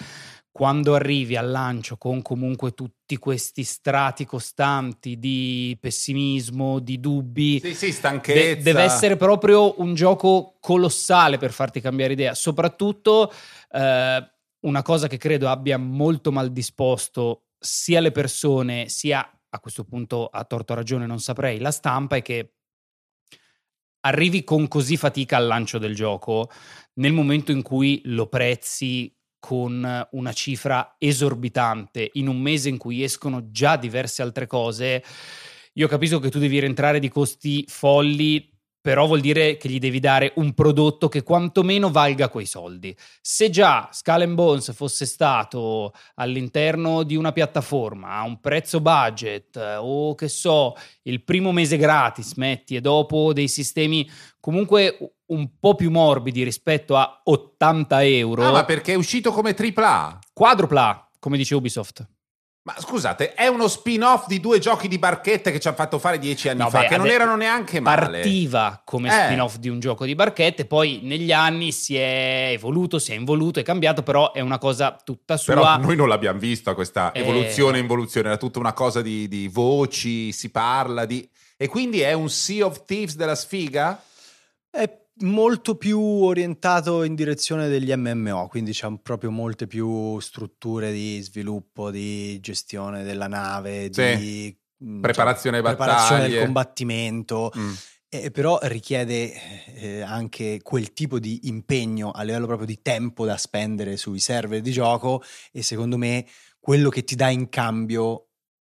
quando 0.52 0.96
arrivi 0.96 1.36
al 1.36 1.52
lancio 1.52 1.98
con 1.98 2.24
comunque 2.24 2.72
tutti 2.74 3.18
questi 3.18 3.64
strati 3.64 4.26
costanti 4.26 5.20
di 5.20 5.78
pessimismo, 5.80 6.80
di 6.80 7.00
dubbi, 7.00 7.60
Sì, 7.60 7.76
sì, 7.76 7.86
De- 7.86 7.92
stanchezza. 7.92 8.64
deve 8.64 8.82
essere 8.82 9.18
proprio 9.18 9.80
un 9.80 9.94
gioco 9.94 10.58
colossale 10.60 11.38
per 11.38 11.52
farti 11.52 11.80
cambiare 11.80 12.14
idea. 12.14 12.34
Soprattutto 12.34 13.32
eh, 13.70 14.32
una 14.62 14.82
cosa 14.82 15.08
che 15.08 15.18
credo 15.18 15.48
abbia 15.48 15.78
molto 15.78 16.32
mal 16.32 16.52
disposto 16.52 17.44
sia 17.68 18.00
le 18.00 18.12
persone, 18.12 18.88
sia 18.88 19.30
a 19.50 19.60
questo 19.60 19.84
punto 19.84 20.28
a 20.28 20.46
torto 20.46 20.74
ragione 20.74 21.06
non 21.06 21.20
saprei, 21.20 21.60
la 21.60 21.72
stampa 21.72 22.16
è 22.16 22.22
che 22.22 22.54
arrivi 24.02 24.46
con 24.46 24.70
così 24.70 24.96
fatica 24.96 25.36
al 25.36 25.48
lancio 25.48 25.78
del 25.78 25.94
gioco 25.94 26.50
nel 26.94 27.12
momento 27.12 27.52
in 27.52 27.62
cui 27.62 28.02
lo 28.06 28.28
prezzi 28.28 29.14
con 29.38 30.08
una 30.12 30.34
cifra 30.34 30.96
esorbitante 30.98 32.10
in 32.14 32.28
un 32.28 32.40
mese 32.40 32.70
in 32.70 32.78
cui 32.78 33.04
escono 33.04 33.52
già 33.52 33.76
diverse 33.76 34.22
altre 34.22 34.48
cose, 34.48 35.04
io 35.74 35.88
capisco 35.88 36.20
che 36.20 36.30
tu 36.30 36.40
devi 36.40 36.60
rientrare 36.60 37.00
di 37.00 37.10
costi 37.10 37.66
folli, 37.68 38.57
però 38.88 39.06
vuol 39.06 39.20
dire 39.20 39.58
che 39.58 39.68
gli 39.68 39.80
devi 39.80 40.00
dare 40.00 40.32
un 40.36 40.54
prodotto 40.54 41.10
che 41.10 41.22
quantomeno 41.22 41.92
valga 41.92 42.30
quei 42.30 42.46
soldi. 42.46 42.96
Se 43.20 43.50
già 43.50 43.90
Skull 43.92 44.34
Bones 44.34 44.74
fosse 44.74 45.06
stato 45.06 45.92
all'interno 46.16 47.04
di 47.04 47.18
una 47.18 47.34
piattaforma 47.34 48.12
a 48.12 48.24
un 48.24 48.40
prezzo 48.40 48.80
budget 48.80 49.58
o 49.82 50.16
che 50.16 50.30
so, 50.30 50.74
il 51.02 51.22
primo 51.22 51.52
mese 51.52 51.76
gratis 51.76 52.36
metti 52.36 52.78
e 52.78 52.80
dopo 52.80 53.34
dei 53.34 53.50
sistemi 53.50 54.10
comunque 54.40 55.16
un 55.26 55.60
po' 55.60 55.76
più 55.76 55.92
morbidi 55.92 56.44
rispetto 56.44 56.96
a 56.96 57.20
80 57.26 58.06
euro, 58.06 58.44
Ah, 58.46 58.52
ma 58.52 58.64
perché 58.64 58.94
è 58.94 58.96
uscito 58.96 59.34
come 59.34 59.54
AAA? 59.54 60.20
quadrupla, 60.32 61.10
come 61.20 61.36
dice 61.36 61.56
Ubisoft. 61.56 62.08
Ma 62.68 62.76
scusate, 62.78 63.34
è 63.34 63.48
uno 63.48 63.70
spin-off 63.70 64.28
di 64.28 64.42
due 64.42 64.60
giochi 64.60 64.90
di 64.90 65.00
barchette 65.00 65.54
che 65.54 65.60
ci 65.62 65.70
hanno 65.70 65.78
fatto 65.78 66.00
fare 66.00 66.20
dieci 66.20 66.50
anni 66.50 66.60
No, 66.60 66.70
fa, 66.70 66.82
beh, 66.82 66.88
che 66.88 66.98
non 66.98 67.08
erano 67.08 67.38
neanche 67.38 67.80
male. 67.80 68.20
Partiva 68.20 68.82
come 68.84 69.08
Eh. 69.08 69.24
spin-off 69.28 69.56
di 69.56 69.70
un 69.70 69.80
gioco 69.80 70.04
di 70.04 70.16
barchette, 70.16 70.66
poi 70.66 71.00
negli 71.02 71.32
anni 71.32 71.72
si 71.72 71.96
è 71.96 72.50
evoluto, 72.52 73.00
si 73.00 73.14
è 73.14 73.16
involuto, 73.16 73.62
è 73.62 73.64
cambiato, 73.64 74.04
però 74.04 74.34
è 74.34 74.42
una 74.42 74.58
cosa 74.58 74.98
tutta 75.02 75.38
sua. 75.38 75.54
Però 75.54 75.78
noi 75.78 75.96
non 75.96 76.10
l'abbiamo 76.10 76.40
vista 76.40 76.74
questa 76.74 77.14
Eh, 77.14 77.22
evoluzione, 77.22 77.80
involuzione, 77.80 78.28
era 78.28 78.38
tutta 78.38 78.60
una 78.60 78.74
cosa 78.74 79.02
di, 79.02 79.30
di 79.30 79.48
voci, 79.48 80.34
si 80.34 80.50
parla 80.52 81.06
di... 81.06 81.26
E 81.56 81.70
quindi 81.70 82.02
è 82.02 82.12
un 82.12 82.30
Sea 82.30 82.66
of 82.66 82.84
Thieves 82.84 83.16
della 83.16 83.36
sfiga? 83.36 84.04
È 84.70 84.92
molto 85.20 85.76
più 85.76 86.00
orientato 86.00 87.04
in 87.04 87.16
direzione 87.16 87.68
degli 87.68 87.94
MMO, 87.94 88.48
quindi 88.48 88.72
c'è 88.72 88.88
proprio 89.02 89.32
molte 89.32 89.68
più 89.68 90.20
strutture 90.20 90.92
di 90.92 91.20
sviluppo, 91.22 91.90
di 91.92 92.40
gestione 92.40 93.04
della 93.04 93.28
nave, 93.28 93.90
Sì. 93.92 94.16
di 94.18 94.58
mm, 94.84 95.02
Preparazione 95.02 95.58
ai 95.58 95.64
preparazione 95.64 96.28
del 96.30 96.44
combattimento. 96.44 97.52
Mm. 97.58 97.74
Eh, 98.10 98.32
però 98.32 98.58
richiede 98.62 99.34
eh, 99.76 100.02
anche 100.02 100.62
quel 100.64 100.94
tipo 100.94 101.20
di 101.20 101.50
impegno 101.50 102.12
a 102.12 102.24
livello 102.24 102.46
proprio 102.46 102.66
di 102.66 102.82
tempo 102.82 103.26
da 103.26 103.36
spendere 103.36 103.98
sui 103.98 104.20
server 104.20 104.62
di 104.62 104.72
gioco 104.72 105.22
e 105.52 105.62
secondo 105.62 105.98
me 105.98 106.26
quello 106.58 106.90
che 106.90 107.04
ti 107.04 107.16
dà 107.16 107.28
in 107.28 107.50
cambio 107.50 108.27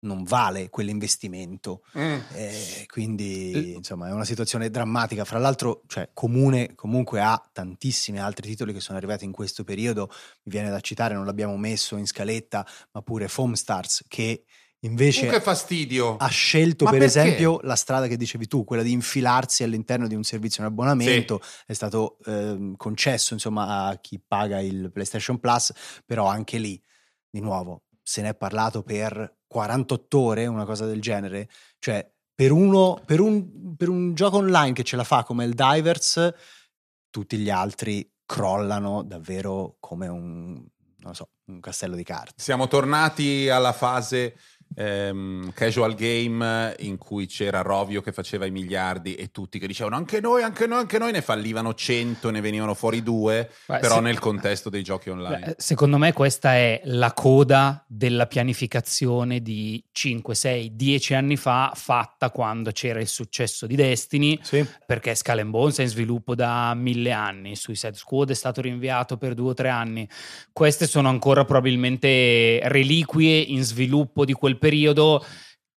non 0.06 0.24
vale 0.24 0.70
quell'investimento. 0.70 1.82
Mm. 1.98 2.18
Eh, 2.32 2.86
quindi 2.86 3.74
insomma 3.74 4.08
è 4.08 4.12
una 4.12 4.24
situazione 4.24 4.70
drammatica. 4.70 5.24
Fra 5.24 5.38
l'altro, 5.38 5.82
cioè, 5.86 6.08
comune 6.14 6.74
comunque 6.74 7.20
ha 7.20 7.40
tantissimi 7.52 8.18
altri 8.20 8.48
titoli 8.48 8.72
che 8.72 8.80
sono 8.80 8.96
arrivati 8.96 9.24
in 9.24 9.32
questo 9.32 9.64
periodo. 9.64 10.08
Mi 10.44 10.52
viene 10.52 10.70
da 10.70 10.80
citare, 10.80 11.14
non 11.14 11.26
l'abbiamo 11.26 11.56
messo 11.56 11.96
in 11.96 12.06
scaletta, 12.06 12.66
ma 12.92 13.02
pure 13.02 13.28
Foam 13.28 13.52
Stars 13.54 14.04
che 14.08 14.44
invece 14.80 15.26
che 15.26 15.40
fastidio! 15.40 16.16
ha 16.16 16.28
scelto 16.28 16.84
Ma 16.84 16.90
per 16.90 17.00
perché? 17.00 17.18
esempio 17.18 17.58
la 17.62 17.74
strada 17.74 18.06
che 18.06 18.16
dicevi 18.16 18.46
tu, 18.46 18.64
quella 18.64 18.82
di 18.82 18.92
infilarsi 18.92 19.64
all'interno 19.64 20.06
di 20.06 20.14
un 20.14 20.22
servizio 20.22 20.62
in 20.62 20.68
abbonamento, 20.68 21.40
è 21.66 21.72
stato 21.72 22.18
ehm, 22.24 22.76
concesso 22.76 23.34
insomma 23.34 23.86
a 23.86 23.98
chi 23.98 24.22
paga 24.24 24.60
il 24.60 24.90
PlayStation 24.92 25.40
Plus, 25.40 25.72
però 26.04 26.26
anche 26.26 26.58
lì 26.58 26.80
di 27.28 27.40
nuovo 27.40 27.82
se 28.08 28.22
ne 28.22 28.28
è 28.28 28.34
parlato 28.36 28.84
per 28.84 29.35
48 29.46 30.18
ore, 30.18 30.46
una 30.46 30.64
cosa 30.64 30.86
del 30.86 31.00
genere, 31.00 31.48
cioè 31.78 32.08
per, 32.34 32.52
uno, 32.52 33.00
per, 33.04 33.20
un, 33.20 33.74
per 33.76 33.88
un 33.88 34.14
gioco 34.14 34.38
online 34.38 34.72
che 34.72 34.82
ce 34.82 34.96
la 34.96 35.04
fa 35.04 35.24
come 35.24 35.44
il 35.44 35.54
Divers, 35.54 36.32
tutti 37.10 37.38
gli 37.38 37.50
altri 37.50 38.10
crollano 38.26 39.02
davvero 39.02 39.76
come 39.80 40.08
un, 40.08 40.62
non 40.98 41.14
so, 41.14 41.30
un 41.46 41.60
castello 41.60 41.96
di 41.96 42.02
carte. 42.02 42.34
Siamo 42.36 42.66
tornati 42.66 43.48
alla 43.48 43.72
fase 43.72 44.36
ehm, 44.74 45.52
casual 45.52 45.94
game 45.94 46.74
in 46.80 46.98
cui 46.98 47.26
c'era 47.26 47.62
Rovio 47.62 48.00
che 48.00 48.12
faceva 48.12 48.46
i 48.46 48.50
miliardi 48.50 49.14
e 49.14 49.30
tutti 49.30 49.58
che 49.58 49.66
dicevano 49.66 49.96
anche 49.96 50.20
noi, 50.20 50.42
anche 50.42 50.66
noi, 50.66 50.78
anche 50.80 50.98
noi, 50.98 51.12
ne 51.12 51.22
fallivano 51.22 51.74
100, 51.74 52.30
ne 52.30 52.40
venivano 52.40 52.74
fuori 52.74 53.02
due, 53.02 53.50
Beh, 53.66 53.78
però 53.78 53.96
se- 53.96 54.00
nel 54.00 54.18
contesto 54.18 54.68
dei 54.70 54.82
giochi 54.82 55.10
online. 55.10 55.44
Beh, 55.46 55.54
secondo 55.58 55.98
me 55.98 56.12
questa 56.12 56.54
è 56.54 56.80
la 56.84 57.12
coda 57.12 57.84
della 57.86 58.26
pianificazione 58.26 59.40
di 59.40 59.82
5, 59.92 60.34
6, 60.34 60.76
10 60.76 61.14
anni 61.14 61.36
fa 61.36 61.72
fatta 61.74 62.30
quando 62.30 62.70
c'era 62.72 63.00
il 63.00 63.08
successo 63.08 63.66
di 63.66 63.74
Destiny 63.76 64.38
Sì. 64.42 64.64
perché 64.86 65.14
Skull 65.14 65.38
and 65.40 65.50
Bones 65.50 65.78
è 65.78 65.82
in 65.82 65.88
sviluppo 65.88 66.34
da 66.34 66.74
mille 66.74 67.12
anni, 67.12 67.56
Suicide 67.56 67.94
Squad 67.94 68.30
è 68.30 68.34
stato 68.34 68.60
rinviato 68.60 69.16
per 69.16 69.34
due 69.34 69.50
o 69.50 69.54
tre 69.54 69.68
anni. 69.68 70.08
Queste 70.52 70.86
sono 70.86 71.08
ancora 71.08 71.44
probabilmente 71.44 72.60
reliquie 72.64 73.38
in 73.38 73.62
sviluppo 73.62 74.24
di 74.24 74.32
quel 74.32 74.55
periodo 74.58 75.24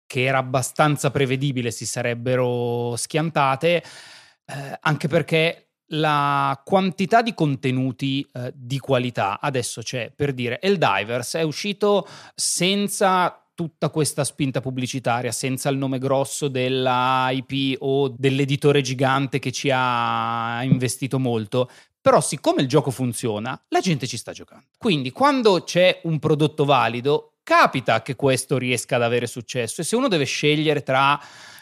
che 0.06 0.24
era 0.24 0.38
abbastanza 0.38 1.10
prevedibile 1.10 1.70
si 1.70 1.84
sarebbero 1.84 2.96
schiantate, 2.96 3.82
eh, 4.46 4.78
anche 4.80 5.08
perché 5.08 5.68
la 5.92 6.60
quantità 6.64 7.22
di 7.22 7.34
contenuti 7.34 8.26
eh, 8.32 8.52
di 8.54 8.78
qualità 8.78 9.40
adesso 9.40 9.80
c'è 9.80 10.12
per 10.14 10.34
dire 10.34 10.60
Eldivers 10.60 11.34
è 11.36 11.42
uscito 11.42 12.06
senza 12.34 13.42
tutta 13.58 13.90
questa 13.90 14.22
spinta 14.22 14.60
pubblicitaria, 14.60 15.32
senza 15.32 15.68
il 15.68 15.78
nome 15.78 15.98
grosso 15.98 16.46
della 16.46 17.28
IP 17.32 17.78
o 17.80 18.08
dell'editore 18.08 18.82
gigante 18.82 19.40
che 19.40 19.50
ci 19.50 19.68
ha 19.74 20.60
investito 20.62 21.18
molto. 21.18 21.68
Però, 22.00 22.20
siccome 22.20 22.62
il 22.62 22.68
gioco 22.68 22.92
funziona, 22.92 23.60
la 23.70 23.80
gente 23.80 24.06
ci 24.06 24.16
sta 24.16 24.30
giocando. 24.30 24.66
Quindi, 24.78 25.10
quando 25.10 25.64
c'è 25.64 26.02
un 26.04 26.20
prodotto 26.20 26.64
valido, 26.64 27.38
capita 27.48 28.02
che 28.02 28.14
questo 28.14 28.58
riesca 28.58 28.96
ad 28.96 29.02
avere 29.02 29.26
successo. 29.26 29.80
E 29.80 29.84
se 29.84 29.96
uno 29.96 30.08
deve 30.08 30.26
scegliere 30.26 30.82
tra 30.82 31.18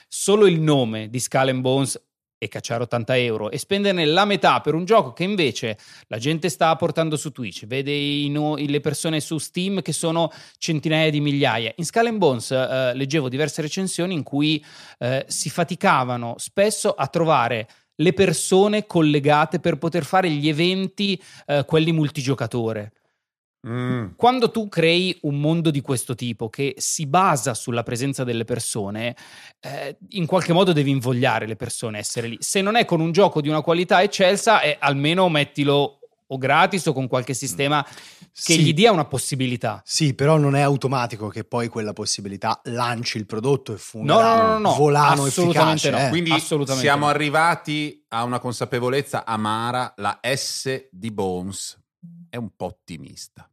solo 0.09 0.49
il 0.49 0.61
nome 0.61 1.09
di 1.09 1.21
Skull 1.21 1.51
and 1.51 1.61
Bones 1.61 2.03
e 2.37 2.49
cacciare 2.49 2.83
80 2.83 3.17
euro 3.19 3.51
e 3.53 3.57
spenderne 3.57 4.05
la 4.05 4.25
metà 4.25 4.61
per 4.61 4.75
un 4.75 4.85
gioco 4.85 5.13
che 5.13 5.23
invece 5.23 5.79
la 6.09 6.19
gente 6.19 6.49
sta 6.49 6.75
portando 6.75 7.17
su 7.17 7.31
Twitch, 7.31 7.67
vede 7.67 7.93
i 7.93 8.29
no- 8.31 8.57
le 8.57 8.81
persone 8.81 9.21
su 9.21 9.39
Steam 9.39 9.81
che 9.81 9.93
sono 9.93 10.33
centinaia 10.59 11.09
di 11.09 11.21
migliaia. 11.21 11.73
In 11.77 11.85
Skull 11.85 12.19
Bones 12.19 12.51
eh, 12.51 12.93
leggevo 12.93 13.29
diverse 13.29 13.63
recensioni 13.63 14.13
in 14.13 14.25
cui 14.25 14.63
eh, 14.99 15.25
si 15.29 15.51
faticavano 15.51 16.35
spesso 16.39 16.95
a 16.95 17.07
trovare 17.07 17.69
le 17.95 18.13
persone 18.13 18.87
collegate 18.87 19.61
per 19.61 19.79
poter 19.79 20.05
fare 20.05 20.29
gli 20.31 20.49
eventi, 20.49 21.23
eh, 21.47 21.65
quelli 21.65 21.93
multigiocatore. 21.93 22.91
Mm. 23.69 24.11
Quando 24.17 24.51
tu 24.51 24.69
crei 24.69 25.19
un 25.23 25.41
mondo 25.41 25.71
di 25.71 25.81
questo 25.81 26.15
tipo 26.15 26.49
che 26.49 26.75
si 26.79 27.07
basa 27.07 27.53
sulla 27.55 27.83
presenza 27.83 28.23
delle 28.23 28.45
persone, 28.45 29.17
eh, 29.61 29.97
in 30.11 30.27
qualche 30.27 30.53
modo 30.53 30.73
devi 30.73 30.91
invogliare 30.91 31.47
le 31.47 31.57
persone 31.57 31.97
a 31.97 32.01
essere 32.01 32.29
lì. 32.29 32.37
Se 32.41 32.61
non 32.61 32.77
è 32.77 32.85
con 32.85 33.01
un 33.01 33.11
gioco 33.13 33.41
di 33.41 33.49
una 33.49 33.63
qualità 33.63 34.03
eccelsa, 34.03 34.61
eh, 34.61 34.77
almeno 34.79 35.29
mettilo 35.29 35.99
o 36.29 36.39
gratis 36.39 36.87
o 36.87 36.93
con 36.93 37.07
qualche 37.07 37.35
sistema 37.35 37.85
che 37.85 38.53
Sì. 38.53 38.61
gli 38.63 38.75
dia 38.75 38.91
una 38.93 39.05
possibilità. 39.05 39.81
Sì, 39.85 40.15
però 40.15 40.37
non 40.37 40.57
è 40.57 40.61
automatico 40.61 41.29
che 41.29 41.45
poi 41.45 41.69
quella 41.69 41.93
possibilità 41.93 42.61
lanci 42.65 43.17
il 43.17 43.27
prodotto 43.27 43.73
e 43.73 43.79
fu 43.79 44.01
un 44.01 44.07
No, 44.07 44.21
no, 44.21 44.35
no, 44.35 44.47
no, 44.47 44.59
no, 44.59 44.75
volano 44.75 45.25
assolutamente 45.25 45.87
efficace. 45.87 45.91
no. 45.91 46.07
eh. 46.07 46.11
Quindi 46.11 46.31
assolutamente 46.33 46.87
siamo 46.87 47.07
no. 47.07 47.11
arrivati 47.13 48.05
a 48.09 48.25
una 48.25 48.39
consapevolezza 48.39 49.25
amara, 49.25 49.93
la 49.97 50.19
S 50.23 50.89
di 50.91 51.11
Bones 51.11 51.81
è 52.29 52.37
un 52.37 52.51
po' 52.55 52.67
ottimista. 52.67 53.49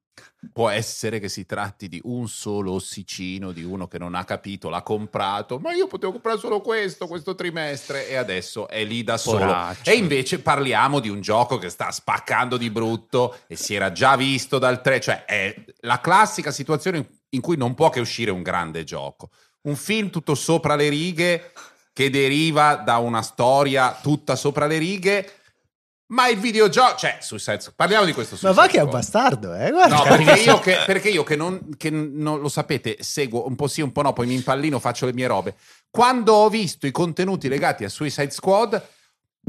Può 0.52 0.70
essere 0.70 1.20
che 1.20 1.30
si 1.30 1.46
tratti 1.46 1.88
di 1.88 2.00
un 2.04 2.28
solo 2.28 2.74
ossicino, 2.74 3.52
di 3.52 3.64
uno 3.64 3.88
che 3.88 3.98
non 3.98 4.14
ha 4.14 4.26
capito, 4.26 4.70
l'ha 4.70 4.82
comprato, 4.82 5.58
ma 5.58 5.74
io 5.74 5.88
potevo 5.88 6.12
comprare 6.12 6.38
solo 6.38 6.60
questo, 6.62 7.08
questo 7.08 7.34
trimestre, 7.34 8.10
e 8.10 8.16
adesso 8.16 8.68
è 8.68 8.84
lì 8.84 9.04
da 9.04 9.18
solo. 9.18 9.40
Poraccio. 9.40 9.90
E 9.90 9.96
invece 9.96 10.40
parliamo 10.40 11.00
di 11.00 11.10
un 11.10 11.22
gioco 11.22 11.58
che 11.58 11.70
sta 11.70 11.92
spaccando 11.92 12.58
di 12.58 12.70
brutto 12.70 13.38
e 13.48 13.56
si 13.56 13.74
era 13.74 13.92
già 13.92 14.16
visto 14.18 14.60
dal 14.60 14.82
3, 14.82 15.00
cioè 15.00 15.26
è 15.26 15.56
la 15.80 16.02
classica 16.02 16.52
situazione 16.52 17.22
in 17.30 17.42
cui 17.42 17.58
non 17.58 17.74
può 17.74 17.90
che 17.90 18.02
uscire 18.02 18.30
un 18.30 18.42
grande 18.42 18.84
gioco. 18.84 19.30
Un 19.62 19.76
film 19.76 20.10
tutto 20.10 20.36
sopra 20.36 20.76
le 20.76 20.90
righe 20.90 21.52
che 21.94 22.10
deriva 22.10 22.76
da 22.76 22.98
una 22.98 23.22
storia 23.22 23.98
tutta 24.02 24.36
sopra 24.36 24.66
le 24.66 24.78
righe, 24.78 25.32
ma 26.14 26.28
il 26.28 26.38
videogioco, 26.40 26.96
cioè, 26.98 27.18
Suicide 27.20 27.60
Squad- 27.60 27.76
parliamo 27.76 28.06
di 28.06 28.14
questo 28.14 28.38
Ma 28.42 28.52
va 28.52 28.68
che 28.68 28.78
è 28.78 28.82
un 28.82 28.90
bastardo, 28.92 29.54
eh? 29.56 29.72
Guarda. 29.72 29.96
No, 29.96 30.04
perché 30.04 30.42
io, 30.42 30.60
che, 30.60 30.78
perché 30.86 31.10
io 31.10 31.24
che 31.24 31.36
non, 31.36 31.70
che 31.76 31.90
non 31.90 32.40
lo 32.40 32.50
sapete, 32.50 32.98
seguo 33.00 33.48
un 33.48 33.56
po' 33.56 33.68
sì, 33.68 33.82
un 33.82 33.92
po' 33.92 34.02
no, 34.04 34.14
poi 34.14 34.28
mi 34.28 34.36
impallino, 34.36 34.80
faccio 34.80 35.06
le 35.08 35.14
mie 35.14 35.28
robe. 35.28 35.56
Quando 35.90 36.34
ho 36.34 36.50
visto 36.50 36.86
i 36.88 36.92
contenuti 36.92 37.48
legati 37.48 37.84
a 37.84 37.90
Suicide 37.90 38.30
Squad, 38.32 38.82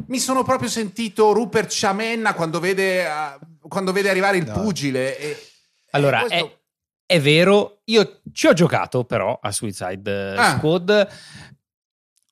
mi 0.06 0.18
sono 0.18 0.42
proprio 0.42 0.68
sentito 0.68 1.32
Rupert 1.32 1.68
Ciamenna 1.70 2.34
quando 2.34 2.58
vede, 2.60 3.06
ah, 3.06 3.38
quando 3.68 3.92
vede 3.92 4.08
arrivare 4.10 4.38
il 4.38 4.46
No. 4.46 4.52
pugile. 4.54 5.18
e- 5.18 5.46
Allora, 5.90 6.24
e 6.24 6.26
questo- 6.28 6.60
è, 7.06 7.14
è 7.16 7.20
vero, 7.20 7.80
io 7.84 8.20
ci 8.32 8.46
ho 8.46 8.52
giocato 8.54 9.04
però 9.04 9.38
a 9.40 9.52
Suicide 9.52 10.32
eh, 10.32 10.36
Ah. 10.38 10.56
Squad. 10.56 11.08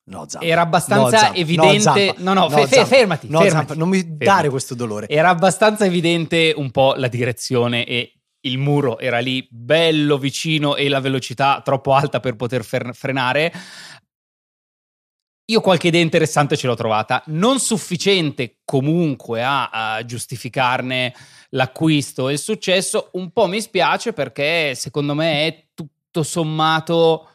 No, 0.05 0.27
Zampa. 0.29 0.47
Era 0.47 0.63
abbastanza 0.63 1.17
Zampa. 1.17 1.37
evidente- 1.39 1.81
Zampa. 1.81 2.15
no, 2.19 2.33
no, 2.35 2.51
fe- 2.51 2.67
fe- 2.67 2.85
fermati, 2.87 3.29
No, 3.29 3.39
fermati. 3.41 3.67
Zampa, 3.69 3.75
non 3.75 3.89
mi 3.89 3.99
Fermati. 4.01 4.25
dare 4.25 4.49
questo 4.51 4.75
dolore. 4.75 5.09
Era 5.09 5.29
abbastanza 5.29 5.85
evidente 5.85 6.53
un 6.57 6.71
po' 6.73 6.95
la 6.97 7.09
direzione 7.09 7.85
e 7.87 8.13
il 8.45 8.59
muro 8.59 8.99
era 8.99 9.21
lì 9.21 9.47
bello 9.49 10.19
vicino 10.19 10.75
e 10.75 10.89
la 10.89 10.99
velocità 10.99 11.61
troppo 11.65 11.93
alta 11.95 12.19
per 12.19 12.35
poter 12.35 12.65
fer- 12.65 12.93
frenare. 12.95 13.53
Io 15.51 15.61
qualche 15.61 15.89
idea 15.89 16.01
interessante 16.01 16.57
ce 16.57 16.67
l'ho 16.67 16.75
trovata, 16.75 17.23
non 17.27 17.59
sufficiente 17.61 18.61
comunque 18.65 19.43
a, 19.43 19.69
a 19.71 20.05
giustificarne 20.05 21.15
l'acquisto 21.51 22.29
e 22.29 22.33
il 22.35 22.39
successo. 22.39 23.11
Un 23.13 23.31
po' 23.33 23.47
mi 23.47 23.61
spiace 23.61 24.13
perché 24.13 24.75
secondo 24.75 25.15
me 25.15 25.47
è 25.47 25.65
tutto 25.75 26.23
sommato 26.23 27.29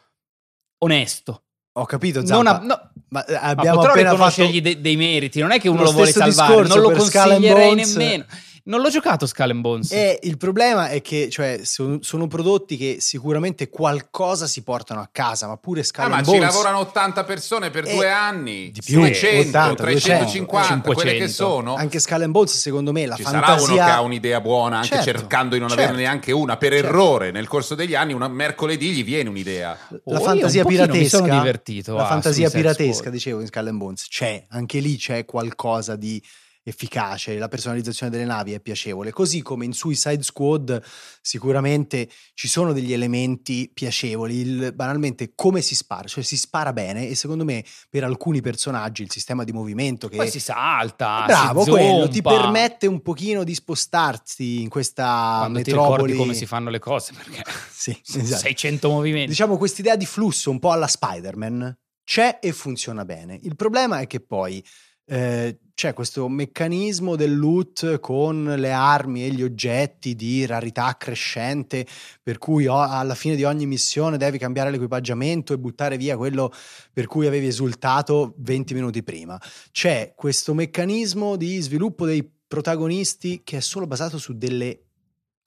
onesto. 0.78 1.44
Ho 1.80 1.84
capito, 1.86 2.18
Non 2.18 2.26
Zampa. 2.26 2.56
ha- 2.60 2.60
no, 2.64 2.80
ma 3.10 3.24
eh, 3.24 3.32
ma 3.32 3.40
abbiamo 3.40 3.76
potrò 3.76 3.90
appena 3.92 4.10
fatto 4.10 4.24
riconoscergli 4.26 4.60
de- 4.60 4.80
dei 4.80 4.96
meriti, 4.96 5.40
non 5.40 5.52
è 5.52 5.60
che 5.60 5.68
uno 5.68 5.78
lo 5.78 5.84
lo 5.86 5.92
vuole 5.92 6.10
salvare, 6.12 6.66
non 6.66 6.80
lo 6.80 6.90
consiglierei 6.90 7.74
nemmeno. 7.74 8.24
Non 8.68 8.82
l'ho 8.82 8.90
giocato 8.90 9.24
Skull 9.24 9.50
and 9.50 9.60
Bones. 9.62 9.92
E 9.92 10.18
il 10.24 10.36
problema 10.36 10.88
è 10.90 11.00
che 11.00 11.28
cioè, 11.30 11.60
son- 11.64 12.02
sono 12.02 12.26
prodotti 12.26 12.76
che 12.76 12.96
sicuramente 13.00 13.70
qualcosa 13.70 14.46
si 14.46 14.62
portano 14.62 15.00
a 15.00 15.08
casa, 15.10 15.46
ma 15.46 15.56
pure 15.56 15.82
Skull 15.82 16.04
Ah, 16.04 16.08
ma 16.08 16.16
and 16.16 16.24
ci 16.26 16.32
Bones. 16.32 16.46
lavorano 16.50 16.78
80 16.80 17.24
persone 17.24 17.70
per 17.70 17.86
Eh, 17.86 17.94
due 17.94 18.10
anni. 18.10 18.70
di 18.70 18.82
più, 18.84 19.00
300, 19.00 19.48
80, 19.58 19.74
350, 19.82 20.92
quelle 20.92 21.12
che 21.12 21.28
500. 21.28 21.32
sono. 21.32 21.74
Anche 21.76 21.98
Skull 21.98 22.22
and 22.22 22.32
Bones, 22.32 22.58
secondo 22.58 22.92
me, 22.92 23.06
la 23.06 23.14
Ci 23.16 23.22
fantasia... 23.22 23.46
sarà 23.56 23.62
uno 23.62 23.74
che 23.74 23.90
ha 23.90 24.00
un'idea 24.02 24.40
buona, 24.42 24.76
anche 24.76 24.88
Certo, 24.88 25.04
cercando 25.18 25.54
di 25.54 25.60
non 25.60 25.68
certo. 25.70 25.84
averne 25.84 26.02
neanche 26.02 26.32
una. 26.32 26.56
Per 26.58 26.72
Certo. 26.72 26.86
errore, 26.86 27.30
nel 27.30 27.48
corso 27.48 27.74
degli 27.74 27.94
anni, 27.94 28.12
una 28.12 28.28
mercoledì 28.28 28.90
gli 28.90 29.02
viene 29.04 29.30
un'idea. 29.30 29.78
la 30.04 30.18
Oh, 30.18 30.20
fantasia 30.20 30.60
un 30.60 30.66
pochino 30.66 30.82
mi 30.84 30.88
piratesca 30.90 31.16
sono 31.16 31.38
divertito 31.38 31.94
la 31.94 32.04
a 32.04 32.06
fantasia 32.06 32.50
piratesca 32.50 33.08
dicevo 33.08 33.40
in 33.40 33.46
Skull 33.46 33.66
and 33.68 33.78
Bones 33.78 34.06
c'è 34.08 34.44
anche 34.50 34.78
lì 34.80 34.96
c'è 34.96 35.24
qualcosa 35.24 35.96
di 35.96 36.22
efficace 36.68 37.36
la 37.38 37.48
personalizzazione 37.48 38.10
delle 38.12 38.24
navi 38.24 38.52
è 38.52 38.60
piacevole 38.60 39.10
così 39.10 39.42
come 39.42 39.64
in 39.64 39.72
Suicide 39.72 40.22
Squad 40.22 40.82
sicuramente 41.20 42.08
ci 42.34 42.48
sono 42.48 42.72
degli 42.72 42.92
elementi 42.92 43.70
piacevoli 43.72 44.36
il- 44.40 44.72
banalmente 44.74 45.32
come 45.34 45.60
si 45.60 45.74
spara 45.74 46.08
cioè 46.08 46.24
si 46.24 46.36
spara 46.36 46.72
bene 46.72 47.08
e 47.08 47.14
secondo 47.14 47.44
me 47.44 47.64
per 47.88 48.04
alcuni 48.04 48.40
personaggi 48.40 49.02
il 49.02 49.10
sistema 49.10 49.44
di 49.44 49.52
movimento 49.52 50.08
che 50.08 50.16
Poi 50.16 50.30
si 50.30 50.40
salta, 50.40 51.24
Bravo, 51.26 51.62
si 51.62 51.70
quello 51.70 52.08
ti 52.08 52.22
permette 52.22 52.86
un 52.86 53.00
pochino 53.02 53.44
di 53.44 53.54
spostarti 53.54 54.62
in 54.62 54.68
questa 54.68 55.36
Quando 55.40 55.58
metropoli. 55.58 56.14
come 56.16 56.34
si 56.34 56.46
fanno 56.46 56.70
le 56.70 56.78
cose, 56.78 57.12
perché 57.12 57.42
Sì, 57.70 57.96
esatto. 58.16 58.42
600 58.42 58.88
movimenti. 58.88 59.28
Diciamo 59.28 59.56
quest'idea 59.56 59.96
di 59.96 60.06
flusso 60.06 60.50
un 60.50 60.58
po' 60.58 60.72
alla 60.72 60.86
Spider-Man 60.88 61.76
c'è 62.04 62.38
e 62.40 62.52
funziona 62.52 63.04
bene. 63.04 63.38
Il 63.42 63.54
problema 63.54 64.00
è 64.00 64.06
che 64.06 64.20
poi 64.20 64.64
eh, 65.06 65.58
c'è 65.78 65.94
questo 65.94 66.28
meccanismo 66.28 67.14
del 67.14 67.38
loot 67.38 68.00
con 68.00 68.52
le 68.56 68.72
armi 68.72 69.24
e 69.24 69.30
gli 69.30 69.44
oggetti 69.44 70.16
di 70.16 70.44
rarità 70.44 70.96
crescente, 70.98 71.86
per 72.20 72.38
cui 72.38 72.66
alla 72.66 73.14
fine 73.14 73.36
di 73.36 73.44
ogni 73.44 73.64
missione 73.64 74.16
devi 74.16 74.38
cambiare 74.38 74.72
l'equipaggiamento 74.72 75.52
e 75.52 75.58
buttare 75.58 75.96
via 75.96 76.16
quello 76.16 76.52
per 76.92 77.06
cui 77.06 77.28
avevi 77.28 77.46
esultato 77.46 78.34
20 78.38 78.74
minuti 78.74 79.04
prima. 79.04 79.40
C'è 79.70 80.14
questo 80.16 80.52
meccanismo 80.52 81.36
di 81.36 81.60
sviluppo 81.60 82.06
dei 82.06 82.28
protagonisti 82.48 83.42
che 83.44 83.58
è 83.58 83.60
solo 83.60 83.86
basato 83.86 84.18
su 84.18 84.36
delle 84.36 84.87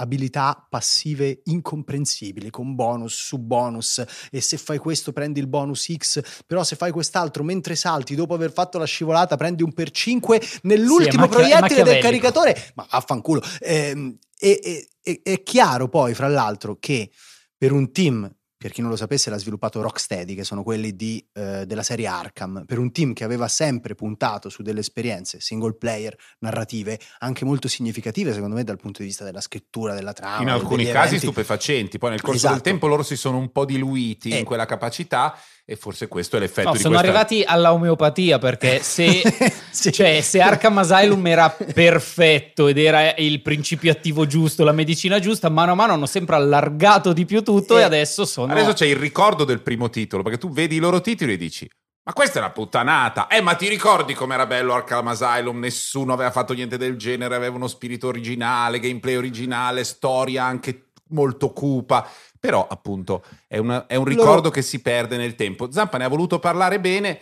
abilità 0.02 0.66
passive 0.70 1.42
incomprensibili 1.46 2.50
con 2.50 2.76
bonus 2.76 3.14
su 3.14 3.38
bonus 3.40 4.04
e 4.30 4.42
se 4.42 4.58
fai 4.58 4.78
questo 4.78 5.14
prendi 5.14 5.40
il 5.40 5.48
bonus 5.48 5.92
X 5.96 6.22
però 6.46 6.64
se 6.64 6.76
fai 6.76 6.92
quest'altro 6.92 7.44
mentre 7.44 7.76
salti 7.76 8.16
dopo 8.16 8.34
aver 8.34 8.52
fatto 8.52 8.78
la 8.78 8.86
scivolata 8.86 9.38
prendi 9.38 9.64
un 9.64 9.74
per 9.74 9.92
5 9.92 10.42
nell'ultimo 10.64 11.26
macchia- 11.28 11.40
è 11.40 11.60
proiettile 11.60 11.84
del 11.84 12.02
caricatore 12.02 12.72
ma 12.76 12.86
affanculo 12.90 13.42
Ehm, 13.62 14.18
e, 14.38 14.60
e- 14.64 14.90
e- 15.04 15.22
è 15.24 15.44
chiaro 15.44 15.88
poi 15.88 16.14
fra 16.14 16.28
l'altro 16.28 16.78
che 16.80 17.12
per 17.58 17.72
un 17.72 17.92
team 17.92 18.30
per 18.62 18.72
chi 18.72 18.82
non 18.82 18.92
lo 18.92 18.96
sapesse 18.96 19.32
l'ha 19.32 19.40
sviluppato 19.40 19.82
Rocksteady 19.82 20.36
che 20.36 20.44
sono 20.44 20.62
quelli 20.62 20.96
di, 20.96 21.26
eh, 21.34 21.66
della 21.66 21.82
serie 21.82 22.06
Arkham 22.06 22.64
per 22.68 22.78
un 22.78 22.92
team 22.92 23.14
che 23.14 23.24
aveva 23.24 23.48
sempre 23.48 23.96
puntato 23.96 24.50
su 24.50 24.62
delle 24.62 24.82
esperienze 24.82 25.40
single 25.40 25.74
player 25.74 26.16
narrative 26.42 27.00
anche 27.20 27.44
molto 27.44 27.68
significative 27.68 28.34
secondo 28.34 28.56
me 28.56 28.64
dal 28.64 28.78
punto 28.78 29.02
di 29.02 29.08
vista 29.08 29.24
della 29.24 29.42
scrittura 29.42 29.96
della 29.96 30.14
trama 30.14 30.44
in 30.44 30.50
alcuni 30.50 30.86
casi 30.86 31.16
eventi. 31.16 31.26
stupefacenti. 31.26 31.98
Poi 31.98 32.12
nel 32.12 32.22
corso 32.22 32.36
Esatto. 32.36 32.54
del 32.54 32.62
tempo 32.64 32.86
loro 32.86 33.02
si 33.02 33.16
sono 33.16 33.38
un 33.38 33.52
po' 33.52 33.66
diluiti 33.66 34.30
Eh. 34.30 34.38
in 34.38 34.46
quella 34.46 34.66
capacità 34.66 35.36
e 35.66 35.76
forse 35.76 36.08
questo 36.08 36.38
è 36.38 36.40
l'effetto 36.40 36.70
No, 36.70 36.74
di 36.74 36.80
sono 36.80 36.96
questa... 36.96 37.10
arrivati 37.10 37.44
alla 37.46 37.74
omeopatia 37.74 38.40
perché 38.40 38.80
se, 38.82 39.22
Sì. 39.70 39.92
cioè, 39.92 40.22
se 40.22 40.42
Arkham 40.42 40.78
Asylum 40.80 41.26
era 41.28 41.50
perfetto 41.50 42.68
ed 42.68 42.78
era 42.78 43.16
il 43.16 43.42
principio 43.42 43.92
attivo 43.92 44.26
giusto, 44.26 44.64
la 44.64 44.72
medicina 44.72 45.20
giusta, 45.20 45.50
mano 45.50 45.72
a 45.72 45.76
mano 45.76 45.94
hanno 45.94 46.06
sempre 46.06 46.36
allargato 46.36 47.14
di 47.14 47.26
più 47.26 47.42
tutto 47.44 47.78
Eh, 47.78 47.82
e 47.82 47.84
adesso 47.84 48.26
sono... 48.26 48.52
Adesso 48.52 48.74
c'è 48.74 48.86
il 48.86 48.96
ricordo 48.98 49.44
del 49.44 49.62
primo 49.62 49.90
titolo, 49.90 50.24
perché 50.24 50.38
tu 50.38 50.52
vedi 50.52 50.76
i 50.76 50.80
loro 50.80 51.02
titoli 51.02 51.34
e 51.34 51.38
dici 51.38 51.70
ma 52.04 52.14
questa 52.14 52.40
è 52.40 52.42
una 52.42 52.52
puttanata. 52.52 53.28
Eh, 53.28 53.42
ma 53.42 53.54
ti 53.54 53.68
ricordi 53.70 54.16
com'era 54.16 54.48
bello 54.48 54.74
Arkham 54.74 55.08
Asylum? 55.10 55.60
Nessuno 55.60 56.14
aveva 56.14 56.32
fatto 56.32 56.54
niente 56.54 56.76
del 56.76 56.98
genere, 56.98 57.36
aveva 57.36 57.56
uno 57.56 57.68
spirito 57.68 58.08
originale, 58.08 58.80
gameplay 58.80 59.16
originale, 59.16 59.84
storia 59.84 60.44
anche 60.44 60.88
molto 61.10 61.52
cupa. 61.54 62.10
Però, 62.42 62.66
appunto, 62.68 63.24
è, 63.48 63.60
una- 63.60 63.86
è 63.86 63.96
un 63.96 64.04
Loro- 64.06 64.16
ricordo 64.20 64.50
che 64.50 64.64
si 64.64 64.82
perde 64.82 65.16
nel 65.16 65.36
tempo. 65.36 65.72
Zampa 65.72 65.98
ne 66.00 66.06
ha 66.06 66.10
voluto 66.10 66.40
parlare 66.40 66.80
bene. 66.80 67.20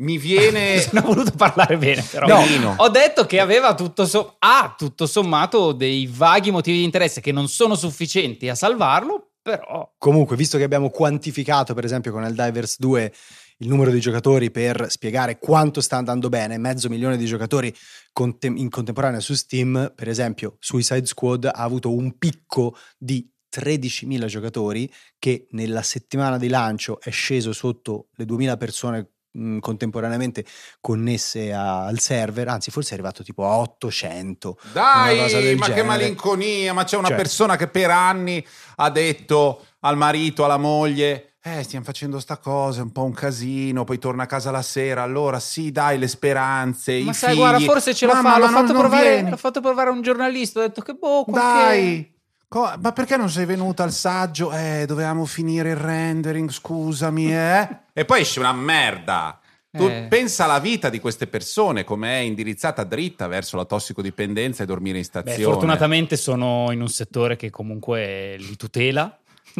Mi 0.00 0.18
viene... 0.18 0.84
non 0.92 1.04
ho 1.04 1.06
voluto 1.06 1.30
parlare 1.36 1.76
bene, 1.76 2.02
però. 2.02 2.26
No. 2.26 2.74
Ho 2.78 2.88
detto 2.88 3.26
che 3.26 3.38
aveva 3.38 3.74
tutto, 3.74 4.06
so- 4.06 4.34
ha 4.40 4.74
tutto 4.76 5.06
sommato 5.06 5.70
dei 5.70 6.06
vaghi 6.12 6.50
motivi 6.50 6.78
di 6.78 6.84
interesse 6.84 7.20
che 7.20 7.30
non 7.30 7.48
sono 7.48 7.76
sufficienti 7.76 8.48
a 8.48 8.56
salvarlo, 8.56 9.34
però 9.40 9.94
Comunque, 9.96 10.34
visto 10.36 10.58
che 10.58 10.64
abbiamo 10.64 10.90
quantificato, 10.90 11.72
per 11.72 11.84
esempio, 11.84 12.10
con 12.10 12.26
Divers 12.28 12.76
2 12.78 13.12
il 13.58 13.68
numero 13.68 13.90
di 13.90 14.00
giocatori 14.00 14.50
per 14.50 14.86
spiegare 14.90 15.38
quanto 15.38 15.80
sta 15.80 15.96
andando 15.96 16.28
bene, 16.28 16.56
mezzo 16.58 16.88
milione 16.88 17.16
di 17.18 17.26
giocatori 17.26 17.72
contem- 18.12 18.56
in 18.58 18.68
contemporanea 18.68 19.20
su 19.20 19.34
Steam, 19.34 19.92
per 19.94 20.08
esempio, 20.08 20.56
Suicide 20.58 21.06
Squad 21.06 21.44
ha 21.44 21.52
avuto 21.52 21.92
un 21.94 22.16
picco 22.18 22.74
di 22.98 23.30
13.000 23.50 24.26
giocatori 24.26 24.90
che 25.18 25.46
nella 25.50 25.82
settimana 25.82 26.38
di 26.38 26.48
lancio 26.48 27.00
è 27.00 27.10
sceso 27.10 27.52
sotto 27.52 28.08
le 28.14 28.24
2.000 28.24 28.56
persone 28.56 29.08
mh, 29.32 29.58
contemporaneamente 29.58 30.44
connesse 30.80 31.52
a- 31.52 31.84
al 31.86 32.00
server, 32.00 32.48
anzi 32.48 32.70
forse 32.72 32.90
è 32.90 32.92
arrivato 32.94 33.22
tipo 33.22 33.44
a 33.48 33.58
800. 33.58 34.58
una 34.74 34.82
cosa 35.14 35.38
Dai, 35.38 35.42
del 35.44 35.56
ma 35.56 35.66
che 35.66 35.72
genere. 35.74 35.86
malinconia, 35.86 36.72
ma 36.72 36.84
c'è 36.84 36.96
una 36.96 37.08
Cioè. 37.08 37.16
persona 37.16 37.56
che 37.56 37.68
per 37.68 37.90
anni 37.90 38.44
ha 38.76 38.90
detto 38.90 39.64
al 39.80 39.96
marito, 39.96 40.44
alla 40.44 40.56
moglie, 40.56 41.34
eh, 41.42 41.62
stiamo 41.62 41.84
facendo 41.84 42.18
sta 42.18 42.38
cosa, 42.38 42.80
è 42.80 42.82
un 42.82 42.90
po' 42.92 43.04
un 43.04 43.12
casino, 43.14 43.84
poi 43.84 43.98
torna 43.98 44.24
a 44.24 44.26
casa 44.26 44.50
la 44.50 44.62
sera, 44.62 45.02
allora 45.02 45.38
sì, 45.38 45.70
dai, 45.70 45.96
le 45.98 46.08
speranze, 46.08 46.98
Ma 47.00 47.12
i 47.12 47.14
sai, 47.14 47.30
figli. 47.30 47.38
guarda, 47.38 47.64
forse 47.64 47.94
ce 47.94 48.06
la 48.06 48.14
Mamma, 48.14 48.32
fa. 48.32 48.38
L'ho 48.38 48.44
non- 48.46 48.54
fatto, 48.54 48.72
non 48.72 48.80
provare, 48.80 49.30
l'ho 49.30 49.36
fatto 49.36 49.60
provare 49.60 49.88
a 49.90 49.92
un 49.92 50.02
giornalista. 50.02 50.58
Ho 50.58 50.62
detto 50.62 50.82
che 50.82 50.92
boh, 50.94 51.24
qualche- 51.24 51.56
Dai, 51.62 52.14
co- 52.50 52.72
ma 52.82 52.90
perché 52.92 53.16
non 53.16 53.30
sei 53.30 53.46
venuta 53.46 53.84
al 53.84 53.92
saggio? 53.92 54.50
Eh, 54.52 54.82
dovevamo 54.86 55.24
finire 55.24 55.70
il 55.70 55.76
rendering, 55.76 56.50
scusami, 56.50 57.32
eh? 57.32 57.68
e 57.92 58.04
poi 58.04 58.22
esce 58.22 58.40
una 58.40 58.52
merda. 58.52 59.38
Tu 59.72 59.84
Eh. 59.84 60.06
pensa 60.08 60.44
alla 60.44 60.58
vita 60.58 60.88
di 60.90 60.98
queste 60.98 61.28
persone, 61.28 61.84
come 61.84 62.10
è 62.18 62.18
indirizzata 62.22 62.82
dritta 62.82 63.28
verso 63.28 63.56
la 63.56 63.64
tossicodipendenza 63.64 64.64
e 64.64 64.66
dormire 64.66 64.96
in 64.98 65.02
Beh, 65.04 65.08
stazione. 65.08 65.44
fortunatamente 65.44 66.16
sono 66.16 66.72
in 66.72 66.80
un 66.80 66.88
settore 66.88 67.36
che 67.36 67.50
comunque 67.50 68.36
li 68.36 68.56
tutela 68.56 69.16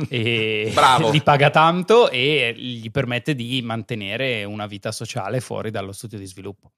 e 0.09 0.71
Bravo. 0.75 1.11
li 1.13 1.23
paga 1.23 1.51
tanto 1.51 2.11
e 2.11 2.53
gli 2.57 2.91
permette 2.91 3.37
di 3.37 3.63
mantenere 3.63 4.43
una 4.43 4.67
vita 4.67 4.91
sociale 4.91 5.39
fuori 5.39 5.71
dallo 5.71 5.93
studio 5.93 6.19
di 6.19 6.27
sviluppo. 6.27 6.73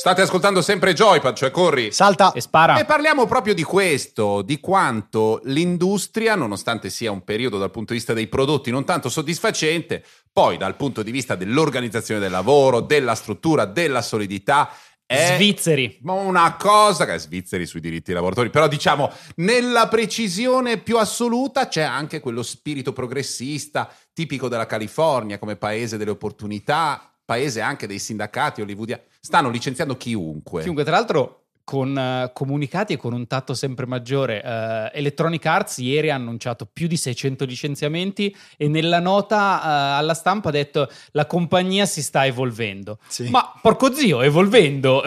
State 0.00 0.22
ascoltando 0.22 0.62
sempre 0.62 0.94
Joypad, 0.94 1.34
cioè 1.36 1.50
corri. 1.50 1.92
Salta! 1.92 2.32
E 2.32 2.40
spara. 2.40 2.80
E 2.80 2.86
parliamo 2.86 3.26
proprio 3.26 3.52
di 3.52 3.62
questo, 3.62 4.40
di 4.40 4.58
quanto 4.58 5.42
l'industria, 5.44 6.34
nonostante 6.36 6.88
sia 6.88 7.10
un 7.10 7.22
periodo 7.22 7.58
dal 7.58 7.70
punto 7.70 7.92
di 7.92 7.98
vista 7.98 8.14
dei 8.14 8.26
prodotti 8.26 8.70
non 8.70 8.86
tanto 8.86 9.10
soddisfacente, 9.10 10.02
poi 10.32 10.56
dal 10.56 10.76
punto 10.76 11.02
di 11.02 11.10
vista 11.10 11.34
dell'organizzazione 11.34 12.18
del 12.18 12.30
lavoro, 12.30 12.80
della 12.80 13.14
struttura, 13.14 13.66
della 13.66 14.00
solidità, 14.00 14.70
è 15.04 15.34
Svizzeri. 15.34 15.98
una 16.04 16.56
cosa 16.56 17.04
che 17.04 17.14
è 17.14 17.18
svizzeri 17.18 17.66
sui 17.66 17.80
diritti 17.80 18.04
dei 18.06 18.14
lavoratori, 18.14 18.48
però 18.48 18.68
diciamo 18.68 19.12
nella 19.36 19.88
precisione 19.88 20.78
più 20.78 20.96
assoluta 20.96 21.68
c'è 21.68 21.82
anche 21.82 22.20
quello 22.20 22.42
spirito 22.42 22.94
progressista 22.94 23.92
tipico 24.14 24.48
della 24.48 24.66
California 24.66 25.38
come 25.38 25.56
paese 25.56 25.98
delle 25.98 26.12
opportunità, 26.12 27.09
paese 27.30 27.60
anche 27.60 27.86
dei 27.86 28.00
sindacati 28.00 28.60
hollywoodiani. 28.60 29.02
Stanno 29.20 29.50
licenziando 29.50 29.96
chiunque. 29.96 30.62
Chiunque, 30.62 30.82
tra 30.82 30.96
l'altro, 30.96 31.44
con 31.62 31.96
eh, 31.96 32.32
comunicati 32.34 32.94
e 32.94 32.96
con 32.96 33.12
un 33.12 33.28
tatto 33.28 33.54
sempre 33.54 33.86
maggiore. 33.86 34.42
eh, 34.42 34.90
Electronic 34.94 35.46
Arts 35.46 35.78
ieri 35.78 36.10
ha 36.10 36.16
annunciato 36.16 36.66
più 36.66 36.88
di 36.88 36.96
600 36.96 37.44
licenziamenti 37.44 38.34
e 38.56 38.66
nella 38.66 38.98
nota 38.98 39.60
eh, 39.62 39.98
alla 39.98 40.14
stampa 40.14 40.48
ha 40.48 40.52
detto 40.52 40.90
la 41.12 41.26
compagnia 41.26 41.86
si 41.86 42.02
sta 42.02 42.26
evolvendo. 42.26 42.98
Sì. 43.06 43.28
Ma 43.30 43.52
porco 43.62 43.92
zio, 43.92 44.22
evolvendo, 44.22 45.04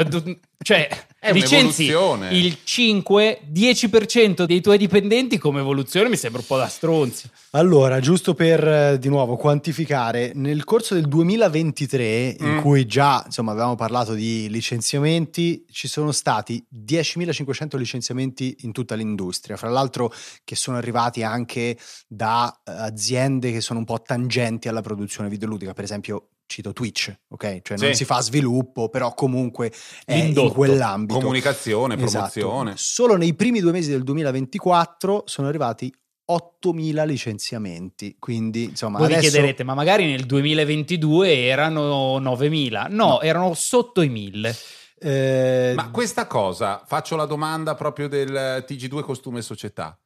cioè 0.64 0.88
È 1.24 1.32
licenzi 1.32 1.86
un'evoluzione. 1.92 2.38
il 2.38 2.58
5-10% 2.66 4.44
dei 4.44 4.60
tuoi 4.62 4.78
dipendenti 4.78 5.38
come 5.38 5.62
evoluzione 5.62 6.10
mi 6.10 6.18
sembra 6.18 6.42
un 6.42 6.48
po' 6.48 6.58
da 6.58 6.68
stronzi. 6.68 7.30
Allora, 7.52 8.00
giusto 8.02 8.34
per 8.34 8.68
eh, 8.68 9.00
di 9.00 9.08
nuovo 9.08 9.38
quantificare, 9.38 10.32
nel 10.36 10.64
corso 10.66 10.96
del 10.96 11.08
2023, 11.08 12.36
in 12.40 12.46
Mm. 12.54 12.60
cui 12.60 12.86
già 12.86 13.24
insomma 13.26 13.52
avevamo 13.52 13.76
parlato 13.76 14.14
di 14.14 14.50
licenziamenti, 14.50 15.66
ci 15.72 15.88
sono 15.88 16.12
stati 16.12 16.64
10.500 16.70 17.78
licenziamenti 17.78 18.58
in 18.62 18.72
tutta 18.74 18.96
l'industria, 18.96 19.56
fra 19.56 19.70
l'altro 19.70 20.12
che 20.44 20.56
sono 20.56 20.78
arrivati 20.78 21.24
anche 21.24 21.78
da 22.08 22.52
eh, 22.66 22.72
aziende 22.72 23.52
che 23.52 23.62
sono 23.62 23.80
un 23.80 23.86
po' 23.86 24.02
tangenti 24.02 24.68
alla 24.68 24.82
produzione 24.82 25.30
videoludica, 25.30 25.74
per 25.74 25.84
esempio 25.86 26.28
cito 26.54 26.74
Twitch, 26.74 27.14
ok? 27.30 27.62
Cioè 27.62 27.78
Sì. 27.78 27.84
non 27.86 27.94
si 27.94 28.06
fa 28.06 28.22
sviluppo, 28.22 28.90
però 28.90 29.14
comunque 29.14 29.72
è 30.06 30.14
in 30.16 30.26
L'indotto. 30.26 30.54
quell'ambito. 30.54 31.20
Comunicazione, 31.20 31.96
Esatto. 31.96 32.10
promozione. 32.32 32.74
Solo 32.78 33.16
nei 33.18 33.34
primi 33.34 33.60
due 33.60 33.72
mesi 33.72 33.90
del 33.90 34.04
2024 34.04 35.24
sono 35.26 35.48
arrivati 35.48 35.94
8.000 36.26 37.04
licenziamenti, 37.06 38.16
quindi 38.18 38.64
insomma 38.64 38.98
Voi 39.00 39.08
vi 39.08 39.14
adesso... 39.16 39.30
chiederete, 39.32 39.64
ma 39.64 39.74
magari 39.74 40.06
nel 40.06 40.26
2022 40.26 41.46
erano 41.46 42.18
9.000? 42.20 42.88
No, 42.90 43.06
No. 43.08 43.22
erano 43.22 43.54
sotto 43.54 44.02
i 44.02 44.10
1.000. 44.10 44.56
eh, 45.00 45.74
Ma 45.76 45.92
questa 45.92 46.26
cosa, 46.28 46.82
faccio 46.86 47.18
la 47.18 47.26
domanda 47.26 47.76
proprio 47.76 48.08
del 48.08 48.64
TG2 48.66 49.02
Costume 49.02 49.40
e 49.40 49.42
Società. 49.42 49.98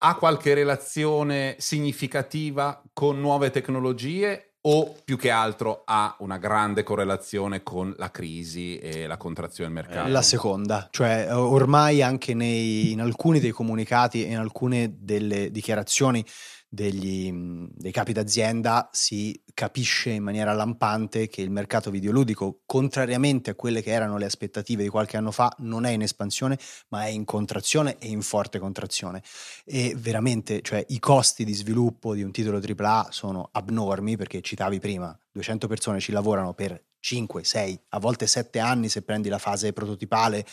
Ha 0.00 0.14
qualche 0.14 0.54
relazione 0.54 1.56
significativa 1.58 2.80
con 2.92 3.18
nuove 3.20 3.50
tecnologie 3.50 4.47
o 4.70 4.94
più 5.02 5.16
che 5.16 5.30
altro 5.30 5.82
ha 5.86 6.14
una 6.18 6.36
grande 6.36 6.82
correlazione 6.82 7.62
con 7.62 7.94
la 7.96 8.10
crisi 8.10 8.76
e 8.76 9.06
la 9.06 9.16
contrazione 9.16 9.72
del 9.72 9.82
mercato? 9.82 10.10
La 10.10 10.20
seconda, 10.20 10.88
cioè 10.90 11.26
ormai 11.34 12.02
anche 12.02 12.34
nei- 12.34 12.92
in 12.92 13.00
alcuni 13.00 13.40
dei 13.40 13.50
comunicati 13.50 14.26
e 14.26 14.30
in 14.30 14.36
alcune 14.36 14.96
delle 14.98 15.50
dichiarazioni 15.50 16.22
degli, 16.68 17.32
dei 17.74 17.92
capi 17.92 18.12
d'azienda 18.12 18.90
si 18.92 19.42
capisce 19.54 20.10
in 20.10 20.22
maniera 20.22 20.52
lampante 20.52 21.28
che 21.28 21.40
il 21.40 21.50
mercato 21.50 21.90
videoludico, 21.90 22.60
contrariamente 22.66 23.50
a 23.50 23.54
quelle 23.54 23.82
che 23.82 23.90
erano 23.90 24.18
le 24.18 24.26
aspettative 24.26 24.82
di 24.82 24.88
qualche 24.88 25.16
anno 25.16 25.30
fa, 25.30 25.52
non 25.58 25.86
è 25.86 25.90
in 25.90 26.02
espansione, 26.02 26.58
ma 26.88 27.04
è 27.04 27.08
in 27.08 27.24
contrazione 27.24 27.96
e 27.98 28.08
in 28.08 28.20
forte 28.22 28.58
contrazione. 28.58 29.22
E 29.64 29.94
veramente, 29.96 30.60
cioè, 30.60 30.84
i 30.88 30.98
costi 30.98 31.44
di 31.44 31.54
sviluppo 31.54 32.14
di 32.14 32.22
un 32.22 32.30
titolo 32.30 32.60
AAA 32.60 33.08
sono 33.10 33.48
abnormi, 33.52 34.16
perché 34.16 34.42
citavi 34.42 34.78
prima, 34.78 35.18
200 35.32 35.66
persone 35.66 36.00
ci 36.00 36.12
lavorano 36.12 36.52
per 36.52 36.84
5, 37.00 37.44
6, 37.44 37.80
a 37.90 37.98
volte 37.98 38.26
7 38.26 38.58
anni 38.58 38.88
se 38.88 39.02
prendi 39.02 39.28
la 39.28 39.38
fase 39.38 39.72
prototipale 39.72 40.44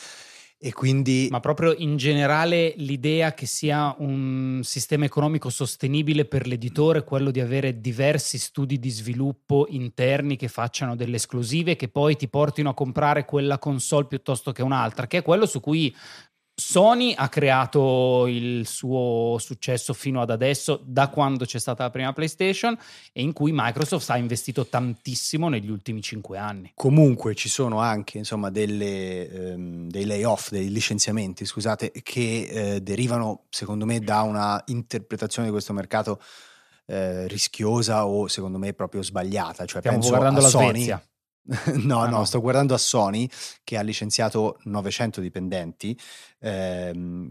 e 0.57 0.71
quindi 0.73 1.27
Ma 1.29 1.41
proprio 1.41 1.75
in 1.77 1.97
generale 1.97 2.73
l'idea 2.77 3.33
che 3.33 3.45
sia 3.45 3.93
un 3.99 4.61
sistema 4.63 5.03
economico 5.05 5.49
sostenibile 5.49 6.25
per 6.25 6.47
l'editore, 6.47 7.03
quello 7.03 7.29
di 7.29 7.41
avere 7.41 7.81
diversi 7.81 8.37
studi 8.37 8.79
di 8.79 8.89
sviluppo 8.89 9.67
interni 9.69 10.37
che 10.37 10.47
facciano 10.47 10.95
delle 10.95 11.17
esclusive 11.17 11.75
che 11.75 11.89
poi 11.89 12.15
ti 12.15 12.29
portino 12.29 12.69
a 12.69 12.73
comprare 12.73 13.25
quella 13.25 13.59
console 13.59 14.07
piuttosto 14.07 14.51
che 14.53 14.63
un'altra, 14.63 15.07
che 15.07 15.17
è 15.17 15.21
quello 15.21 15.45
su 15.45 15.59
cui 15.59 15.93
Sony 16.57 17.13
ha 17.13 17.27
creato 17.27 18.27
il 18.27 18.65
suo 18.65 19.35
successo 19.39 19.93
fino 19.93 20.21
ad 20.21 20.29
adesso, 20.29 20.81
da 20.85 21.09
quando 21.09 21.43
c'è 21.43 21.59
stata 21.59 21.83
la 21.83 21.89
prima 21.89 22.13
PlayStation, 22.13 22.77
e 23.11 23.21
in 23.21 23.33
cui 23.33 23.51
Microsoft 23.53 24.09
ha 24.09 24.17
investito 24.17 24.65
tantissimo 24.65 25.49
negli 25.49 25.69
ultimi 25.69 26.01
cinque 26.01 26.37
anni. 26.37 26.71
comunque 26.73 27.35
ci 27.35 27.49
sono 27.49 27.79
anche 27.79 28.17
insomma 28.17 28.49
delle, 28.49 29.29
ehm, 29.29 29.89
dei 29.89 30.05
layoff, 30.05 30.51
dei 30.51 30.71
licenziamenti, 30.71 31.45
scusate, 31.45 31.91
che 31.91 32.47
eh, 32.49 32.81
derivano 32.81 33.43
secondo 33.49 33.85
me 33.85 33.99
da 33.99 34.21
una 34.21 34.61
interpretazione 34.67 35.47
di 35.47 35.53
questo 35.53 35.73
mercato 35.73 36.21
eh, 36.87 37.27
rischiosa 37.27 38.07
o 38.07 38.27
secondo 38.27 38.57
me 38.57 38.73
proprio 38.73 39.03
sbagliata. 39.03 39.65
Cioè, 39.65 39.79
Stiamo 39.79 39.97
penso 39.97 40.09
guardando 40.11 40.39
a 40.39 40.43
la 40.43 40.49
Sony. 40.49 40.69
Svezia. 40.69 41.03
no, 41.83 42.01
Ah, 42.01 42.09
no, 42.09 42.17
no. 42.17 42.25
sto 42.25 42.41
guardando 42.41 42.73
a 42.73 42.77
Sony 42.77 43.29
che 43.63 43.77
ha 43.77 43.81
licenziato 43.81 44.57
900 44.63 45.21
dipendenti 45.21 45.97
ehm, 46.39 47.29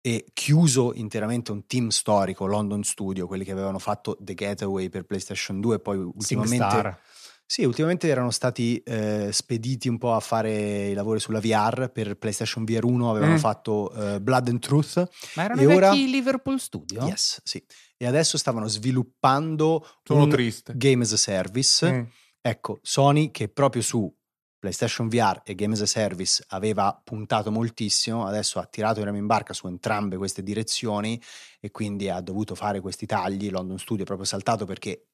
e 0.00 0.24
chiuso 0.32 0.92
interamente 0.94 1.50
un 1.50 1.66
team 1.66 1.88
storico, 1.88 2.46
London 2.46 2.84
Studio, 2.84 3.26
quelli 3.26 3.42
che 3.44 3.50
avevano 3.50 3.80
fatto 3.80 4.16
The 4.20 4.34
Getaway 4.34 4.88
per 4.88 5.02
PlayStation 5.04 5.60
2 5.60 5.74
e 5.74 5.78
poi 5.80 5.96
ultimamente... 5.98 6.56
SingStar. 6.64 7.00
Sì, 7.48 7.62
ultimamente 7.62 8.08
erano 8.08 8.32
stati 8.32 8.76
eh, 8.78 9.28
spediti 9.30 9.88
un 9.88 9.98
po' 9.98 10.14
a 10.14 10.20
fare 10.20 10.88
i 10.88 10.94
lavori 10.94 11.20
sulla 11.20 11.38
VR 11.38 11.90
per 11.92 12.16
PlayStation 12.16 12.64
VR 12.64 12.84
1, 12.84 13.08
avevano 13.08 13.34
Mm. 13.34 13.38
fatto 13.38 13.92
eh, 13.92 14.20
Blood 14.20 14.48
and 14.48 14.58
Truth. 14.58 15.08
Ma 15.36 15.44
erano 15.44 15.60
E 15.60 15.64
i 15.64 15.66
ora- 15.66 15.92
Liverpool 15.92 16.58
Studio? 16.58 17.04
Yes, 17.06 17.40
sì. 17.44 17.64
E 17.96 18.04
adesso 18.04 18.36
stavano 18.36 18.66
sviluppando 18.66 19.86
Sono 20.02 20.24
un 20.24 20.28
triste. 20.28 20.72
Game 20.76 21.04
as 21.04 21.12
a 21.12 21.16
Service. 21.16 21.88
Mm. 21.92 22.02
Ecco, 22.46 22.78
Sony 22.80 23.32
che 23.32 23.48
proprio 23.48 23.82
su 23.82 24.08
PlayStation 24.56 25.08
VR 25.08 25.40
e 25.44 25.56
Game 25.56 25.74
as 25.74 25.80
a 25.80 25.86
Service 25.86 26.44
aveva 26.50 26.96
puntato 27.02 27.50
moltissimo, 27.50 28.24
adesso 28.24 28.60
ha 28.60 28.66
tirato 28.66 29.00
il 29.00 29.06
remo 29.06 29.16
in 29.16 29.26
barca 29.26 29.52
su 29.52 29.66
entrambe 29.66 30.16
queste 30.16 30.44
direzioni 30.44 31.20
e 31.58 31.72
quindi 31.72 32.08
ha 32.08 32.20
dovuto 32.20 32.54
fare 32.54 32.80
questi 32.80 33.04
tagli. 33.04 33.50
London 33.50 33.80
Studio 33.80 34.04
è 34.04 34.06
proprio 34.06 34.28
saltato 34.28 34.64
perché 34.64 35.08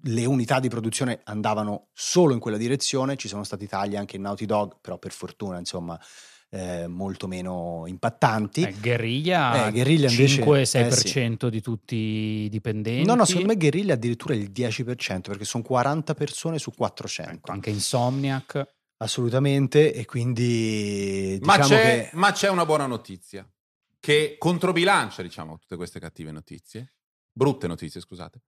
le 0.00 0.24
unità 0.24 0.58
di 0.58 0.68
produzione 0.68 1.20
andavano 1.22 1.90
solo 1.92 2.32
in 2.32 2.40
quella 2.40 2.56
direzione, 2.56 3.14
ci 3.14 3.28
sono 3.28 3.44
stati 3.44 3.68
tagli 3.68 3.94
anche 3.94 4.16
in 4.16 4.22
Naughty 4.22 4.44
Dog, 4.44 4.78
però 4.80 4.98
per 4.98 5.12
fortuna 5.12 5.58
insomma 5.58 5.96
eh, 6.54 6.86
molto 6.86 7.26
meno 7.26 7.84
impattanti. 7.86 8.62
Eh, 8.62 8.74
Guerriglia, 8.78 9.68
Eh, 9.68 9.70
Guerriglia 9.72 10.10
invece- 10.10 10.42
5-6% 10.42 11.48
di 11.48 11.62
tutti 11.62 11.96
i 11.96 12.48
dipendenti. 12.50 13.06
No, 13.06 13.14
no, 13.14 13.24
secondo 13.24 13.48
me 13.48 13.56
Guerrilla 13.56 13.94
addirittura 13.94 14.34
il 14.34 14.50
10% 14.50 15.30
perché 15.30 15.44
sono 15.46 15.62
40 15.62 16.12
persone 16.14 16.58
su 16.58 16.70
400. 16.72 17.32
Ecco, 17.32 17.52
anche 17.52 17.70
Insomniac. 17.70 18.66
Assolutamente, 18.98 19.92
e 19.94 20.04
quindi 20.04 21.38
Ma, 21.42 21.56
diciamo 21.56 21.74
c'è, 21.74 22.08
che 22.10 22.16
ma 22.16 22.30
c'è 22.32 22.48
una 22.50 22.64
buona 22.64 22.86
notizia 22.86 23.44
che 23.98 24.36
controbilancia, 24.38 25.22
diciamo, 25.22 25.58
tutte 25.58 25.74
queste 25.76 25.98
cattive 25.98 26.30
notizie. 26.30 26.92
Brutte 27.32 27.66
notizie, 27.66 28.00
scusate. 28.00 28.40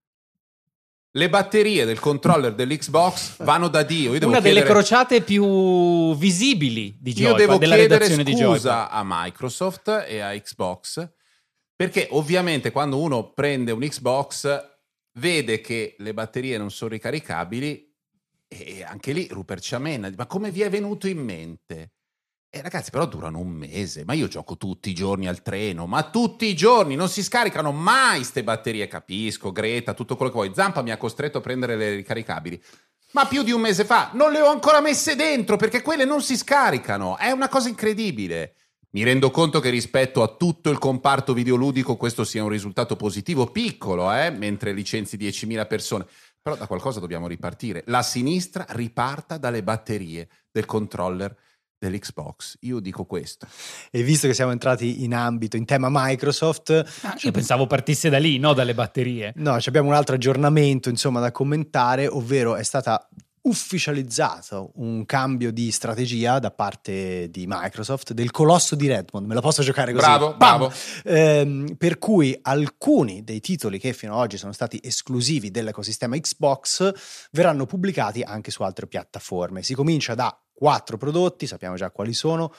Le 1.16 1.28
batterie 1.28 1.84
del 1.84 2.00
controller 2.00 2.54
dell'Xbox 2.54 3.44
vanno 3.44 3.68
da 3.68 3.84
Dio. 3.84 4.12
Io 4.14 4.18
devo 4.18 4.32
Una 4.32 4.40
delle 4.40 4.54
chiedere- 4.62 4.74
crociate 4.74 5.20
più 5.20 6.16
visibili 6.16 6.96
di 7.00 7.10
Io 7.10 7.28
Joypad, 7.28 7.38
devo 7.38 7.56
della 7.58 7.76
chiedere 7.76 8.06
scusa 8.06 8.90
a 8.90 9.02
Microsoft 9.04 10.04
e 10.08 10.18
a 10.18 10.32
Xbox 10.32 11.08
perché 11.76 12.08
ovviamente 12.10 12.70
quando 12.70 12.98
uno 12.98 13.32
prende 13.32 13.72
un 13.72 13.80
Xbox 13.80 14.72
vede 15.18 15.60
che 15.60 15.94
le 15.98 16.14
batterie 16.14 16.58
non 16.58 16.70
sono 16.70 16.90
ricaricabili 16.90 17.92
e 18.48 18.82
anche 18.84 19.12
lì 19.12 19.28
Rupert 19.30 19.62
Ciamena 19.62 20.10
ma 20.16 20.26
come 20.26 20.50
vi 20.50 20.62
è 20.62 20.70
venuto 20.70 21.06
in 21.08 21.18
mente? 21.18 21.92
E 22.56 22.62
ragazzi 22.62 22.92
però 22.92 23.04
durano 23.06 23.40
un 23.40 23.48
mese, 23.48 24.04
ma 24.04 24.12
io 24.12 24.28
gioco 24.28 24.56
tutti 24.56 24.88
i 24.88 24.94
giorni 24.94 25.26
al 25.26 25.42
treno, 25.42 25.88
ma 25.88 26.04
tutti 26.04 26.46
i 26.46 26.54
giorni 26.54 26.94
non 26.94 27.08
si 27.08 27.20
scaricano 27.20 27.72
mai 27.72 28.22
ste 28.22 28.44
batterie, 28.44 28.86
capisco, 28.86 29.50
Greta, 29.50 29.92
tutto 29.92 30.14
quello 30.14 30.30
che 30.30 30.38
vuoi. 30.38 30.54
Zampa 30.54 30.80
mi 30.80 30.92
ha 30.92 30.96
costretto 30.96 31.38
a 31.38 31.40
prendere 31.40 31.74
le 31.74 31.96
ricaricabili. 31.96 32.62
Ma 33.10 33.26
più 33.26 33.42
di 33.42 33.50
un 33.50 33.60
mese 33.60 33.84
fa 33.84 34.10
non 34.14 34.30
le 34.30 34.40
ho 34.40 34.46
ancora 34.46 34.80
messe 34.80 35.16
dentro 35.16 35.56
perché 35.56 35.82
quelle 35.82 36.04
non 36.04 36.22
si 36.22 36.36
scaricano. 36.36 37.18
È 37.18 37.32
una 37.32 37.48
cosa 37.48 37.68
incredibile. 37.68 38.54
Mi 38.90 39.02
rendo 39.02 39.32
conto 39.32 39.58
che 39.58 39.70
rispetto 39.70 40.22
a 40.22 40.28
tutto 40.28 40.70
il 40.70 40.78
comparto 40.78 41.32
videoludico 41.32 41.96
questo 41.96 42.22
sia 42.22 42.44
un 42.44 42.50
risultato 42.50 42.94
positivo, 42.94 43.50
piccolo, 43.50 44.12
eh? 44.12 44.30
mentre 44.30 44.72
licenzi 44.72 45.16
10.000 45.16 45.66
persone. 45.66 46.06
Però 46.40 46.54
da 46.54 46.68
qualcosa 46.68 47.00
dobbiamo 47.00 47.26
ripartire. 47.26 47.82
La 47.86 48.02
sinistra 48.02 48.64
riparta 48.68 49.38
dalle 49.38 49.64
batterie 49.64 50.28
del 50.52 50.66
controller 50.66 51.36
dell'Xbox. 51.88 52.56
Io 52.60 52.80
dico 52.80 53.04
questo. 53.04 53.46
e 53.90 54.02
visto 54.02 54.26
che 54.26 54.34
siamo 54.34 54.52
entrati 54.52 55.04
in 55.04 55.14
ambito, 55.14 55.56
in 55.56 55.64
tema 55.64 55.88
Microsoft, 55.90 56.84
Ah, 57.02 57.16
io 57.20 57.30
pensavo 57.30 57.66
partisse 57.66 58.08
da 58.08 58.18
lì, 58.18 58.38
no 58.38 58.52
dalle 58.54 58.74
batterie. 58.74 59.32
no, 59.36 59.60
ci 59.60 59.68
abbiamo 59.68 59.88
un 59.88 59.94
altro 59.94 60.14
aggiornamento 60.14 60.88
insomma 60.88 61.20
da 61.20 61.30
commentare, 61.32 62.06
ovvero 62.06 62.56
è 62.56 62.62
stata 62.62 63.08
ufficializzato 63.44 64.72
un 64.76 65.04
cambio 65.04 65.52
di 65.52 65.70
strategia 65.70 66.38
da 66.38 66.50
parte 66.50 67.28
di 67.30 67.44
Microsoft 67.46 68.12
del 68.12 68.30
colosso 68.30 68.74
di 68.74 68.86
Redmond, 68.86 69.26
me 69.26 69.34
la 69.34 69.40
posso 69.40 69.62
giocare 69.62 69.92
così? 69.92 70.04
Bravo, 70.04 70.34
Bam! 70.34 70.58
bravo. 70.58 70.72
Ehm, 71.04 71.74
per 71.76 71.98
cui 71.98 72.38
alcuni 72.42 73.22
dei 73.22 73.40
titoli 73.40 73.78
che 73.78 73.92
fino 73.92 74.14
ad 74.14 74.20
oggi 74.20 74.38
sono 74.38 74.52
stati 74.52 74.80
esclusivi 74.82 75.50
dell'ecosistema 75.50 76.16
Xbox 76.16 76.92
verranno 77.32 77.66
pubblicati 77.66 78.22
anche 78.22 78.50
su 78.50 78.62
altre 78.62 78.86
piattaforme. 78.86 79.62
Si 79.62 79.74
comincia 79.74 80.14
da 80.14 80.36
quattro 80.52 80.96
prodotti, 80.96 81.46
sappiamo 81.46 81.76
già 81.76 81.90
quali 81.90 82.14
sono. 82.14 82.52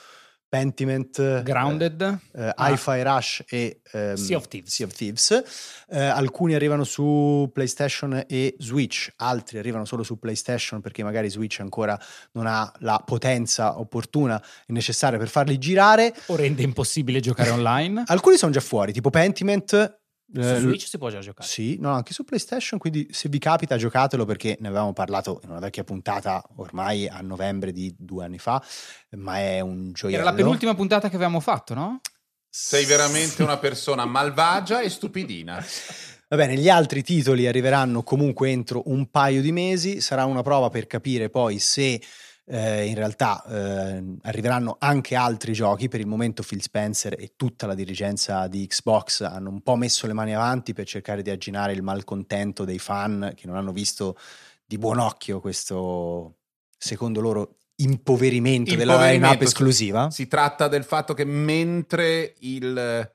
Pentiment, 0.48 1.42
Grounded, 1.42 2.00
eh, 2.32 2.52
Ah. 2.54 2.70
Hi-Fi 2.70 3.02
Rush 3.02 3.42
e 3.48 3.80
ehm, 3.92 4.14
Sea 4.14 4.36
of 4.36 4.46
Thieves. 4.48 4.72
Sea 4.72 4.84
of 4.86 4.92
Thieves. 4.92 5.42
Eh, 5.88 6.00
alcuni 6.00 6.54
arrivano 6.54 6.84
su 6.84 7.50
PlayStation 7.52 8.24
e 8.26 8.54
Switch, 8.58 9.12
altri 9.16 9.58
arrivano 9.58 9.84
solo 9.84 10.02
su 10.02 10.18
PlayStation 10.18 10.80
perché 10.80 11.02
magari 11.02 11.28
Switch 11.30 11.60
ancora 11.60 11.98
non 12.32 12.46
ha 12.46 12.70
la 12.80 13.02
potenza 13.04 13.78
opportuna 13.78 14.40
e 14.66 14.72
necessaria 14.72 15.18
per 15.18 15.28
farli 15.28 15.58
girare. 15.58 16.14
o 16.26 16.36
rende 16.36 16.62
impossibile 16.62 17.20
giocare 17.20 17.50
online. 17.50 18.04
Alcuni 18.06 18.36
sono 18.36 18.52
già 18.52 18.60
fuori, 18.60 18.92
tipo 18.92 19.10
Pentiment. 19.10 19.98
Su 20.32 20.40
eh, 20.40 20.58
Switch 20.58 20.88
si 20.88 20.98
può 20.98 21.08
già 21.08 21.20
giocare. 21.20 21.48
Sì, 21.48 21.76
no, 21.80 21.92
anche 21.92 22.12
su 22.12 22.24
PlayStation, 22.24 22.78
quindi 22.78 23.08
se 23.12 23.28
vi 23.28 23.38
capita 23.38 23.76
giocatelo 23.76 24.24
perché 24.24 24.56
ne 24.60 24.68
avevamo 24.68 24.92
parlato 24.92 25.40
in 25.44 25.50
una 25.50 25.60
vecchia 25.60 25.84
puntata 25.84 26.42
ormai 26.56 27.08
a 27.08 27.20
novembre 27.20 27.72
di 27.72 27.94
due 27.96 28.24
anni 28.24 28.38
fa, 28.38 28.62
ma 29.10 29.38
è 29.38 29.60
un 29.60 29.92
gioiello. 29.92 30.22
Era 30.22 30.30
la 30.30 30.36
penultima 30.36 30.74
puntata 30.74 31.08
che 31.08 31.14
avevamo 31.14 31.40
fatto, 31.40 31.74
no? 31.74 32.00
Sei 32.48 32.84
veramente 32.84 33.42
una 33.42 33.58
persona 33.58 34.04
malvagia 34.04 34.80
e 34.80 34.88
stupidina. 34.88 35.64
Va 36.28 36.36
bene, 36.36 36.56
gli 36.56 36.68
altri 36.68 37.04
titoli 37.04 37.46
arriveranno 37.46 38.02
comunque 38.02 38.50
entro 38.50 38.82
un 38.86 39.10
paio 39.10 39.40
di 39.40 39.52
mesi, 39.52 40.00
sarà 40.00 40.24
una 40.24 40.42
prova 40.42 40.70
per 40.70 40.88
capire 40.88 41.30
poi 41.30 41.60
se 41.60 42.00
eh, 42.48 42.86
in 42.86 42.94
realtà 42.94 43.42
eh, 43.44 44.04
arriveranno 44.22 44.76
anche 44.78 45.14
altri 45.14 45.52
giochi. 45.52 45.88
Per 45.88 46.00
il 46.00 46.06
momento 46.06 46.42
Phil 46.42 46.62
Spencer 46.62 47.14
e 47.18 47.32
tutta 47.36 47.66
la 47.66 47.74
dirigenza 47.74 48.46
di 48.46 48.66
Xbox 48.66 49.22
hanno 49.22 49.50
un 49.50 49.60
po' 49.62 49.76
messo 49.76 50.06
le 50.06 50.12
mani 50.12 50.34
avanti 50.34 50.72
per 50.72 50.86
cercare 50.86 51.22
di 51.22 51.30
agginare 51.30 51.72
il 51.72 51.82
malcontento 51.82 52.64
dei 52.64 52.78
fan 52.78 53.32
che 53.34 53.46
non 53.46 53.56
hanno 53.56 53.72
visto 53.72 54.16
di 54.64 54.78
buon 54.78 54.98
occhio 54.98 55.40
questo, 55.40 56.36
secondo 56.76 57.20
loro, 57.20 57.56
impoverimento, 57.76 58.74
della 58.74 59.10
line-up 59.10 59.42
esclusiva. 59.42 60.10
Si 60.10 60.26
tratta 60.28 60.68
del 60.68 60.84
fatto 60.84 61.14
che 61.14 61.24
mentre 61.24 62.34
il 62.40 63.14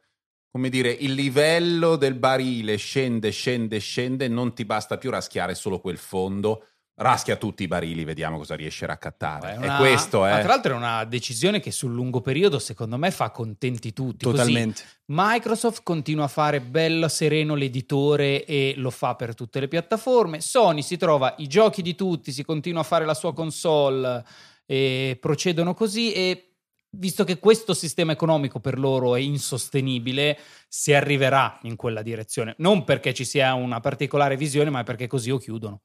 come 0.51 0.67
dire, 0.67 0.89
il 0.91 1.13
livello 1.13 1.95
del 1.95 2.15
barile 2.15 2.75
scende, 2.75 3.29
scende, 3.31 3.79
scende, 3.79 4.27
non 4.27 4.53
ti 4.53 4.65
basta 4.65 4.97
più 4.97 5.09
raschiare 5.09 5.55
solo 5.55 5.79
quel 5.79 5.97
fondo. 5.97 6.65
Raschia 6.95 7.35
tutti 7.35 7.63
i 7.63 7.67
barili, 7.67 8.03
vediamo 8.03 8.37
cosa 8.37 8.55
riesce 8.55 8.83
a 8.83 8.89
raccattare. 8.89 9.53
È, 9.53 9.57
una, 9.57 9.75
è 9.75 9.79
questo, 9.79 10.25
eh. 10.27 10.39
tra 10.39 10.47
l'altro 10.47 10.73
è 10.73 10.75
una 10.75 11.03
decisione 11.05 11.59
che 11.59 11.71
sul 11.71 11.93
lungo 11.93 12.21
periodo, 12.21 12.59
secondo 12.59 12.97
me, 12.97 13.09
fa 13.09 13.31
contenti 13.31 13.91
tutti. 13.91 14.25
Totalmente. 14.25 14.81
Così 14.81 14.95
Microsoft 15.05 15.81
continua 15.83 16.25
a 16.25 16.27
fare 16.27 16.61
bello 16.61 17.07
sereno 17.07 17.55
l'editore 17.55 18.45
e 18.45 18.73
lo 18.77 18.91
fa 18.91 19.15
per 19.15 19.33
tutte 19.33 19.59
le 19.59 19.67
piattaforme. 19.67 20.41
Sony 20.41 20.83
si 20.83 20.97
trova 20.97 21.33
i 21.39 21.47
giochi 21.47 21.81
di 21.81 21.95
tutti, 21.95 22.31
si 22.31 22.43
continua 22.43 22.81
a 22.81 22.85
fare 22.85 23.05
la 23.05 23.15
sua 23.15 23.33
console 23.33 24.23
e 24.65 25.17
procedono 25.19 25.73
così 25.73 26.13
e 26.13 26.51
visto 26.91 27.23
che 27.23 27.39
questo 27.39 27.73
sistema 27.73 28.11
economico 28.11 28.59
per 28.59 28.77
loro 28.77 29.15
è 29.15 29.19
insostenibile, 29.19 30.37
si 30.67 30.93
arriverà 30.93 31.57
in 31.63 31.75
quella 31.75 32.01
direzione. 32.01 32.55
Non 32.57 32.83
perché 32.83 33.13
ci 33.13 33.25
sia 33.25 33.53
una 33.53 33.79
particolare 33.79 34.37
visione, 34.37 34.69
ma 34.69 34.83
perché 34.83 35.07
così 35.07 35.31
o 35.31 35.37
chiudono. 35.37 35.81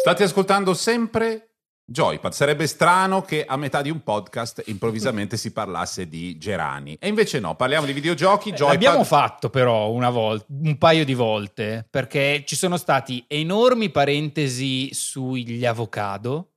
State 0.00 0.22
ascoltando 0.22 0.74
sempre 0.74 1.54
Joypad. 1.84 2.32
Sarebbe 2.32 2.68
strano 2.68 3.22
che 3.22 3.44
a 3.44 3.56
metà 3.56 3.82
di 3.82 3.90
un 3.90 4.04
podcast 4.04 4.62
improvvisamente 4.66 5.36
si 5.36 5.52
parlasse 5.52 6.06
di 6.06 6.38
Gerani. 6.38 6.96
E 7.00 7.08
invece 7.08 7.40
no, 7.40 7.56
parliamo 7.56 7.84
di 7.84 7.92
videogiochi. 7.92 8.50
Joypad... 8.50 8.74
L'abbiamo 8.74 9.02
fatto 9.02 9.50
però 9.50 9.90
una 9.90 10.10
volta, 10.10 10.46
un 10.50 10.78
paio 10.78 11.04
di 11.04 11.14
volte, 11.14 11.84
perché 11.90 12.44
ci 12.46 12.54
sono 12.54 12.76
stati 12.76 13.24
enormi 13.26 13.90
parentesi 13.90 14.94
sugli 14.94 15.66
avocado 15.66 16.52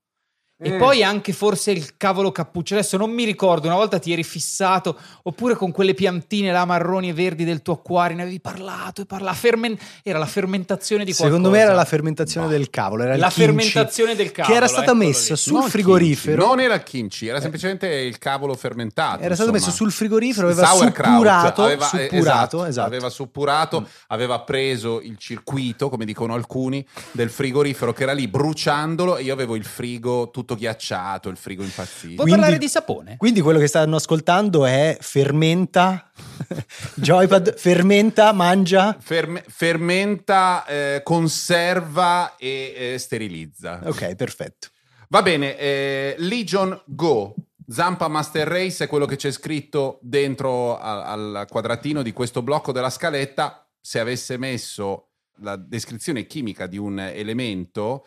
e 0.63 0.73
mm. 0.73 0.77
poi 0.77 1.03
anche 1.03 1.33
forse 1.33 1.71
il 1.71 1.97
cavolo 1.97 2.31
cappuccio. 2.31 2.75
Adesso 2.75 2.95
non 2.95 3.09
mi 3.09 3.23
ricordo, 3.23 3.65
una 3.65 3.75
volta 3.75 3.97
ti 3.97 4.11
eri 4.11 4.23
fissato, 4.23 4.95
oppure 5.23 5.55
con 5.55 5.71
quelle 5.71 5.95
piantine 5.95 6.51
là 6.51 6.65
marroni 6.65 7.09
e 7.09 7.13
verdi 7.13 7.43
del 7.43 7.63
tuo 7.63 7.73
acquario, 7.73 8.15
ne 8.17 8.21
avevi 8.21 8.39
parlato 8.39 9.01
e 9.01 9.05
parlato. 9.05 9.37
Fermen- 9.37 9.77
era 10.03 10.19
la 10.19 10.27
fermentazione 10.27 11.03
di 11.03 11.13
qualcosa. 11.13 11.35
Secondo 11.35 11.49
me 11.49 11.63
era 11.63 11.73
la 11.73 11.85
fermentazione 11.85 12.45
no. 12.45 12.51
del 12.51 12.69
cavolo. 12.69 13.03
Era 13.03 13.17
la 13.17 13.29
fermentazione 13.31 14.13
del 14.13 14.31
cavolo. 14.31 14.53
Che 14.53 14.57
era 14.57 14.67
stata 14.67 14.93
messa 14.93 15.33
lì. 15.33 15.39
sul 15.39 15.53
non 15.53 15.69
frigorifero. 15.69 16.37
Kimchi. 16.37 16.47
Non 16.47 16.59
era 16.59 16.75
il 16.75 16.83
kimchi, 16.83 17.27
era 17.27 17.41
semplicemente 17.41 17.87
il 17.87 18.19
cavolo 18.19 18.53
fermentato. 18.53 19.23
Era 19.23 19.33
stato 19.33 19.51
messo 19.51 19.71
sul 19.71 19.91
frigorifero, 19.91 20.47
aveva 20.47 20.67
suppurato, 20.67 21.63
aveva, 21.63 21.85
suppurato, 21.85 22.15
esatto, 22.17 22.65
esatto. 22.65 22.87
aveva 22.87 23.09
suppurato, 23.09 23.81
mm. 23.81 23.85
aveva 24.07 24.39
preso 24.41 25.01
il 25.01 25.17
circuito, 25.17 25.89
come 25.89 26.05
dicono 26.05 26.35
alcuni, 26.35 26.85
del 27.11 27.31
frigorifero 27.31 27.93
che 27.93 28.03
era 28.03 28.13
lì 28.13 28.27
bruciandolo 28.27 29.17
e 29.17 29.23
io 29.23 29.33
avevo 29.33 29.55
il 29.55 29.65
frigo 29.65 30.29
tutto 30.31 30.50
tutto 30.51 30.55
ghiacciato, 30.55 31.29
il 31.29 31.37
frigo 31.37 31.63
impazzito. 31.63 32.15
Puoi 32.15 32.17
quindi, 32.17 32.31
parlare 32.31 32.57
di 32.57 32.67
sapone? 32.67 33.17
Quindi 33.17 33.41
quello 33.41 33.59
che 33.59 33.67
stanno 33.67 33.95
ascoltando 33.95 34.65
è 34.65 34.97
fermenta, 34.99 36.11
Joypad 36.95 37.55
fermenta, 37.55 38.31
mangia? 38.33 38.95
Ferme, 38.99 39.43
fermenta, 39.47 40.65
eh, 40.65 41.01
conserva 41.03 42.35
e 42.37 42.73
eh, 42.75 42.97
sterilizza. 42.97 43.81
Ok, 43.85 44.15
perfetto. 44.15 44.69
Va 45.09 45.21
bene, 45.21 45.57
eh, 45.57 46.15
Legion 46.17 46.79
Go. 46.85 47.35
Zampa 47.67 48.09
Master 48.09 48.47
Race 48.47 48.83
è 48.83 48.87
quello 48.87 49.05
che 49.05 49.15
c'è 49.15 49.31
scritto 49.31 49.99
dentro 50.01 50.77
al, 50.77 51.39
al 51.39 51.47
quadratino 51.47 52.01
di 52.01 52.11
questo 52.11 52.41
blocco 52.41 52.73
della 52.73 52.89
scaletta. 52.89 53.65
Se 53.79 53.99
avesse 53.99 54.37
messo 54.37 55.11
la 55.37 55.55
descrizione 55.55 56.25
chimica 56.27 56.67
di 56.67 56.77
un 56.77 56.99
elemento, 56.99 58.05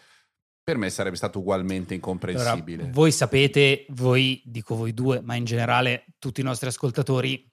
per 0.64 0.78
me 0.78 0.88
sarebbe 0.88 1.16
stato 1.16 1.40
ugualmente 1.40 1.92
incomprensibile. 1.92 2.84
Allora, 2.84 2.94
voi 2.94 3.12
sapete, 3.12 3.84
voi, 3.90 4.42
dico 4.46 4.74
voi 4.74 4.94
due, 4.94 5.20
ma 5.20 5.34
in 5.34 5.44
generale 5.44 6.06
tutti 6.18 6.40
i 6.40 6.44
nostri 6.44 6.68
ascoltatori, 6.68 7.46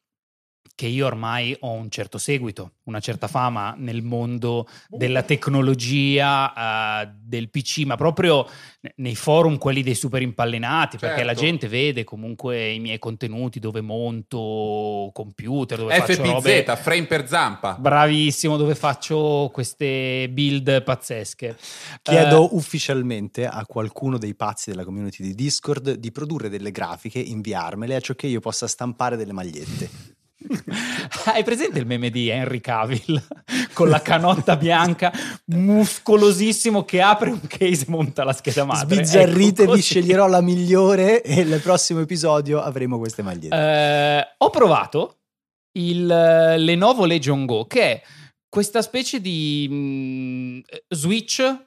che 0.82 0.88
io 0.88 1.06
ormai 1.06 1.56
ho 1.60 1.74
un 1.74 1.92
certo 1.92 2.18
seguito, 2.18 2.72
una 2.86 3.00
certa 3.00 3.28
fama 3.28 3.76
nel 3.78 4.02
mondo 4.02 4.68
della 4.88 5.22
tecnologia, 5.22 7.04
uh, 7.04 7.12
del 7.22 7.52
PC, 7.52 7.84
ma 7.86 7.96
proprio 7.96 8.48
nei 8.96 9.14
forum, 9.14 9.60
quelli 9.60 9.84
dei 9.84 9.94
super 9.94 10.24
impallinati, 10.24 10.98
certo. 10.98 11.06
perché 11.06 11.24
la 11.24 11.34
certo. 11.34 11.46
gente 11.46 11.68
vede 11.68 12.04
comunque 12.04 12.72
i 12.72 12.80
miei 12.80 12.98
contenuti 12.98 13.60
dove 13.60 13.82
monto 13.82 15.12
computer, 15.14 15.78
dove 15.78 15.94
FPZ, 16.02 16.16
faccio 16.16 16.32
robe... 16.32 16.76
frame 16.78 17.06
per 17.06 17.28
zampa. 17.28 17.76
Bravissimo, 17.80 18.58
dove 18.58 18.74
faccio 18.74 19.52
queste 19.54 20.30
build 20.32 20.82
pazzesche. 20.82 21.58
Chiedo 22.02 22.54
uh, 22.54 22.56
ufficialmente 22.56 23.46
a 23.46 23.64
qualcuno 23.68 24.18
dei 24.18 24.34
pazzi 24.34 24.72
della 24.72 24.84
community 24.84 25.22
di 25.22 25.36
Discord 25.36 25.92
di 25.94 26.12
produrre 26.12 26.50
delle 26.50 26.72
grafiche, 26.72 27.20
inviarmele, 27.20 27.94
a 27.94 28.00
ciò 28.00 28.16
che 28.16 28.26
io 28.26 28.40
possa 28.40 28.66
stampare 28.66 29.16
delle 29.16 29.34
magliette. 29.34 30.20
Hai 31.26 31.44
presente 31.44 31.80
il 31.80 31.86
meme 31.86 32.10
di 32.10 32.30
Henry 32.30 32.60
Cavill 32.60 33.22
con 33.74 33.90
la 33.90 34.02
canotta 34.02 34.56
bianca, 34.56 35.12
muscolosissimo, 35.46 36.84
che 36.84 37.02
apre 37.02 37.32
un 37.32 37.42
case 37.48 37.86
e 37.86 37.90
monta 37.90 38.24
la 38.24 38.34
scheda 38.34 38.66
madre? 38.66 38.96
Sbizzarritevi, 38.96 39.72
ecco 39.72 39.82
sceglierò 39.82 40.28
la 40.28 40.42
migliore 40.42 41.22
e 41.22 41.44
nel 41.44 41.62
prossimo 41.62 42.02
episodio 42.02 42.62
avremo 42.62 42.98
queste 42.98 43.22
magliette. 43.22 43.56
Eh, 43.56 44.28
ho 44.38 44.50
provato 44.50 45.20
il 45.74 46.06
Lenovo 46.06 47.06
Legion 47.06 47.46
Go, 47.46 47.66
che 47.66 47.82
è 47.82 48.02
questa 48.50 48.82
specie 48.82 49.22
di 49.22 49.68
mh, 49.70 49.76
mm, 49.76 50.60
Switch 50.90 51.64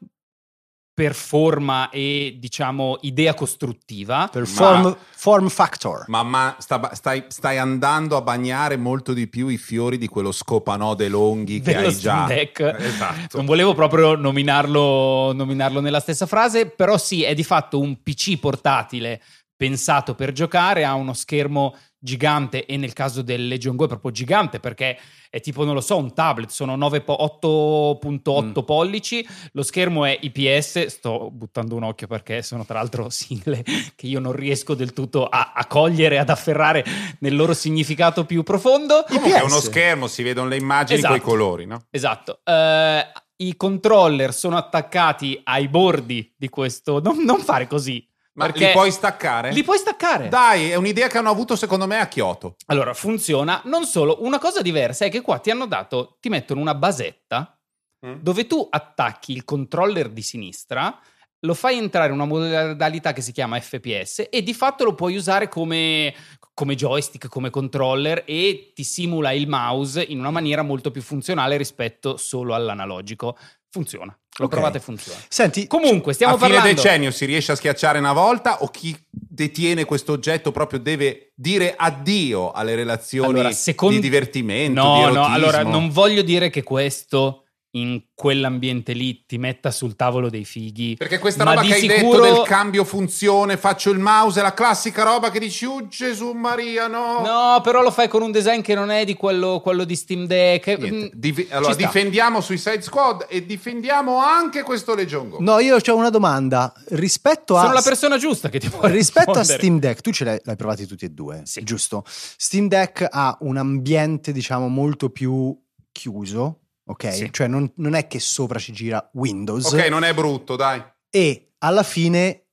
per 0.94 1.12
forma 1.12 1.90
e 1.90 2.36
diciamo 2.38 2.98
idea 3.00 3.34
costruttiva. 3.34 4.28
Per 4.30 4.46
form, 4.46 4.82
ma, 4.82 4.96
form 5.10 5.48
factor. 5.48 6.04
Ma, 6.06 6.22
ma 6.22 6.54
sta, 6.60 6.94
stai, 6.94 7.24
stai, 7.26 7.58
andando 7.58 8.16
a 8.16 8.22
bagnare 8.22 8.76
molto 8.76 9.12
di 9.12 9.26
più 9.26 9.48
i 9.48 9.58
fiori 9.58 9.98
di 9.98 10.06
quello 10.06 10.30
scopanode 10.30 11.08
longhi 11.08 11.60
che 11.60 11.76
hai 11.76 11.98
già. 11.98 12.26
Deck. 12.26 12.60
Esatto. 12.60 13.36
Non 13.36 13.44
volevo 13.44 13.74
proprio 13.74 14.14
nominarlo, 14.14 15.32
nominarlo 15.32 15.80
nella 15.80 16.00
stessa 16.00 16.26
frase, 16.26 16.66
però 16.66 16.96
sì, 16.96 17.24
è 17.24 17.34
di 17.34 17.44
fatto 17.44 17.80
un 17.80 18.00
PC 18.00 18.38
portatile 18.38 19.20
pensato 19.56 20.14
per 20.14 20.32
giocare, 20.32 20.84
ha 20.84 20.94
uno 20.94 21.12
schermo 21.12 21.74
gigante 22.04 22.66
e 22.66 22.76
nel 22.76 22.92
caso 22.92 23.22
del 23.22 23.48
Legion 23.48 23.76
Go 23.76 23.84
è 23.86 23.88
proprio 23.88 24.10
gigante 24.10 24.60
perché 24.60 24.98
è 25.30 25.40
tipo, 25.40 25.64
non 25.64 25.72
lo 25.72 25.80
so, 25.80 25.96
un 25.96 26.12
tablet, 26.12 26.50
sono 26.50 26.76
8.8 26.76 28.44
mm. 28.44 28.64
pollici, 28.64 29.26
lo 29.52 29.62
schermo 29.62 30.04
è 30.04 30.16
IPS, 30.20 30.86
sto 30.86 31.30
buttando 31.32 31.74
un 31.74 31.82
occhio 31.82 32.06
perché 32.06 32.42
sono 32.42 32.66
tra 32.66 32.74
l'altro 32.78 33.08
sigle 33.08 33.64
che 33.96 34.06
io 34.06 34.20
non 34.20 34.32
riesco 34.32 34.74
del 34.74 34.92
tutto 34.92 35.26
a, 35.26 35.52
a 35.56 35.66
cogliere, 35.66 36.18
ad 36.18 36.28
afferrare 36.28 36.84
nel 37.20 37.34
loro 37.34 37.54
significato 37.54 38.26
più 38.26 38.42
profondo. 38.42 39.04
Comunque 39.08 39.40
è 39.40 39.42
uno 39.42 39.60
schermo, 39.60 40.06
si 40.06 40.22
vedono 40.22 40.48
le 40.48 40.56
immagini 40.56 40.98
esatto. 40.98 41.14
con 41.14 41.22
i 41.22 41.24
colori, 41.24 41.66
no? 41.66 41.86
Esatto. 41.90 42.40
Uh, 42.44 43.00
I 43.36 43.56
controller 43.56 44.32
sono 44.34 44.58
attaccati 44.58 45.40
ai 45.42 45.68
bordi 45.68 46.32
di 46.36 46.48
questo... 46.50 47.00
non, 47.00 47.24
non 47.24 47.40
fare 47.40 47.66
così 47.66 48.06
ma 48.34 48.46
li 48.46 48.70
puoi 48.72 48.90
staccare? 48.90 49.52
Li 49.52 49.62
puoi 49.62 49.78
staccare. 49.78 50.28
Dai, 50.28 50.70
è 50.70 50.74
un'idea 50.74 51.08
che 51.08 51.18
hanno 51.18 51.30
avuto 51.30 51.54
secondo 51.56 51.86
me 51.86 51.98
a 51.98 52.08
Kyoto. 52.08 52.56
Allora, 52.66 52.92
funziona. 52.92 53.60
Non 53.64 53.84
solo, 53.84 54.18
una 54.22 54.38
cosa 54.38 54.60
diversa 54.60 55.04
è 55.04 55.10
che 55.10 55.20
qua 55.20 55.38
ti 55.38 55.50
hanno 55.50 55.66
dato, 55.66 56.16
ti 56.20 56.28
mettono 56.28 56.60
una 56.60 56.74
basetta 56.74 57.56
mm. 58.04 58.14
dove 58.20 58.46
tu 58.46 58.66
attacchi 58.68 59.32
il 59.32 59.44
controller 59.44 60.08
di 60.08 60.22
sinistra, 60.22 60.98
lo 61.44 61.54
fai 61.54 61.78
entrare 61.78 62.08
in 62.08 62.14
una 62.14 62.24
modalità 62.24 63.12
che 63.12 63.20
si 63.20 63.30
chiama 63.30 63.60
FPS 63.60 64.26
e 64.30 64.42
di 64.42 64.54
fatto 64.54 64.82
lo 64.84 64.94
puoi 64.94 65.14
usare 65.14 65.48
come, 65.48 66.12
come 66.54 66.74
joystick, 66.74 67.28
come 67.28 67.50
controller 67.50 68.24
e 68.26 68.72
ti 68.74 68.82
simula 68.82 69.30
il 69.32 69.46
mouse 69.46 70.02
in 70.02 70.18
una 70.18 70.30
maniera 70.30 70.62
molto 70.62 70.90
più 70.90 71.02
funzionale 71.02 71.56
rispetto 71.56 72.16
solo 72.16 72.54
all'analogico. 72.54 73.36
Funziona. 73.74 74.16
L'ho 74.36 74.44
okay. 74.44 74.56
provato 74.56 74.76
e 74.76 74.80
funziona. 74.80 75.18
Senti, 75.26 75.66
comunque 75.66 76.12
stiamo 76.12 76.34
a 76.34 76.38
parlando... 76.38 76.68
fine 76.68 76.80
decennio 76.80 77.10
si 77.10 77.24
riesce 77.24 77.50
a 77.50 77.56
schiacciare 77.56 77.98
una 77.98 78.12
volta 78.12 78.62
o 78.62 78.68
chi 78.68 78.96
detiene 79.10 79.84
questo 79.84 80.12
oggetto 80.12 80.52
proprio 80.52 80.78
deve 80.78 81.32
dire 81.34 81.74
addio 81.76 82.52
alle 82.52 82.76
relazioni 82.76 83.40
allora, 83.40 83.50
secondo... 83.50 83.96
di 83.96 84.00
divertimento, 84.00 84.80
No, 84.80 85.08
di 85.08 85.14
no, 85.14 85.24
allora 85.24 85.64
non 85.64 85.90
voglio 85.90 86.22
dire 86.22 86.50
che 86.50 86.62
questo 86.62 87.43
in 87.76 88.02
quell'ambiente 88.14 88.92
lì 88.92 89.24
ti 89.26 89.36
metta 89.36 89.70
sul 89.70 89.96
tavolo 89.96 90.30
dei 90.30 90.44
fighi. 90.44 90.94
Perché 90.96 91.18
questa 91.18 91.44
roba 91.44 91.60
di 91.60 91.68
che 91.68 91.74
hai 91.74 91.80
sicuro- 91.80 92.22
detto 92.22 92.34
del 92.34 92.42
cambio 92.46 92.84
funzione, 92.84 93.56
faccio 93.56 93.90
il 93.90 93.98
mouse, 93.98 94.38
è 94.38 94.42
la 94.42 94.54
classica 94.54 95.02
roba 95.02 95.30
che 95.30 95.40
dici, 95.40 95.64
oh 95.64 95.86
Gesù 95.88 96.32
Maria, 96.32 96.86
no. 96.86 97.20
No, 97.24 97.60
però 97.62 97.82
lo 97.82 97.90
fai 97.90 98.08
con 98.08 98.22
un 98.22 98.30
design 98.30 98.60
che 98.60 98.74
non 98.74 98.90
è 98.90 99.04
di 99.04 99.14
quello, 99.14 99.60
quello 99.60 99.84
di 99.84 99.96
Steam 99.96 100.26
Deck. 100.26 100.78
Mm, 100.80 101.06
Div- 101.12 101.52
allora, 101.52 101.74
difendiamo 101.74 102.40
Suicide 102.40 102.82
Squad 102.82 103.26
e 103.28 103.44
difendiamo 103.44 104.18
anche 104.18 104.62
questo 104.62 104.94
Legion 104.94 105.28
Go. 105.28 105.38
No, 105.40 105.58
io 105.58 105.76
ho 105.76 105.96
una 105.96 106.10
domanda. 106.10 106.72
Rispetto 106.90 107.56
a... 107.56 107.62
Sono 107.62 107.72
la 107.72 107.82
persona 107.82 108.18
giusta 108.18 108.48
che 108.48 108.60
ti 108.60 108.68
può 108.68 108.86
Rispetto 108.86 109.30
a 109.32 109.40
rispondere. 109.40 109.58
Steam 109.58 109.78
Deck, 109.80 110.00
tu 110.00 110.12
ce 110.12 110.24
l'hai, 110.24 110.40
l'hai 110.44 110.56
provati 110.56 110.86
tutti 110.86 111.04
e 111.06 111.08
due, 111.08 111.42
Sì. 111.44 111.62
giusto? 111.64 112.04
Steam 112.06 112.68
Deck 112.68 113.04
ha 113.10 113.36
un 113.40 113.56
ambiente, 113.56 114.30
diciamo, 114.32 114.68
molto 114.68 115.10
più 115.10 115.56
chiuso, 115.90 116.60
ok? 116.84 117.12
Sì. 117.12 117.32
Cioè 117.32 117.46
non, 117.46 117.70
non 117.76 117.94
è 117.94 118.06
che 118.06 118.20
sopra 118.20 118.58
ci 118.58 118.72
gira 118.72 119.08
Windows 119.14 119.72
Ok, 119.72 119.88
non 119.88 120.04
è 120.04 120.12
brutto, 120.14 120.56
dai. 120.56 120.82
e 121.10 121.54
alla 121.58 121.82
fine 121.82 122.46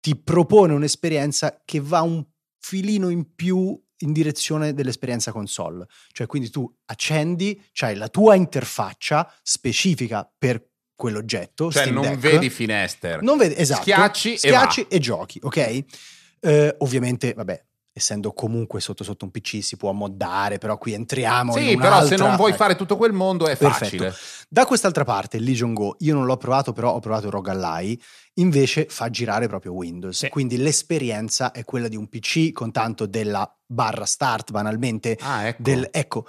ti 0.00 0.16
propone 0.16 0.72
un'esperienza 0.72 1.62
che 1.64 1.80
va 1.80 2.00
un 2.02 2.24
filino 2.58 3.08
in 3.08 3.34
più 3.34 3.80
in 4.00 4.12
direzione 4.12 4.74
dell'esperienza 4.74 5.32
console. 5.32 5.86
Cioè, 6.12 6.26
quindi 6.26 6.50
tu 6.50 6.70
accendi, 6.86 7.60
c'hai 7.72 7.96
la 7.96 8.08
tua 8.08 8.34
interfaccia 8.34 9.32
specifica 9.42 10.30
per 10.38 10.62
quell'oggetto. 10.94 11.70
Cioè, 11.72 11.82
Steam 11.84 11.94
non 11.96 12.04
Deck. 12.10 12.18
vedi 12.18 12.50
Finester. 12.50 13.22
Non 13.22 13.38
vedi, 13.38 13.54
esatto. 13.56 13.80
Schiacci 13.82 14.34
e 14.34 14.38
Schiacci 14.38 14.82
va. 14.82 14.88
e 14.90 14.98
giochi, 14.98 15.38
ok? 15.42 15.84
Eh, 16.40 16.74
ovviamente, 16.78 17.32
vabbè, 17.32 17.64
essendo 17.98 18.32
comunque 18.34 18.82
sotto 18.82 19.04
sotto 19.04 19.24
un 19.24 19.30
PC 19.30 19.62
si 19.62 19.78
può 19.78 19.90
moddare, 19.92 20.58
però 20.58 20.76
qui 20.76 20.92
entriamo 20.92 21.56
in 21.56 21.68
Sì, 21.68 21.76
però 21.78 22.04
se 22.04 22.16
non 22.16 22.36
vuoi 22.36 22.50
eh. 22.52 22.54
fare 22.54 22.76
tutto 22.76 22.98
quel 22.98 23.14
mondo 23.14 23.46
è 23.46 23.56
Perfetto. 23.56 23.84
facile. 23.84 24.14
Da 24.50 24.66
quest'altra 24.66 25.02
parte, 25.04 25.38
Legion 25.38 25.72
Go, 25.72 25.96
io 26.00 26.12
non 26.12 26.26
l'ho 26.26 26.36
provato, 26.36 26.74
però 26.74 26.92
ho 26.92 27.00
provato 27.00 27.30
Rogue 27.30 27.52
Ally, 27.52 27.98
invece 28.34 28.84
fa 28.90 29.08
girare 29.08 29.48
proprio 29.48 29.72
Windows. 29.72 30.18
Sì. 30.18 30.28
Quindi 30.28 30.58
l'esperienza 30.58 31.52
è 31.52 31.64
quella 31.64 31.88
di 31.88 31.96
un 31.96 32.06
PC 32.06 32.52
con 32.52 32.70
tanto 32.70 33.06
della 33.06 33.50
barra 33.64 34.04
start, 34.04 34.50
banalmente. 34.50 35.16
Ah, 35.22 35.46
ecco. 35.46 35.62
Del, 35.62 35.88
ecco, 35.90 36.26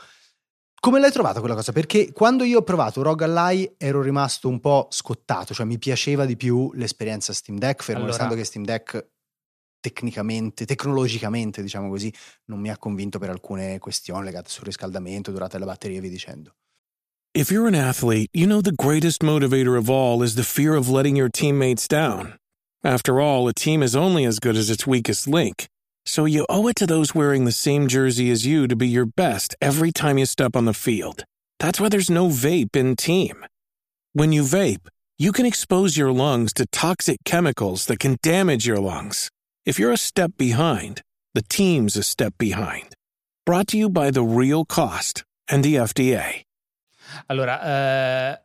come 0.80 1.02
l'hai 1.02 1.12
trovata 1.12 1.42
quella 1.42 1.56
cosa? 1.56 1.74
Perché 1.74 2.14
quando 2.14 2.46
io 2.46 2.60
ho 2.60 2.64
provato 2.64 3.02
Rogue 3.02 3.26
Ally 3.26 3.76
ero 3.78 4.02
rimasto 4.02 4.48
un 4.48 4.62
po' 4.62 4.88
scottato, 4.90 5.54
cioè 5.54 5.66
mi 5.66 5.78
piaceva 5.78 6.24
di 6.24 6.38
più 6.38 6.72
l'esperienza 6.76 7.34
Steam 7.34 7.58
Deck, 7.60 7.84
fermo 7.84 8.04
Allora- 8.04 8.16
restando 8.16 8.36
che 8.36 8.46
Steam 8.46 8.64
Deck 8.64 9.10
tecnicamente, 9.80 10.66
tecnologicamente, 10.66 11.62
diciamo 11.62 11.90
così, 11.90 12.14
non 12.46 12.60
mi 12.60 12.70
ha 12.70 12.78
convinto 12.78 13.20
per 13.20 13.30
alcune 13.30 13.80
questioni 13.80 14.26
legate 14.26 14.50
sul 14.50 14.66
riscaldamento, 14.66 15.32
durata 15.32 15.58
della 15.58 15.72
batteria 15.72 15.98
e 15.98 16.02
via 16.02 16.10
dicendo. 16.10 16.56
If 17.34 17.52
you're 17.52 17.68
an 17.68 17.76
athlete, 17.76 18.30
you 18.34 18.48
know 18.48 18.62
the 18.62 18.72
greatest 18.72 19.24
motivator 19.24 19.78
of 19.78 19.90
all 19.90 20.24
is 20.24 20.36
the 20.36 20.44
fear 20.44 20.76
of 20.76 20.90
letting 20.90 21.16
your 21.16 21.30
teammates 21.30 21.88
down. 21.88 22.36
After 22.84 23.20
all, 23.20 23.48
a 23.48 23.54
team 23.54 23.84
is 23.84 23.96
only 23.96 24.26
as 24.26 24.40
good 24.40 24.56
as 24.56 24.70
its 24.70 24.88
weakest 24.88 25.28
link. 25.28 25.68
So 26.06 26.26
you 26.26 26.46
owe 26.50 26.68
it 26.68 26.76
to 26.78 26.88
those 26.88 27.14
wearing 27.14 27.46
the 27.46 27.52
same 27.52 27.88
jersey 27.88 28.32
as 28.32 28.46
you 28.46 28.66
to 28.68 28.76
be 28.76 28.88
your 28.88 29.06
best 29.06 29.56
every 29.62 29.92
time 29.92 30.18
you 30.18 30.26
step 30.26 30.56
on 30.56 30.66
the 30.66 30.74
field. 30.74 31.26
That's 31.60 31.80
why 31.80 31.90
there's 31.90 32.10
no 32.10 32.30
vape 32.30 32.76
in 32.76 32.96
team. 32.96 33.46
When 34.14 34.32
you 34.32 34.44
vape, 34.44 34.88
you 35.20 35.32
can 35.32 35.46
expose 35.46 35.98
your 35.98 36.12
lungs 36.12 36.54
to 36.54 36.66
toxic 36.68 37.18
chemicals 37.26 37.88
that 37.88 38.00
can 38.00 38.18
damage 38.24 38.66
your 38.66 38.80
lungs. 38.80 39.30
If 39.68 39.78
you're 39.80 39.92
a 39.92 39.98
step 39.98 40.32
behind, 40.38 41.02
the 41.34 41.42
team's 41.46 41.98
a 41.98 42.02
step 42.02 42.34
behind. 42.38 42.94
Brought 43.44 43.66
to 43.72 43.78
you 43.78 43.90
by 43.90 44.12
The 44.12 44.22
Real 44.24 44.64
Cost 44.66 45.24
and 45.52 45.62
the 45.64 45.78
FDA. 45.86 46.42
Allora, 47.28 47.62
eh, 48.34 48.42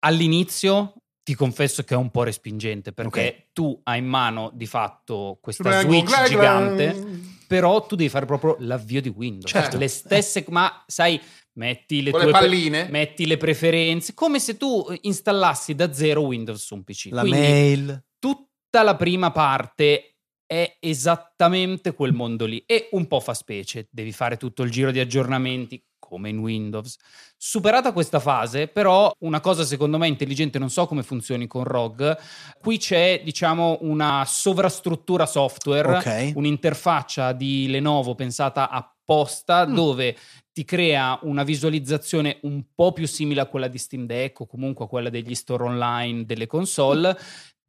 all'inizio 0.00 0.94
ti 1.22 1.34
confesso 1.34 1.84
che 1.84 1.94
è 1.94 1.96
un 1.96 2.10
po' 2.10 2.24
respingente 2.24 2.92
perché 2.92 3.26
Ok. 3.26 3.46
tu 3.52 3.80
hai 3.84 3.98
in 4.00 4.06
mano 4.06 4.50
di 4.52 4.66
fatto 4.66 5.38
questa 5.40 5.62
Prego, 5.62 5.90
Switch 5.92 6.06
gla. 6.08 6.24
gigante, 6.28 7.20
però 7.46 7.86
tu 7.86 7.94
devi 7.94 8.08
fare 8.10 8.26
proprio 8.26 8.56
l'avvio 8.58 9.00
di 9.00 9.08
Windows. 9.08 9.50
Certo. 9.50 9.78
Le 9.78 9.86
stesse, 9.88 10.44
ma 10.48 10.82
sai, 10.88 11.20
metti 11.52 12.02
le 12.02 12.10
Con 12.10 12.20
tue 12.22 12.30
le 12.32 12.36
pre- 12.36 12.46
palline? 12.48 12.88
metti 12.90 13.26
le 13.26 13.36
preferenze, 13.36 14.12
come 14.12 14.38
se 14.40 14.56
tu 14.56 14.84
installassi 15.02 15.74
da 15.76 15.92
zero 15.92 16.22
Windows 16.22 16.62
su 16.64 16.74
un 16.74 16.82
PC. 16.82 17.08
La 17.12 17.20
Quindi 17.20 17.38
mail. 17.40 18.04
tutta 18.18 18.82
la 18.82 18.96
prima 18.96 19.30
parte 19.30 20.13
è 20.46 20.76
esattamente 20.80 21.94
quel 21.94 22.12
mondo 22.12 22.44
lì 22.46 22.62
e 22.66 22.88
un 22.92 23.06
po' 23.06 23.20
fa 23.20 23.34
specie, 23.34 23.88
devi 23.90 24.12
fare 24.12 24.36
tutto 24.36 24.62
il 24.62 24.70
giro 24.70 24.90
di 24.90 25.00
aggiornamenti 25.00 25.82
come 25.98 26.28
in 26.28 26.38
Windows. 26.38 26.96
Superata 27.36 27.92
questa 27.92 28.20
fase, 28.20 28.68
però 28.68 29.10
una 29.20 29.40
cosa 29.40 29.64
secondo 29.64 29.96
me 29.96 30.06
intelligente, 30.06 30.58
non 30.58 30.68
so 30.70 30.86
come 30.86 31.02
funzioni 31.02 31.46
con 31.46 31.64
ROG, 31.64 32.16
qui 32.60 32.76
c'è 32.78 33.22
diciamo 33.24 33.78
una 33.80 34.24
sovrastruttura 34.26 35.24
software, 35.26 35.96
Ok. 35.96 36.32
un'interfaccia 36.34 37.32
di 37.32 37.68
Lenovo 37.68 38.14
pensata 38.14 38.68
apposta 38.68 39.66
Mm. 39.66 39.74
dove 39.74 40.16
ti 40.52 40.64
crea 40.64 41.18
una 41.22 41.42
visualizzazione 41.42 42.38
un 42.42 42.62
po' 42.74 42.92
più 42.92 43.06
simile 43.06 43.40
a 43.40 43.46
quella 43.46 43.68
di 43.68 43.76
Steam 43.78 44.06
Deck 44.06 44.40
o 44.40 44.46
comunque 44.46 44.84
a 44.84 44.88
quella 44.88 45.10
degli 45.10 45.34
store 45.34 45.64
online 45.64 46.24
delle 46.24 46.46
console, 46.46 47.16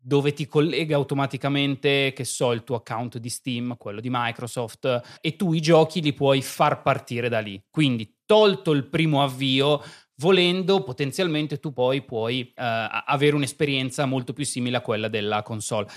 dove 0.06 0.34
ti 0.34 0.46
collega 0.46 0.96
automaticamente, 0.96 2.14
che 2.14 2.26
so, 2.26 2.52
il 2.52 2.64
tuo 2.64 2.76
account 2.76 3.18
di 3.18 3.30
Steam, 3.30 3.76
quello 3.76 4.00
di 4.00 4.10
Microsoft, 4.12 5.18
e 5.20 5.36
tu 5.36 5.54
i 5.54 5.60
giochi 5.60 6.00
li 6.00 6.14
puoi 6.14 6.44
far 6.44 6.84
partire 6.84 7.28
da 7.28 7.40
lì. 7.40 7.60
Quindi, 7.72 8.18
tolto 8.24 8.72
il 8.72 8.86
primo 8.86 9.24
avvio, 9.24 9.82
volendo, 10.18 10.84
potenzialmente 10.84 11.60
tu 11.60 11.74
poi 11.74 12.04
puoi 12.04 12.42
eh, 12.42 12.54
avere 12.56 13.36
un'esperienza 13.36 14.06
molto 14.06 14.34
più 14.34 14.46
simile 14.46 14.78
a 14.78 14.82
quella 14.82 15.08
della 15.08 15.42
console. 15.42 15.88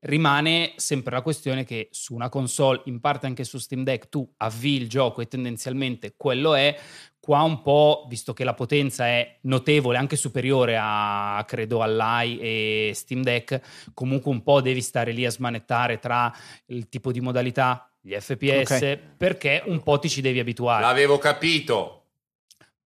Rimane 0.00 0.74
sempre 0.76 1.14
la 1.14 1.22
questione 1.22 1.64
che 1.64 1.88
su 1.90 2.14
una 2.14 2.28
console, 2.28 2.82
in 2.84 3.00
parte 3.00 3.24
anche 3.24 3.42
su 3.44 3.56
Steam 3.56 3.84
Deck, 3.84 4.10
tu 4.10 4.30
avvii 4.36 4.82
il 4.82 4.88
gioco 4.88 5.22
e 5.22 5.28
tendenzialmente 5.28 6.12
quello 6.14 6.54
è. 6.54 6.78
Qua 7.26 7.42
un 7.42 7.60
po', 7.60 8.06
visto 8.08 8.32
che 8.32 8.44
la 8.44 8.54
potenza 8.54 9.04
è 9.08 9.38
notevole, 9.42 9.98
anche 9.98 10.14
superiore 10.14 10.78
a, 10.80 11.42
credo, 11.44 11.82
all'AI 11.82 12.38
e 12.38 12.92
Steam 12.94 13.22
Deck, 13.22 13.60
comunque 13.94 14.30
un 14.30 14.44
po' 14.44 14.60
devi 14.60 14.80
stare 14.80 15.10
lì 15.10 15.26
a 15.26 15.30
smanettare 15.32 15.98
tra 15.98 16.32
il 16.66 16.88
tipo 16.88 17.10
di 17.10 17.20
modalità, 17.20 17.90
gli 18.00 18.14
FPS, 18.14 18.70
Ok. 18.70 18.98
perché 19.16 19.60
un 19.66 19.82
po' 19.82 19.98
ti 19.98 20.08
ci 20.08 20.20
devi 20.20 20.38
abituare. 20.38 20.82
L'avevo 20.82 21.18
capito. 21.18 22.04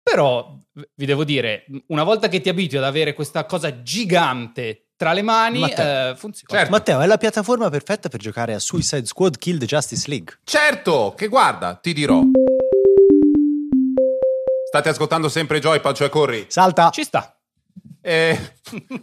Però 0.03 0.55
vi 0.93 1.05
devo 1.07 1.23
dire, 1.23 1.65
una 1.87 2.03
volta 2.03 2.27
che 2.27 2.39
ti 2.39 2.49
abitui 2.49 2.77
ad 2.77 2.83
avere 2.83 3.13
questa 3.15 3.45
cosa 3.45 3.81
gigante 3.81 4.83
tra 4.97 5.13
le 5.13 5.23
mani, 5.23 5.59
Matteo. 5.61 6.11
eh, 6.11 6.15
funziona. 6.15 6.53
Certo. 6.59 6.71
Matteo, 6.71 7.01
è 7.01 7.07
la 7.07 7.17
piattaforma 7.17 7.71
perfetta 7.71 8.07
per 8.07 8.19
giocare 8.19 8.53
a 8.53 8.59
Suicide 8.59 9.05
Squad 9.07 9.37
Kill 9.39 9.57
the 9.57 9.65
Justice 9.65 10.07
League. 10.07 10.37
Certo, 10.43 11.15
che 11.17 11.27
guarda, 11.27 11.73
ti 11.73 11.91
dirò. 11.93 12.21
State 14.67 14.89
ascoltando 14.89 15.29
sempre 15.29 15.61
Joypad, 15.61 15.95
cioè 15.95 16.09
corri. 16.09 16.45
Salta! 16.49 16.89
Ci 16.89 17.05
sta. 17.05 17.33
Eh, 18.01 18.55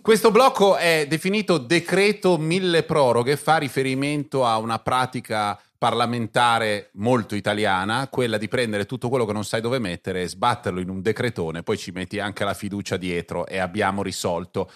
questo 0.02 0.30
blocco 0.30 0.76
è 0.76 1.06
definito 1.08 1.56
decreto 1.56 2.36
mille 2.36 2.82
proroghe, 2.82 3.38
fa 3.38 3.56
riferimento 3.56 4.44
a 4.44 4.58
una 4.58 4.78
pratica 4.78 5.58
parlamentare 5.78 6.90
molto 6.96 7.34
italiana, 7.34 8.08
quella 8.08 8.36
di 8.36 8.46
prendere 8.46 8.84
tutto 8.84 9.08
quello 9.08 9.24
che 9.24 9.32
non 9.32 9.46
sai 9.46 9.62
dove 9.62 9.78
mettere 9.78 10.24
e 10.24 10.28
sbatterlo 10.28 10.80
in 10.80 10.90
un 10.90 11.00
decretone, 11.00 11.62
poi 11.62 11.78
ci 11.78 11.92
metti 11.92 12.20
anche 12.20 12.44
la 12.44 12.52
fiducia 12.52 12.98
dietro 12.98 13.46
e 13.46 13.56
abbiamo 13.56 14.02
risolto. 14.02 14.70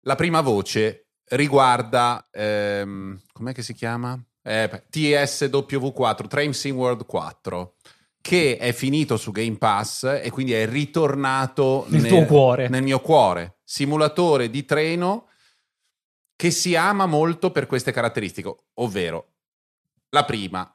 La 0.00 0.16
prima 0.16 0.40
voce 0.40 1.10
riguarda, 1.26 2.26
ehm, 2.28 3.20
com'è 3.32 3.52
che 3.52 3.62
si 3.62 3.72
chiama? 3.72 4.20
Eh, 4.42 4.84
TSW4, 4.90 6.26
Train 6.26 6.52
World 6.74 7.06
4, 7.06 7.74
che 8.22 8.56
è 8.56 8.72
finito 8.72 9.18
su 9.18 9.30
Game 9.32 9.58
Pass 9.58 10.04
e 10.04 10.30
quindi 10.30 10.52
è 10.54 10.66
ritornato 10.66 11.84
Nel 11.88 12.06
tuo 12.06 12.24
cuore. 12.24 12.68
nel 12.68 12.82
mio 12.82 13.00
cuore. 13.00 13.58
Simulatore 13.64 14.48
di 14.48 14.64
treno 14.64 15.28
che 16.36 16.50
si 16.50 16.74
ama 16.74 17.04
molto 17.06 17.50
per 17.50 17.66
queste 17.66 17.92
caratteristiche, 17.92 18.54
ovvero 18.74 19.32
la 20.10 20.24
prima, 20.24 20.74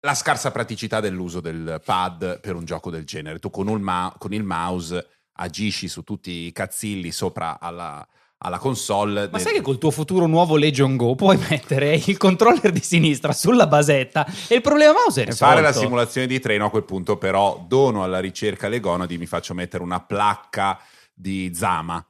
la 0.00 0.14
scarsa 0.14 0.50
praticità 0.52 1.00
dell'uso 1.00 1.40
del 1.40 1.80
pad 1.84 2.40
per 2.40 2.54
un 2.54 2.64
gioco 2.64 2.90
del 2.90 3.04
genere. 3.04 3.38
Tu 3.38 3.50
con, 3.50 3.66
un 3.66 3.80
ma- 3.80 4.14
con 4.18 4.32
il 4.32 4.44
mouse 4.44 5.06
agisci 5.32 5.88
su 5.88 6.02
tutti 6.02 6.30
i 6.46 6.52
cazzilli 6.52 7.10
sopra 7.10 7.58
alla, 7.58 8.06
alla 8.42 8.58
console. 8.58 9.28
Ma 9.30 9.36
de- 9.38 9.42
sai 9.42 9.52
che 9.54 9.60
col 9.60 9.78
tuo 9.78 9.90
futuro 9.90 10.26
nuovo 10.26 10.56
Legion 10.56 10.96
Go 10.96 11.14
puoi 11.14 11.38
mettere 11.48 11.94
il 11.94 12.16
controller 12.16 12.70
di 12.70 12.80
sinistra 12.80 13.32
sulla 13.32 13.66
basetta 13.66 14.26
e 14.48 14.56
il 14.56 14.60
problema 14.60 14.92
mouse 14.92 15.22
è 15.22 15.24
risolto. 15.26 15.52
fare 15.52 15.60
la 15.60 15.72
simulazione 15.72 16.26
di 16.26 16.40
treno 16.40 16.66
a 16.66 16.70
quel 16.70 16.84
punto 16.84 17.18
però 17.18 17.62
dono 17.66 18.02
alla 18.02 18.18
ricerca 18.18 18.68
le 18.68 18.80
gonadi 18.80 19.18
mi 19.18 19.26
faccio 19.26 19.52
mettere 19.52 19.82
una 19.82 20.00
placca 20.00 20.78
di 21.12 21.52
Zama 21.54 22.04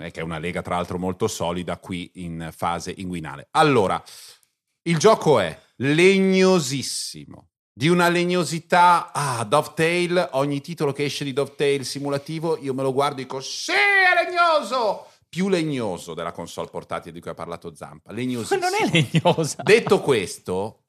eh, 0.00 0.10
che 0.10 0.20
è 0.20 0.22
una 0.22 0.38
lega 0.38 0.62
tra 0.62 0.76
l'altro 0.76 0.98
molto 0.98 1.26
solida 1.26 1.76
qui 1.78 2.10
in 2.14 2.50
fase 2.56 2.94
inguinale 2.96 3.48
allora 3.50 4.00
il 4.82 4.98
gioco 4.98 5.40
è 5.40 5.58
legnosissimo 5.76 7.48
di 7.74 7.88
una 7.88 8.08
legnosità. 8.08 9.12
Ah, 9.12 9.44
Dovetail, 9.44 10.28
ogni 10.32 10.60
titolo 10.60 10.92
che 10.92 11.04
esce 11.04 11.24
di 11.24 11.32
Dovetail 11.32 11.86
simulativo, 11.86 12.58
io 12.58 12.74
me 12.74 12.82
lo 12.82 12.92
guardo 12.92 13.20
e 13.20 13.24
dico: 13.24 13.40
Sì, 13.40 13.72
è 13.72 14.24
legnoso! 14.24 15.06
Più 15.32 15.48
legnoso 15.48 16.12
della 16.12 16.30
console 16.30 16.68
portatile 16.68 17.10
di 17.10 17.20
cui 17.20 17.30
ha 17.30 17.34
parlato 17.34 17.74
Zampa. 17.74 18.12
Legnosissimo. 18.12 18.60
Non 18.60 18.74
è 18.74 18.90
legnosa. 18.92 19.62
Detto 19.62 20.02
questo, 20.02 20.82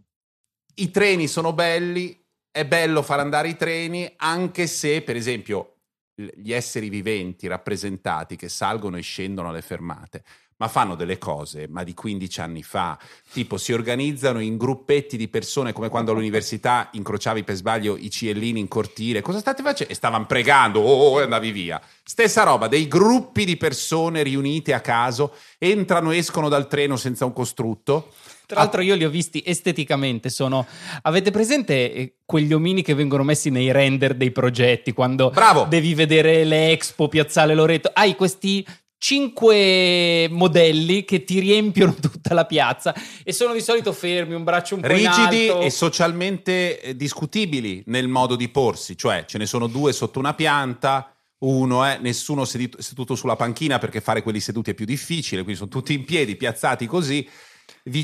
i 0.76 0.92
treni 0.92 1.30
sono 1.30 1.54
belli, 1.54 2.22
è 2.52 2.66
bello 2.66 3.02
far 3.04 3.22
andare 3.22 3.48
i 3.48 3.56
treni, 3.56 4.12
anche 4.18 4.68
se, 4.68 5.02
per 5.02 5.16
esempio, 5.16 5.78
gli 6.14 6.52
esseri 6.52 6.90
viventi 6.90 7.48
rappresentati 7.48 8.36
che 8.36 8.50
salgono 8.50 8.98
e 8.98 9.02
scendono 9.02 9.48
alle 9.48 9.62
fermate 9.62 10.26
ma 10.64 10.70
fanno 10.70 10.96
delle 10.96 11.18
cose, 11.18 11.68
ma 11.68 11.84
di 11.84 11.94
15 11.94 12.40
anni 12.40 12.64
fa, 12.64 12.98
tipo 13.34 13.58
si 13.58 13.74
organizzano 13.74 14.40
in 14.40 14.56
gruppetti 14.56 15.18
di 15.18 15.28
persone 15.28 15.74
come 15.74 15.90
quando 15.90 16.12
all'università 16.12 16.88
incrociavi 16.94 17.44
per 17.44 17.56
sbaglio 17.56 17.98
i 17.98 18.10
ciellini 18.10 18.62
in 18.62 18.70
cortile, 18.70 19.22
cosa 19.22 19.40
state 19.40 19.62
facendo? 19.62 19.92
E 19.92 19.96
stavano 19.96 20.26
pregando, 20.26 20.80
oh, 20.80 21.10
oh, 21.10 21.20
e 21.20 21.24
andavi 21.24 21.52
via. 21.52 21.82
Stessa 22.06 22.44
roba, 22.44 22.70
dei 22.70 22.88
gruppi 22.88 23.44
di 23.44 23.58
persone 23.58 24.24
riunite 24.24 24.74
a 24.74 24.80
caso, 24.80 25.36
entrano 25.58 26.12
e 26.12 26.18
escono 26.18 26.48
dal 26.48 26.70
treno 26.70 26.96
senza 26.96 27.26
un 27.26 27.34
costrutto. 27.34 28.12
Tra 28.46 28.60
l'altro 28.60 28.82
io 28.82 28.96
li 28.96 29.04
ho 29.04 29.10
visti 29.10 29.44
esteticamente, 29.46 30.30
sono... 30.30 30.66
Avete 31.02 31.32
presente 31.32 31.94
eh, 31.94 32.14
quegli 32.26 32.54
omini 32.54 32.84
che 32.84 32.94
vengono 32.94 33.24
messi 33.24 33.50
nei 33.50 33.72
render 33.72 34.16
dei 34.16 34.32
progetti, 34.32 34.94
quando 34.94 35.30
Bravo. 35.30 35.66
devi 35.66 35.94
vedere 35.94 36.44
le 36.44 36.72
expo, 36.72 37.08
Piazzale 37.08 37.54
Loreto? 37.54 37.90
Hai 37.94 38.16
questi 38.16 38.66
cinque 39.04 40.30
modelli 40.32 41.04
che 41.04 41.26
ti 41.26 41.40
riempiono 41.40 41.94
tutta 42.00 42.34
la 42.34 42.46
piazza 42.46 42.96
e 43.26 43.34
sono 43.34 43.52
di 43.52 43.60
solito 43.60 43.92
fermi, 43.92 44.34
un 44.34 44.46
braccio 44.46 44.76
un 44.76 44.82
po' 44.82 44.88
rigidi 44.88 45.44
in 45.44 45.52
alto. 45.52 45.62
e 45.62 45.70
socialmente 45.70 46.80
eh, 46.80 46.96
discutibili 46.96 47.84
nel 47.88 48.08
modo 48.08 48.38
di 48.38 48.48
porsi, 48.48 48.98
cioè 48.98 49.26
ce 49.26 49.38
ne 49.38 49.46
sono 49.46 49.68
due 49.68 49.92
sotto 49.92 50.20
una 50.20 50.34
pianta, 50.34 51.14
uno 51.40 51.84
è 51.84 51.98
nessuno 52.00 52.46
seduto, 52.46 52.82
seduto 52.82 53.16
sulla 53.16 53.36
panchina 53.36 53.78
perché 53.78 54.00
fare 54.00 54.22
quelli 54.22 54.40
seduti 54.40 54.72
è 54.72 54.74
più 54.74 54.86
difficile, 54.86 55.42
quindi 55.42 55.60
sono 55.60 55.70
tutti 55.70 55.92
in 55.92 56.06
piedi, 56.06 56.38
piazzati 56.38 56.86
così, 56.86 57.28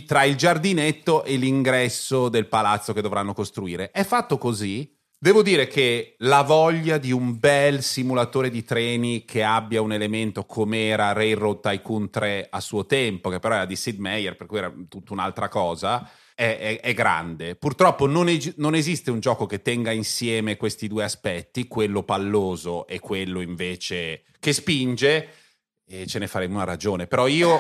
tra 0.06 0.26
il 0.26 0.36
giardinetto 0.36 1.24
e 1.24 1.38
l'ingresso 1.38 2.28
del 2.28 2.48
palazzo 2.48 2.92
che 2.92 3.02
dovranno 3.02 3.34
costruire. 3.34 3.90
È 3.92 4.04
fatto 4.04 4.38
così. 4.38 4.99
Devo 5.22 5.42
dire 5.44 5.68
che 5.68 6.16
la 6.20 6.44
voglia 6.44 6.98
di 6.98 7.12
un 7.12 7.38
bel 7.38 7.84
simulatore 7.84 8.50
di 8.50 8.64
treni 8.64 9.26
che 9.26 9.44
abbia 9.44 9.82
un 9.82 9.92
elemento 9.92 10.46
come 10.46 10.88
era 10.88 11.12
Railroad 11.12 11.60
Tycoon 11.60 12.10
3 12.10 12.48
a 12.50 12.62
suo 12.62 12.86
tempo, 12.86 13.30
che 13.30 13.40
però 13.40 13.56
era 13.56 13.66
di 13.66 13.76
Sid 13.76 14.00
Meier, 14.00 14.38
per 14.38 14.48
cui 14.48 14.60
era 14.60 14.74
tutta 14.88 15.12
un'altra 15.12 15.50
cosa, 15.50 16.10
è, 16.34 16.58
è- 16.58 16.80
è 16.80 16.94
grande. 16.94 17.58
Purtroppo 17.58 18.08
non, 18.08 18.30
eg- 18.30 18.54
non 18.60 18.76
esiste 18.76 19.12
un 19.12 19.20
gioco 19.20 19.46
che 19.46 19.62
tenga 19.62 19.92
insieme 19.92 20.56
questi 20.56 20.88
due 20.88 21.04
aspetti, 21.04 21.68
quello 21.68 22.04
palloso 22.04 22.88
e 22.88 23.02
quello 23.02 23.42
invece 23.42 24.24
che 24.40 24.54
spinge, 24.54 25.34
e 25.86 26.06
ce 26.08 26.20
ne 26.20 26.28
faremo 26.28 26.56
una 26.56 26.64
ragione. 26.64 27.08
Però 27.08 27.28
io 27.28 27.60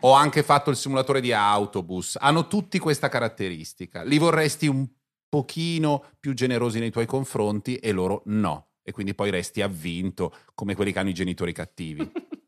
ho 0.00 0.12
anche 0.12 0.42
fatto 0.42 0.68
il 0.68 0.76
simulatore 0.76 1.22
di 1.22 1.32
autobus, 1.32 2.18
hanno 2.20 2.48
tutti 2.48 2.78
questa 2.78 3.08
caratteristica. 3.08 4.02
Li 4.02 4.18
vorresti 4.18 4.66
un 4.66 4.86
pochino 5.28 6.04
più 6.18 6.34
generosi 6.34 6.78
nei 6.78 6.90
tuoi 6.90 7.06
confronti 7.06 7.76
e 7.76 7.92
loro 7.92 8.22
no. 8.26 8.68
E 8.82 8.92
quindi 8.92 9.14
poi 9.14 9.30
resti 9.30 9.60
avvinto 9.60 10.34
come 10.54 10.74
quelli 10.74 10.92
che 10.92 10.98
hanno 10.98 11.10
i 11.10 11.14
genitori 11.14 11.52
cattivi. 11.52 12.10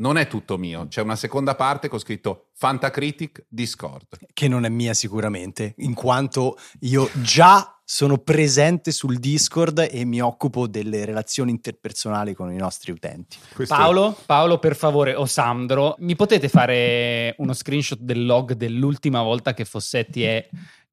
Non 0.00 0.16
è 0.16 0.28
tutto 0.28 0.58
mio, 0.58 0.86
c'è 0.86 1.02
una 1.02 1.16
seconda 1.16 1.56
parte 1.56 1.88
che 1.88 1.96
ho 1.96 1.98
scritto 1.98 2.50
Fantacritic 2.52 3.46
Discord. 3.48 4.06
che 4.32 4.46
non 4.46 4.64
è 4.64 4.68
mia 4.68 4.94
sicuramente, 4.94 5.74
in 5.78 5.92
quanto 5.92 6.56
io 6.82 7.10
già 7.14 7.80
sono 7.84 8.18
presente 8.18 8.92
sul 8.92 9.18
Discord 9.18 9.88
e 9.90 10.04
mi 10.04 10.20
occupo 10.20 10.68
delle 10.68 11.04
relazioni 11.04 11.50
interpersonali 11.50 12.32
con 12.32 12.52
i 12.52 12.56
nostri 12.56 12.92
utenti. 12.92 13.38
Questo- 13.52 13.74
Paolo, 13.74 14.16
Paolo, 14.24 14.60
per 14.60 14.76
favore, 14.76 15.16
o 15.16 15.26
Sandro, 15.26 15.96
mi 15.98 16.14
potete 16.14 16.48
fare 16.48 17.34
uno 17.38 17.52
screenshot 17.52 17.98
del 17.98 18.24
log 18.24 18.52
dell'ultima 18.52 19.20
volta 19.22 19.52
che 19.52 19.64
Fossetti 19.64 20.22
è 20.22 20.48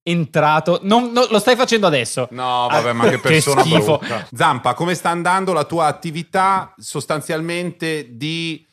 entrato? 0.08 0.80
Non, 0.84 1.12
no, 1.12 1.26
lo 1.30 1.40
stai 1.40 1.56
facendo 1.56 1.88
adesso. 1.88 2.28
No, 2.32 2.68
vabbè, 2.70 2.90
Ah, 2.90 2.94
ma 2.94 3.10
che 3.10 3.18
persona 3.20 3.62
schifo. 3.62 3.98
brutta. 3.98 4.28
Zampa, 4.32 4.74
come 4.76 4.94
sta 4.94 5.10
andando 5.10 5.52
la 5.52 5.64
tua 5.64 5.88
attività 5.88 6.74
sostanzialmente 6.78 8.16
di 8.16 8.64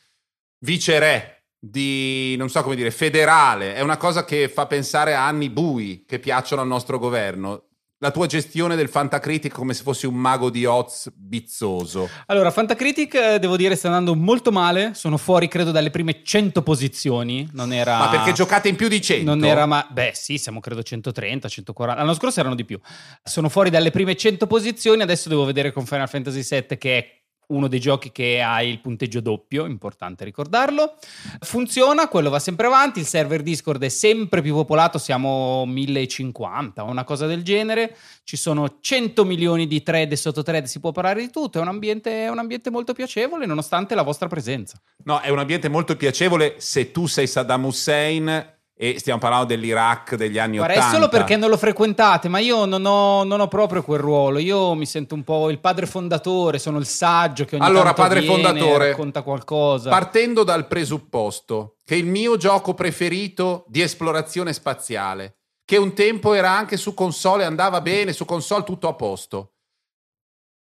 viceré, 0.59 1.45
di 1.59 2.35
non 2.37 2.51
so 2.51 2.63
come 2.63 2.77
dire, 2.77 2.91
federale? 2.91 3.75
È 3.75 3.81
una 3.81 3.97
cosa 3.97 4.25
che 4.25 4.49
fa 4.49 4.67
pensare 4.67 5.15
a 5.15 5.27
anni 5.27 5.49
bui 5.49 6.05
che 6.07 6.19
piacciono 6.19 6.61
al 6.61 6.69
nostro 6.69 6.99
governo. 6.99 7.69
La 8.03 8.11
tua 8.11 8.27
gestione 8.27 8.75
del 8.75 8.89
Fantacritic 8.89 9.53
come 9.53 9.75
se 9.75 9.85
fossi 9.85 10.07
un 10.07 10.17
mago 10.17 10.51
di 10.51 10.65
Oz 10.65 11.09
bizzoso. 11.15 12.09
Allora, 12.27 12.51
Fantacritic, 12.51 13.15
eh, 13.15 13.39
devo 13.39 13.57
dire, 13.57 13.77
sta 13.77 13.87
andando 13.87 14.17
molto 14.17 14.51
male. 14.51 14.91
Sono 14.95 15.17
fuori, 15.17 15.47
credo, 15.47 15.71
dalle 15.71 15.91
prime 15.91 16.25
100 16.25 16.63
posizioni. 16.63 17.49
Non 17.53 17.73
era... 17.73 17.99
Ma 17.99 18.09
perché 18.09 18.33
giocate 18.33 18.69
in 18.69 18.75
più 18.75 18.89
di 18.89 19.01
100? 19.01 19.25
Non 19.25 19.45
era 19.45 19.67
ma 19.67 19.87
beh, 19.89 20.11
sì, 20.15 20.37
siamo 20.37 20.59
credo 20.59 20.83
130, 20.83 21.49
140. 21.49 22.01
L'anno 22.03 22.15
scorso 22.15 22.41
erano 22.41 22.57
di 22.57 22.65
più. 22.65 22.81
Sono 23.23 23.49
fuori 23.49 23.71
dalle 23.71 23.93
prime 23.93 24.17
100 24.17 24.49
posizioni. 24.49 25.03
Adesso 25.03 25.29
devo 25.29 25.45
vedere 25.45 25.71
con 25.71 25.87
Final 25.87 26.09
Fantasy 26.09 26.43
VII, 26.43 26.77
che 26.79 26.99
è 26.99 27.22
uno 27.49 27.69
dei 27.69 27.81
giochi 27.81 28.13
che 28.13 28.41
ha 28.41 28.63
il 28.63 28.81
punteggio 28.81 29.21
doppio, 29.21 29.67
importante 29.67 30.25
ricordarlo. 30.25 30.95
Funziona, 31.41 32.09
quello 32.09 32.31
va 32.31 32.39
sempre 32.39 32.67
avanti. 32.67 33.01
Il 33.01 33.07
server 33.07 33.43
Discord 33.43 33.83
è 33.83 33.89
sempre 33.89 34.43
più 34.43 34.55
popolato, 34.55 34.99
siamo 34.99 35.65
1050 35.67 36.85
o 36.85 36.91
una 36.91 37.05
cosa 37.05 37.27
del 37.27 37.43
genere. 37.43 37.97
Ci 38.25 38.37
sono 38.37 38.79
100 38.81 39.25
milioni 39.25 39.67
di 39.67 39.83
thread 39.83 40.13
e 40.13 40.17
sottothread, 40.17 40.65
si 40.65 40.81
può 40.81 40.93
parlare 40.93 41.21
di 41.21 41.31
tutto. 41.31 41.59
È 41.59 41.61
un 41.61 41.69
ambiente, 41.69 42.25
è 42.25 42.29
un 42.29 42.39
ambiente 42.39 42.71
molto 42.71 42.93
piacevole, 42.93 43.47
nonostante 43.47 43.95
la 43.95 44.03
vostra 44.03 44.29
presenza. 44.29 44.81
No, 45.05 45.21
è 45.21 45.29
un 45.29 45.39
ambiente 45.39 45.69
molto 45.69 45.97
piacevole 45.97 46.55
se 46.59 46.91
tu 46.91 47.07
sei 47.07 47.27
Saddam 47.27 47.65
Hussein 47.65 48.61
e 48.83 48.99
stiamo 48.99 49.21
parlando 49.21 49.47
dell'Iraq 49.47 50.17
degli 50.17 50.39
anni 50.39 50.57
Guarda, 50.57 50.75
80. 50.75 50.89
è 50.89 50.93
solo 50.93 51.09
perché 51.09 51.37
non 51.37 51.51
lo 51.51 51.57
frequentate, 51.57 52.27
ma 52.27 52.41
io 52.41 52.65
non 52.65 52.85
ho, 52.85 53.23
non 53.23 53.39
ho 53.39 53.47
proprio 53.47 53.81
quel 53.85 54.01
ruolo. 54.01 54.41
Io 54.41 54.75
mi 54.75 54.87
sento 54.87 55.15
un 55.15 55.23
po' 55.23 55.51
il 55.51 55.61
padre 55.61 55.87
fondatore, 55.87 56.59
sono 56.59 56.79
il 56.79 56.87
saggio 56.87 57.45
che 57.45 57.55
ogni 57.55 57.65
Allora, 57.65 57.93
tanto 57.93 58.03
padre 58.03 58.21
viene, 58.23 58.43
fondatore, 58.43 58.89
racconta 58.89 59.23
qualcosa. 59.23 59.89
Partendo 59.89 60.43
dal 60.43 60.67
presupposto 60.67 61.77
che 61.85 61.95
il 61.95 62.07
mio 62.07 62.37
gioco 62.37 62.75
preferito 62.75 63.67
di 63.69 63.83
esplorazione 63.83 64.53
spaziale, 64.53 65.37
che 65.65 65.77
un 65.77 65.93
tempo 65.93 66.33
era 66.33 66.51
anche 66.51 66.77
su 66.77 66.93
console 66.93 67.45
andava 67.45 67.81
bene, 67.83 68.13
su 68.13 68.25
console 68.25 68.65
tutto 68.65 68.89
a 68.89 68.95
posto, 68.95 69.53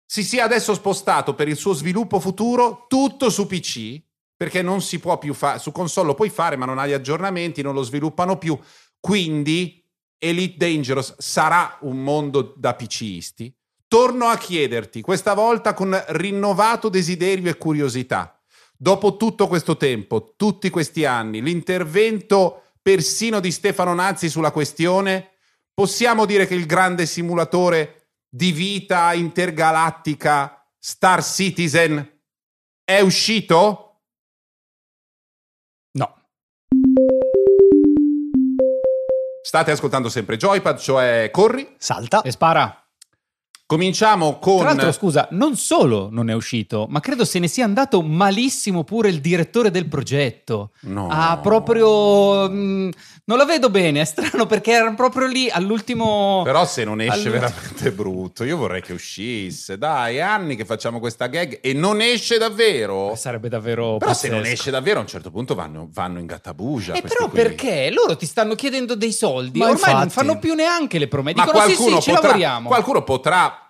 si 0.05 0.23
sia 0.23 0.43
adesso 0.43 0.75
spostato 0.75 1.33
per 1.33 1.47
il 1.47 1.55
suo 1.55 1.73
sviluppo 1.73 2.19
futuro 2.19 2.85
tutto 2.87 3.31
su 3.31 3.47
PC, 3.47 3.99
perché 4.43 4.61
non 4.61 4.81
si 4.81 4.99
può 4.99 5.17
più 5.17 5.33
fare, 5.33 5.57
su 5.57 5.71
console 5.71 6.07
lo 6.07 6.15
puoi 6.15 6.29
fare, 6.29 6.57
ma 6.57 6.65
non 6.65 6.77
hai 6.77 6.91
aggiornamenti, 6.91 7.61
non 7.61 7.73
lo 7.73 7.81
sviluppano 7.81 8.37
più. 8.37 8.59
Quindi 8.99 9.81
Elite 10.17 10.57
Dangerous 10.57 11.15
sarà 11.17 11.77
un 11.83 12.03
mondo 12.03 12.53
da 12.57 12.73
PCisti. 12.73 13.55
Torno 13.87 14.25
a 14.25 14.35
chiederti, 14.35 14.99
questa 14.99 15.33
volta 15.33 15.73
con 15.73 15.97
rinnovato 16.09 16.89
desiderio 16.89 17.49
e 17.49 17.55
curiosità, 17.55 18.37
dopo 18.75 19.15
tutto 19.15 19.47
questo 19.47 19.77
tempo, 19.77 20.33
tutti 20.35 20.69
questi 20.69 21.05
anni, 21.05 21.41
l'intervento 21.41 22.63
persino 22.81 23.39
di 23.39 23.49
Stefano 23.49 23.93
Nazzi 23.93 24.27
sulla 24.27 24.51
questione, 24.51 25.35
possiamo 25.73 26.25
dire 26.25 26.47
che 26.47 26.55
il 26.55 26.65
grande 26.65 27.05
simulatore 27.05 28.07
di 28.27 28.51
vita 28.51 29.13
intergalattica 29.13 30.67
Star 30.77 31.23
Citizen 31.23 32.19
è 32.83 32.99
uscito? 32.99 33.82
State 39.53 39.69
ascoltando 39.69 40.09
sempre 40.09 40.35
Joypad, 40.35 40.79
cioè 40.79 41.29
corri. 41.31 41.75
Salta. 41.77 42.23
E 42.23 42.31
spara. 42.31 42.82
Cominciamo 43.73 44.37
con... 44.37 44.57
Tra 44.59 44.67
l'altro, 44.67 44.91
scusa, 44.91 45.27
non 45.31 45.55
solo 45.55 46.09
non 46.11 46.29
è 46.29 46.33
uscito, 46.33 46.85
ma 46.89 46.99
credo 46.99 47.25
se 47.25 47.39
ne 47.39 47.47
sia 47.47 47.65
andato 47.65 48.01
malissimo 48.03 48.83
pure 48.83 49.09
il 49.09 49.19
direttore 49.19 49.71
del 49.71 49.87
progetto. 49.87 50.71
No. 50.81 51.07
Ha 51.09 51.39
proprio. 51.41 52.47
mm, 52.49 52.89
non 53.25 53.37
la 53.37 53.45
vedo 53.45 53.69
bene, 53.69 54.01
è 54.01 54.05
strano 54.05 54.45
perché 54.45 54.71
era 54.73 54.91
proprio 54.93 55.25
lì 55.27 55.49
all'ultimo. 55.49 56.41
Però 56.43 56.65
se 56.65 56.83
non 56.83 57.01
esce 57.01 57.11
all'ultimo- 57.29 57.39
veramente 57.39 57.91
brutto, 57.93 58.43
io 58.43 58.57
vorrei 58.57 58.81
che 58.81 58.93
uscisse. 58.93 59.77
Dai, 59.77 60.21
anni 60.21 60.55
che 60.55 60.65
facciamo 60.65 60.99
questa 60.99 61.27
gag 61.27 61.59
e 61.61 61.73
non 61.73 61.99
esce 62.01 62.37
davvero. 62.37 63.13
Sarebbe 63.15 63.49
davvero. 63.49 63.97
Però 63.97 64.13
se 64.13 64.27
non 64.29 64.39
pazzesco. 64.39 64.55
esce 64.59 64.71
davvero 64.71 64.99
a 64.99 65.01
un 65.01 65.07
certo 65.07 65.31
punto 65.31 65.55
vanno, 65.55 65.89
vanno 65.91 66.19
in 66.19 66.25
gattabugia. 66.27 66.93
E 66.93 67.01
però 67.01 67.27
qui. 67.29 67.41
perché? 67.41 67.89
Loro 67.91 68.15
ti 68.15 68.25
stanno 68.25 68.53
chiedendo 68.55 68.95
dei 68.95 69.11
soldi, 69.11 69.57
Ma 69.59 69.69
ormai 69.69 69.93
non 69.93 70.03
infatti. 70.03 70.25
fanno 70.27 70.37
più 70.39 70.53
neanche 70.53 70.99
le 70.99 71.07
promesse. 71.07 71.37
Ma 71.37 71.45
Dicono 71.45 71.63
sì, 71.65 71.73
qualcuno, 71.75 71.95
sì, 71.95 72.01
ci 72.03 72.09
potrà, 72.11 72.27
lavoriamo. 72.27 72.67
qualcuno 72.67 73.03
potrà 73.03 73.62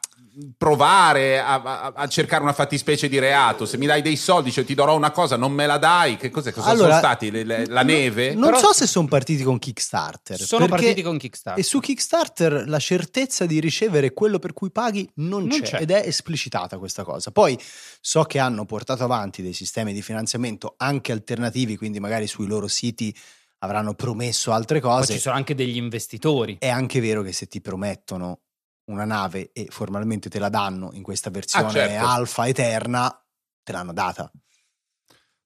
provare 0.58 1.40
a, 1.40 1.62
a- 1.62 1.94
a 1.96 2.08
cercare 2.08 2.44
una 2.44 2.54
fattispecie 2.54 3.08
di 3.08 3.20
reato. 3.20 3.66
Se 3.66 3.78
mi 3.78 3.86
dai 3.86 4.02
dei 4.02 4.16
soldi, 4.16 4.52
cioè 4.52 4.66
ti 4.66 4.74
darò 4.74 4.96
una 4.96 5.12
cosa, 5.12 5.36
non 5.38 5.52
me 5.52 5.66
la 5.66 5.78
dai. 5.78 6.18
Che 6.18 6.30
cos'è? 6.30 6.52
Cosa 6.52 6.70
Allora, 6.70 6.88
sono 6.90 7.00
stati? 7.00 7.32
Le- 7.32 7.44
le- 7.44 7.66
la 7.68 7.84
neve? 7.84 8.34
Non 8.34 8.52
Però- 8.52 8.58
so 8.60 8.74
se 8.74 8.88
sono 8.88 9.08
partiti 9.08 9.44
con 9.44 9.60
Kickstarter. 9.60 10.40
Sono 10.40 10.68
partiti 10.68 11.02
con 11.02 11.18
Kickstarter. 11.18 11.64
E 11.64 11.66
su 11.68 11.80
Kickstarter 11.80 12.64
la 12.68 12.80
certezza 12.80 13.46
di 13.46 13.60
ricevere 13.60 14.14
quello 14.14 14.40
per 14.40 14.54
cui 14.54 14.72
paghi 14.72 15.10
non, 15.16 15.46
Non 15.46 15.60
c'è, 15.62 15.78
c'è. 15.78 15.82
ed 15.82 15.92
è 15.92 16.04
esplicitata 16.06 16.78
questa 16.78 17.04
cosa. 17.04 17.32
Poi 17.32 17.58
so 18.02 18.24
che 18.24 18.40
hanno 18.40 18.66
portato 18.66 19.04
avanti 19.04 19.42
dei 19.42 19.54
sistemi 19.54 19.94
di 19.94 20.02
finanziamento 20.02 20.76
anche 20.78 21.12
alternativi, 21.12 21.78
quindi 21.78 22.00
magari 22.00 22.28
sui 22.28 22.48
loro 22.48 22.68
siti 22.68 23.16
avranno 23.60 23.94
promesso 23.94 24.52
altre 24.52 24.80
Poi 24.82 24.90
cose. 24.92 25.14
ci 25.14 25.20
sono 25.20 25.36
anche 25.36 25.56
degli 25.56 25.78
investitori. 25.78 26.58
È 26.60 26.68
anche 26.68 27.00
vero 27.00 27.22
che 27.22 27.32
se 27.32 27.48
ti 27.48 27.62
promettono 27.62 28.40
una 28.86 29.06
nave 29.06 29.52
e 29.54 29.68
formalmente 29.70 30.30
te 30.30 30.40
la 30.40 30.50
danno 30.50 30.92
in 30.94 31.04
questa 31.04 31.30
versione 31.30 31.72
certo. 31.72 32.06
alfa 32.06 32.48
eterna, 32.48 33.26
te 33.64 33.72
l'hanno 33.72 33.94
data. 33.94 34.32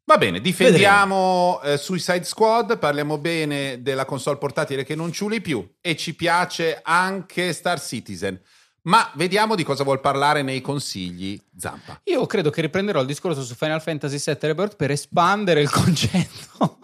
Va 0.05 0.17
bene, 0.17 0.39
difendiamo 0.39 1.59
eh, 1.63 1.77
Suicide 1.77 2.23
Squad, 2.23 2.79
parliamo 2.79 3.17
bene 3.17 3.81
della 3.81 4.05
console 4.05 4.37
portatile 4.37 4.85
che 4.85 4.95
non 4.95 5.11
ciuli 5.11 5.41
più 5.41 5.75
e 5.81 5.97
ci 5.97 6.15
piace 6.15 6.79
anche 6.81 7.51
Star 7.51 7.79
Citizen. 7.81 8.41
Ma 8.83 9.11
vediamo 9.15 9.55
di 9.55 9.65
cosa 9.65 9.83
vuol 9.83 9.99
parlare 9.99 10.43
nei 10.43 10.61
consigli 10.61 11.37
Zampa. 11.57 11.99
Io 12.05 12.25
credo 12.25 12.49
che 12.49 12.61
riprenderò 12.61 13.01
il 13.01 13.05
discorso 13.05 13.43
su 13.43 13.53
Final 13.53 13.81
Fantasy 13.81 14.17
VII 14.17 14.37
Rebirth 14.39 14.77
per 14.77 14.91
espandere 14.91 15.59
il 15.59 15.69
concetto 15.69 16.79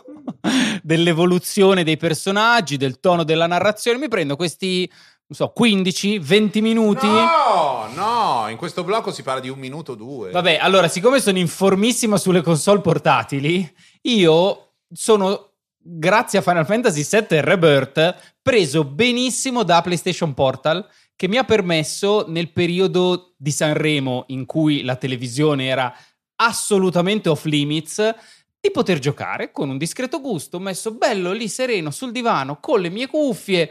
dell'evoluzione 0.82 1.86
dei 1.86 1.96
personaggi, 1.96 2.76
del 2.76 3.00
tono 3.00 3.24
della 3.24 3.48
narrazione. 3.48 3.98
Mi 3.98 4.10
prendo 4.10 4.36
questi, 4.36 4.92
non 5.26 5.38
so, 5.38 5.50
15, 5.50 6.20
20 6.20 6.62
minuti. 6.62 7.08
No, 7.08 7.88
no, 7.96 8.46
in 8.50 8.58
questo 8.58 8.84
blocco 8.84 9.12
si 9.12 9.24
parla 9.24 9.40
di 9.40 9.50
un 9.50 9.58
minuto 9.58 9.94
o 9.94 9.96
due. 9.96 10.32
Vabbè, 10.32 10.58
allora, 10.62 10.88
siccome 10.88 11.20
sono 11.20 11.38
informissimo 11.38 12.18
sulle 12.18 12.42
console 12.42 12.82
portatili, 12.82 13.74
io 14.02 14.74
sono, 14.92 15.54
grazie 15.78 16.40
a 16.40 16.42
Final 16.42 16.66
Fantasy 16.66 17.08
VII 17.10 17.42
Rebirth, 17.42 18.36
preso 18.42 18.84
benissimo 18.84 19.64
da 19.64 19.82
PlayStation 19.82 20.34
Portal, 20.34 20.88
che 21.16 21.28
mi 21.28 21.38
ha 21.38 21.44
permesso 21.44 22.26
nel 22.28 22.52
periodo 22.52 23.34
di 23.38 23.52
Sanremo 23.52 24.26
in 24.28 24.46
cui 24.46 24.84
la 24.84 24.98
televisione 24.98 25.68
era 25.68 25.94
assolutamente 26.36 27.30
off 27.30 27.46
limits 27.46 28.14
di 28.60 28.72
poter 28.72 29.00
giocare 29.00 29.52
con 29.52 29.70
un 29.70 29.78
discreto 29.78 30.22
gusto, 30.22 30.60
messo 30.60 30.94
bello 30.94 31.32
lì 31.32 31.48
sereno 31.48 31.92
sul 31.92 32.12
divano 32.12 32.60
con 32.60 32.80
le 32.80 32.90
mie 32.90 33.08
cuffie. 33.08 33.70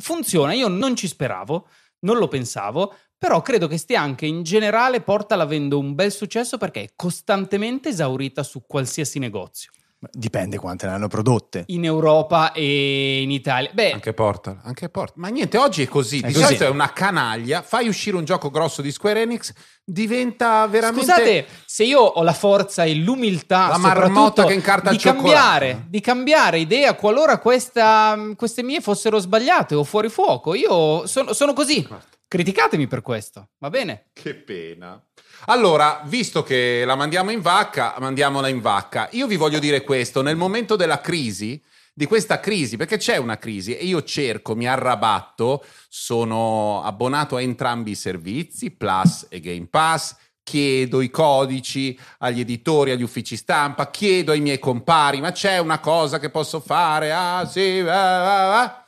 Funziona, 0.00 0.52
io 0.52 0.68
non 0.68 0.96
ci 0.96 1.06
speravo, 1.06 1.68
non 2.00 2.18
lo 2.18 2.28
pensavo, 2.28 2.94
però 3.16 3.42
credo 3.42 3.66
che 3.66 3.76
stia 3.76 4.00
anche 4.00 4.26
in 4.26 4.42
generale 4.42 5.02
Portal 5.02 5.40
avendo 5.40 5.78
un 5.78 5.94
bel 5.94 6.10
successo 6.10 6.56
perché 6.56 6.82
è 6.82 6.92
costantemente 6.96 7.90
esaurita 7.90 8.42
su 8.42 8.64
qualsiasi 8.66 9.18
negozio, 9.18 9.70
Dipende 10.10 10.56
quante 10.56 10.86
ne 10.86 10.92
hanno 10.92 11.08
prodotte. 11.08 11.64
in 11.66 11.84
Europa 11.84 12.52
e 12.52 13.20
in 13.20 13.30
Italia. 13.30 13.70
Beh, 13.72 13.92
Anche 13.92 14.14
Portal, 14.14 14.58
anche 14.62 14.88
Portal. 14.88 15.18
Ma 15.18 15.28
niente, 15.28 15.58
oggi 15.58 15.82
è 15.82 15.88
così. 15.88 16.20
È 16.20 16.26
di 16.28 16.32
così. 16.32 16.44
solito 16.44 16.64
è 16.64 16.68
una 16.68 16.90
canaglia. 16.92 17.60
Fai 17.60 17.86
uscire 17.86 18.16
un 18.16 18.24
gioco 18.24 18.48
grosso 18.50 18.80
di 18.80 18.90
Square 18.92 19.20
Enix, 19.20 19.52
diventa 19.84 20.66
veramente. 20.68 21.00
Scusate, 21.04 21.46
se 21.66 21.84
io 21.84 22.00
ho 22.00 22.22
la 22.22 22.32
forza 22.32 22.84
e 22.84 22.94
l'umiltà 22.94 23.68
La 23.68 23.76
marmotta 23.76 24.46
che 24.46 24.54
incarta 24.54 24.88
di 24.88 24.94
il 24.96 25.00
cioccolato. 25.02 25.28
cambiare, 25.34 25.84
di 25.88 26.00
cambiare 26.00 26.58
idea 26.60 26.94
qualora 26.94 27.38
questa- 27.38 28.16
queste 28.36 28.62
mie 28.62 28.80
fossero 28.80 29.18
sbagliate 29.18 29.74
o 29.74 29.84
fuori 29.84 30.08
fuoco, 30.08 30.54
io 30.54 31.06
sono, 31.06 31.34
sono 31.34 31.52
così. 31.52 31.86
Criticatemi 32.26 32.86
per 32.86 33.02
questo, 33.02 33.48
va 33.58 33.68
bene? 33.68 34.06
Che 34.14 34.34
pena. 34.34 35.02
Allora, 35.46 36.02
visto 36.04 36.42
che 36.42 36.84
la 36.84 36.94
mandiamo 36.94 37.30
in 37.30 37.40
vacca, 37.40 37.94
mandiamola 37.98 38.48
in 38.48 38.60
vacca. 38.60 39.08
Io 39.12 39.26
vi 39.26 39.36
voglio 39.36 39.58
dire 39.58 39.82
questo, 39.82 40.22
nel 40.22 40.36
momento 40.36 40.76
della 40.76 41.00
crisi, 41.00 41.60
di 41.92 42.06
questa 42.06 42.40
crisi, 42.40 42.76
perché 42.76 42.96
c'è 42.96 43.16
una 43.16 43.36
crisi 43.36 43.76
e 43.76 43.84
io 43.84 44.02
cerco, 44.02 44.54
mi 44.54 44.66
arrabatto, 44.66 45.64
sono 45.88 46.82
abbonato 46.82 47.36
a 47.36 47.42
entrambi 47.42 47.92
i 47.92 47.94
servizi, 47.94 48.70
Plus 48.70 49.26
e 49.28 49.40
Game 49.40 49.66
Pass, 49.68 50.16
chiedo 50.42 51.00
i 51.00 51.10
codici 51.10 51.98
agli 52.18 52.40
editori, 52.40 52.90
agli 52.90 53.02
uffici 53.02 53.36
stampa, 53.36 53.90
chiedo 53.90 54.32
ai 54.32 54.40
miei 54.40 54.58
compari, 54.58 55.20
ma 55.20 55.32
c'è 55.32 55.58
una 55.58 55.78
cosa 55.78 56.18
che 56.18 56.30
posso 56.30 56.60
fare? 56.60 57.12
Ah, 57.12 57.46
sì, 57.46 57.82
ah, 57.86 57.90
ah, 57.92 58.60
ah. 58.62 58.84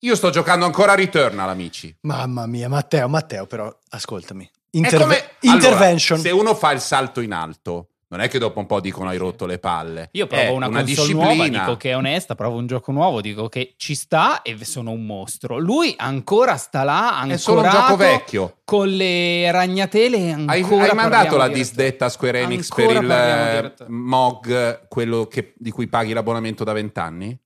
Io 0.00 0.14
sto 0.14 0.30
giocando 0.30 0.64
ancora 0.64 0.92
a 0.92 0.96
Returnal, 0.96 1.48
amici. 1.48 1.96
Mamma 2.02 2.46
mia, 2.46 2.68
Matteo, 2.68 3.08
Matteo, 3.08 3.46
però 3.46 3.74
ascoltami. 3.90 4.48
Interve- 4.70 4.98
come- 5.04 5.14
Allora, 5.52 5.66
intervention. 5.68 6.18
se 6.18 6.30
uno 6.30 6.54
fa 6.54 6.72
il 6.72 6.80
salto 6.80 7.20
in 7.20 7.32
alto, 7.32 7.90
non 8.08 8.20
è 8.20 8.28
che 8.28 8.38
dopo 8.38 8.60
un 8.60 8.66
po' 8.66 8.78
dicono 8.80 9.08
hai 9.08 9.16
rotto 9.16 9.46
le 9.46 9.58
palle. 9.58 10.10
Io 10.12 10.26
provo 10.26 10.42
È 10.42 10.48
una, 10.50 10.66
console 10.66 10.84
disciplina. 10.84 11.24
nuova, 11.34 11.48
dico 11.48 11.76
che 11.76 11.90
è 11.90 11.96
onesta, 11.96 12.34
provo 12.36 12.56
un 12.58 12.66
gioco 12.66 12.92
nuovo, 12.92 13.20
dico 13.20 13.48
che 13.48 13.74
ci 13.76 13.94
sta 13.96 14.42
e 14.42 14.56
sono 14.64 14.90
un 14.92 15.04
mostro. 15.06 15.58
Lui 15.58 15.92
ancora 15.96 16.56
sta 16.56 16.84
là, 16.84 17.24
È 17.26 17.36
solo 17.36 17.62
un 17.62 17.70
gioco 17.70 17.96
vecchio. 17.96 18.58
con 18.64 18.86
le 18.88 19.50
ragnatele 19.50 20.30
ancora 20.30 20.52
Hai, 20.84 20.88
hai 20.90 20.94
mandato 20.94 21.36
la 21.36 21.48
di 21.48 21.54
disdetta 21.54 22.04
a 22.04 22.08
Square 22.08 22.40
Enix 22.42 22.70
Ancora 22.70 23.00
per 23.00 23.64
il 23.64 23.74
eh. 23.80 23.84
MOG, 23.88 24.86
quello 24.88 25.26
che- 25.26 25.54
di 25.56 25.70
cui 25.72 25.88
paghi 25.88 26.12
l'abbonamento 26.12 26.62
da 26.62 26.72
vent'anni? 26.72 27.36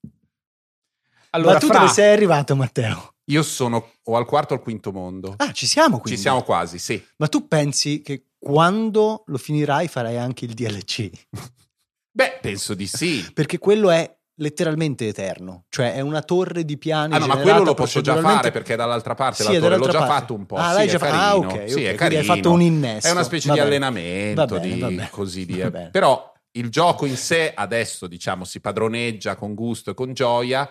Allora, 1.31 1.53
Ma 1.55 1.59
tu 1.61 1.67
fra- 1.69 1.79
dove 1.79 1.91
sei 1.91 2.13
arrivato, 2.13 2.57
Matteo? 2.57 3.15
Io 3.31 3.43
sono 3.43 3.93
o 4.05 4.17
al 4.17 4.25
quarto 4.27 4.55
o 4.55 4.57
al 4.57 4.63
quinto 4.63 4.93
mondo. 4.93 5.35
Ah, 5.37 5.53
ci 5.53 5.67
siamo 5.67 5.99
quindi. 6.01 6.17
Ci 6.17 6.23
siamo 6.23 6.43
quasi, 6.43 6.79
sì. 6.79 7.03
Ma 7.17 7.29
tu 7.29 7.47
pensi 7.49 8.03
che 8.03 8.27
quando 8.39 9.23
lo 9.27 9.39
finirai 9.39 9.89
farai 9.89 10.17
anche 10.17 10.45
il 10.45 10.53
DLC? 10.55 11.11
Beh, 12.13 12.39
penso 12.43 12.75
di 12.75 12.87
sì. 12.87 13.31
Perché 13.33 13.59
quello 13.59 13.91
è 13.91 14.19
letteralmente 14.41 15.07
eterno, 15.07 15.67
cioè 15.69 15.93
è 15.95 16.01
una 16.01 16.23
torre 16.23 16.65
di 16.65 16.79
piani 16.79 17.15
Ah 17.15 17.19
no, 17.19 17.27
ma 17.27 17.37
quello 17.37 17.63
lo 17.63 17.75
posso 17.75 18.01
già 18.01 18.17
fare 18.21 18.51
perché 18.51 18.73
è 18.73 18.77
dall'altra 18.77 19.15
parte 19.15 19.45
Sì, 19.45 19.53
la 19.53 19.61
torre. 19.61 19.77
L'ho 19.77 19.89
già 19.89 19.99
parte. 19.99 20.13
fatto 20.15 20.35
un 20.35 20.47
po'. 20.47 20.57
Ah, 20.57 20.69
sì, 20.71 20.75
l'hai 20.75 20.87
è 20.87 20.91
già 20.91 20.99
fatto? 20.99 21.13
carino. 21.13 21.51
Ah, 21.51 21.53
ok, 21.53 21.53
sì, 21.53 21.61
ok, 21.61 21.61
è 21.61 21.69
quindi 21.69 21.83
hai 21.83 21.97
carino. 21.97 22.23
fatto 22.35 22.51
un 22.51 22.63
innesto. 22.63 23.09
È 23.09 23.11
una 23.13 23.23
specie 23.23 23.49
Va 23.49 23.55
di 23.55 23.61
bene. 23.61 23.71
allenamento, 23.77 24.41
Va 24.47 24.47
bene, 24.59 24.75
di, 24.75 24.81
va 24.81 24.89
bene. 24.89 25.09
così 25.11 25.47
di... 25.47 25.55
Bene. 25.55 25.91
Però 25.91 26.33
il 26.53 26.69
gioco 26.71 27.05
in 27.07 27.17
sé 27.17 27.53
adesso, 27.55 28.07
diciamo, 28.07 28.45
si 28.45 28.61
padroneggia 28.61 29.37
con 29.37 29.55
gusto 29.55 29.91
e 29.91 29.95
con 29.95 30.13
gioia. 30.15 30.69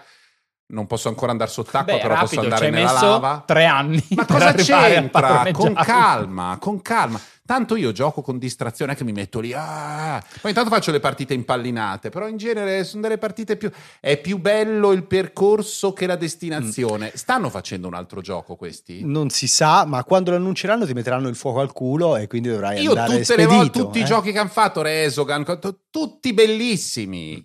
Non 0.71 0.85
posso 0.85 1.07
ancora 1.07 1.31
andare 1.31 1.49
sott'acqua, 1.49 1.93
Beh, 1.95 1.99
però 1.99 2.13
rapido, 2.13 2.27
posso 2.27 2.39
andare 2.41 2.69
nella 2.69 2.93
messo 2.93 3.05
lava. 3.05 3.43
tre 3.45 3.65
anni 3.65 4.05
Ma 4.09 4.25
per 4.25 4.37
cosa 4.37 4.53
c'entra? 4.53 5.49
Con 5.51 5.73
calma, 5.73 6.57
con 6.59 6.81
calma. 6.81 7.19
Tanto 7.43 7.75
io 7.75 7.91
gioco 7.91 8.21
con 8.21 8.37
distrazione, 8.37 8.93
è 8.93 8.95
che 8.95 9.03
mi 9.03 9.11
metto 9.11 9.39
lì. 9.39 9.51
ah. 9.55 10.23
Poi 10.39 10.51
intanto 10.51 10.69
faccio 10.69 10.91
le 10.91 10.99
partite 10.99 11.33
impallinate, 11.33 12.09
però 12.09 12.27
in 12.27 12.37
genere 12.37 12.83
sono 12.83 13.01
delle 13.01 13.17
partite 13.17 13.57
più. 13.57 13.71
È 13.99 14.17
più 14.17 14.37
bello 14.37 14.91
il 14.91 15.03
percorso 15.07 15.91
che 15.91 16.05
la 16.05 16.15
destinazione. 16.15 17.11
Stanno 17.15 17.49
facendo 17.49 17.87
un 17.87 17.95
altro 17.95 18.21
gioco 18.21 18.55
questi? 18.55 19.03
Non 19.03 19.31
si 19.31 19.47
sa, 19.47 19.85
ma 19.85 20.03
quando 20.03 20.29
lo 20.29 20.37
annunceranno 20.37 20.85
ti 20.85 20.93
metteranno 20.93 21.27
il 21.27 21.35
fuoco 21.35 21.61
al 21.61 21.73
culo 21.73 22.15
e 22.15 22.27
quindi 22.27 22.49
dovrai 22.49 22.83
Io 22.83 22.89
andare 22.89 23.07
tutte 23.07 23.17
le 23.17 23.23
spedito. 23.23 23.55
volte, 23.55 23.79
tutti 23.79 23.97
eh. 23.97 24.01
i 24.03 24.05
giochi 24.05 24.31
che 24.31 24.37
hanno 24.37 24.49
fatto, 24.49 24.83
Resogan, 24.83 25.43
tutti 25.89 26.33
bellissimi. 26.33 27.43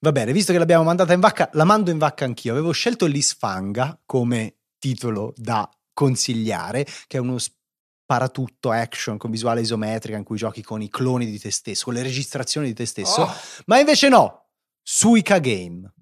Va 0.00 0.12
bene, 0.12 0.32
visto 0.32 0.52
che 0.52 0.58
l'abbiamo 0.58 0.84
mandata 0.84 1.12
in 1.12 1.18
vacca, 1.18 1.50
la 1.54 1.64
mando 1.64 1.90
in 1.90 1.98
vacca 1.98 2.24
anch'io. 2.24 2.52
Avevo 2.52 2.70
scelto 2.70 3.06
l'Isfanga 3.06 4.00
come 4.06 4.58
titolo 4.78 5.32
da 5.36 5.68
consigliare, 5.92 6.86
che 7.08 7.16
è 7.16 7.20
uno 7.20 7.36
sparatutto 7.38 8.70
action 8.70 9.16
con 9.18 9.32
visuale 9.32 9.60
isometrica 9.60 10.16
in 10.16 10.22
cui 10.22 10.36
giochi 10.36 10.62
con 10.62 10.82
i 10.82 10.88
cloni 10.88 11.26
di 11.26 11.40
te 11.40 11.50
stesso, 11.50 11.84
con 11.86 11.94
le 11.94 12.02
registrazioni 12.02 12.68
di 12.68 12.74
te 12.74 12.86
stesso. 12.86 13.22
Oh, 13.22 13.32
Ma 13.66 13.80
invece 13.80 14.08
no, 14.08 14.50
Suica 14.80 15.38
Game. 15.38 15.92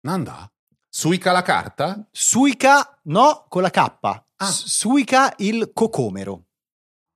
Nanda? 0.00 0.50
Suica 0.88 1.30
la 1.30 1.42
carta? 1.42 2.08
Suica, 2.10 2.98
no, 3.04 3.46
con 3.48 3.62
la 3.62 3.70
K. 3.70 3.78
Ah. 3.78 4.24
Suica 4.50 5.32
il 5.38 5.70
cocomero. 5.72 6.46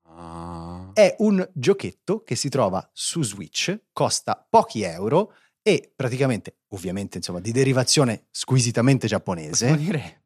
Ah. 0.07 0.91
È 0.93 1.17
un 1.19 1.45
giochetto 1.53 2.23
che 2.23 2.37
si 2.37 2.49
trova 2.49 2.89
su 2.93 3.25
Switch, 3.25 3.87
costa 3.93 4.47
pochi 4.49 4.83
euro 4.83 5.35
e 5.67 5.91
praticamente, 5.97 6.57
ovviamente, 6.69 7.17
insomma, 7.17 7.41
di 7.41 7.51
derivazione 7.51 8.25
squisitamente 8.31 9.07
giapponese. 9.07 9.67
Possiamo 9.67 9.77
dire 9.77 10.25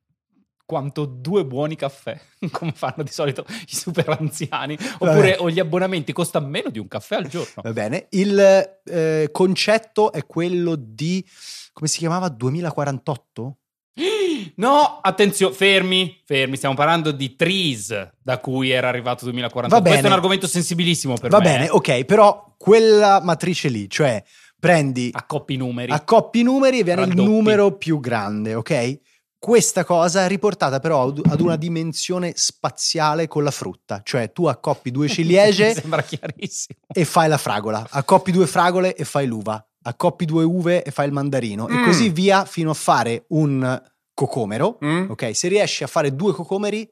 quanto 0.66 1.04
due 1.04 1.46
buoni 1.46 1.76
caffè, 1.76 2.20
come 2.50 2.72
fanno 2.72 3.04
di 3.04 3.10
solito 3.12 3.46
i 3.48 3.74
super 3.74 4.16
anziani, 4.18 4.76
oppure 4.98 5.36
o 5.38 5.48
gli 5.48 5.60
abbonamenti 5.60 6.12
costano 6.12 6.48
meno 6.48 6.70
di 6.70 6.80
un 6.80 6.88
caffè 6.88 7.14
al 7.14 7.28
giorno. 7.28 7.62
Va 7.62 7.72
bene, 7.72 8.08
il 8.10 8.80
eh, 8.84 9.28
concetto 9.30 10.10
è 10.10 10.26
quello 10.26 10.74
di, 10.76 11.24
come 11.72 11.88
si 11.88 11.98
chiamava, 11.98 12.28
2048? 12.28 13.56
No, 14.54 15.00
attenzione, 15.02 15.54
fermi, 15.54 16.20
fermi, 16.24 16.56
stiamo 16.56 16.74
parlando 16.74 17.10
di 17.10 17.36
Trees, 17.36 18.10
da 18.20 18.38
cui 18.38 18.70
era 18.70 18.88
arrivato 18.88 19.24
2048. 19.24 19.68
Va 19.68 19.80
bene. 19.80 19.90
Questo 19.90 20.06
è 20.06 20.10
un 20.10 20.16
argomento 20.16 20.46
sensibilissimo 20.46 21.14
per 21.14 21.30
Va 21.30 21.38
me. 21.38 21.44
bene, 21.44 21.66
eh. 21.66 21.70
ok, 21.70 22.04
però 22.04 22.54
quella 22.56 23.20
matrice 23.22 23.68
lì, 23.68 23.88
cioè 23.88 24.22
prendi, 24.58 25.10
Accoppi 25.12 25.54
i 25.54 25.56
numeri. 25.56 25.92
accoppi 25.92 26.40
i 26.40 26.42
numeri 26.42 26.80
e 26.80 26.84
viene 26.84 27.02
Raddoppi. 27.02 27.20
il 27.22 27.28
numero 27.28 27.76
più 27.76 28.00
grande, 28.00 28.54
ok? 28.54 29.00
questa 29.40 29.84
cosa 29.84 30.26
riportata 30.26 30.80
però 30.80 31.12
ad 31.12 31.40
una 31.40 31.54
dimensione 31.54 32.32
spaziale 32.34 33.28
con 33.28 33.44
la 33.44 33.52
frutta, 33.52 34.00
cioè 34.02 34.32
tu 34.32 34.46
accoppi 34.46 34.90
due 34.90 35.06
Mi 35.08 35.12
ciliegie 35.12 35.74
sembra 35.74 36.02
chiarissimo. 36.02 36.80
e 36.92 37.04
fai 37.04 37.28
la 37.28 37.38
fragola, 37.38 37.86
accoppi 37.88 38.32
due 38.32 38.48
fragole 38.48 38.96
e 38.96 39.04
fai 39.04 39.28
l'uva, 39.28 39.64
accoppi 39.82 40.24
due 40.24 40.42
uve 40.42 40.82
e 40.82 40.90
fai 40.90 41.06
il 41.06 41.12
mandarino 41.12 41.68
e 41.68 41.74
Mm. 41.74 41.84
così 41.84 42.08
via 42.08 42.44
fino 42.46 42.70
a 42.70 42.74
fare 42.74 43.26
un 43.28 43.80
cocomero. 44.12 44.78
Mm? 44.84 45.10
Ok, 45.10 45.30
se 45.36 45.46
riesci 45.46 45.84
a 45.84 45.86
fare 45.86 46.12
due 46.16 46.32
cocomeri, 46.32 46.90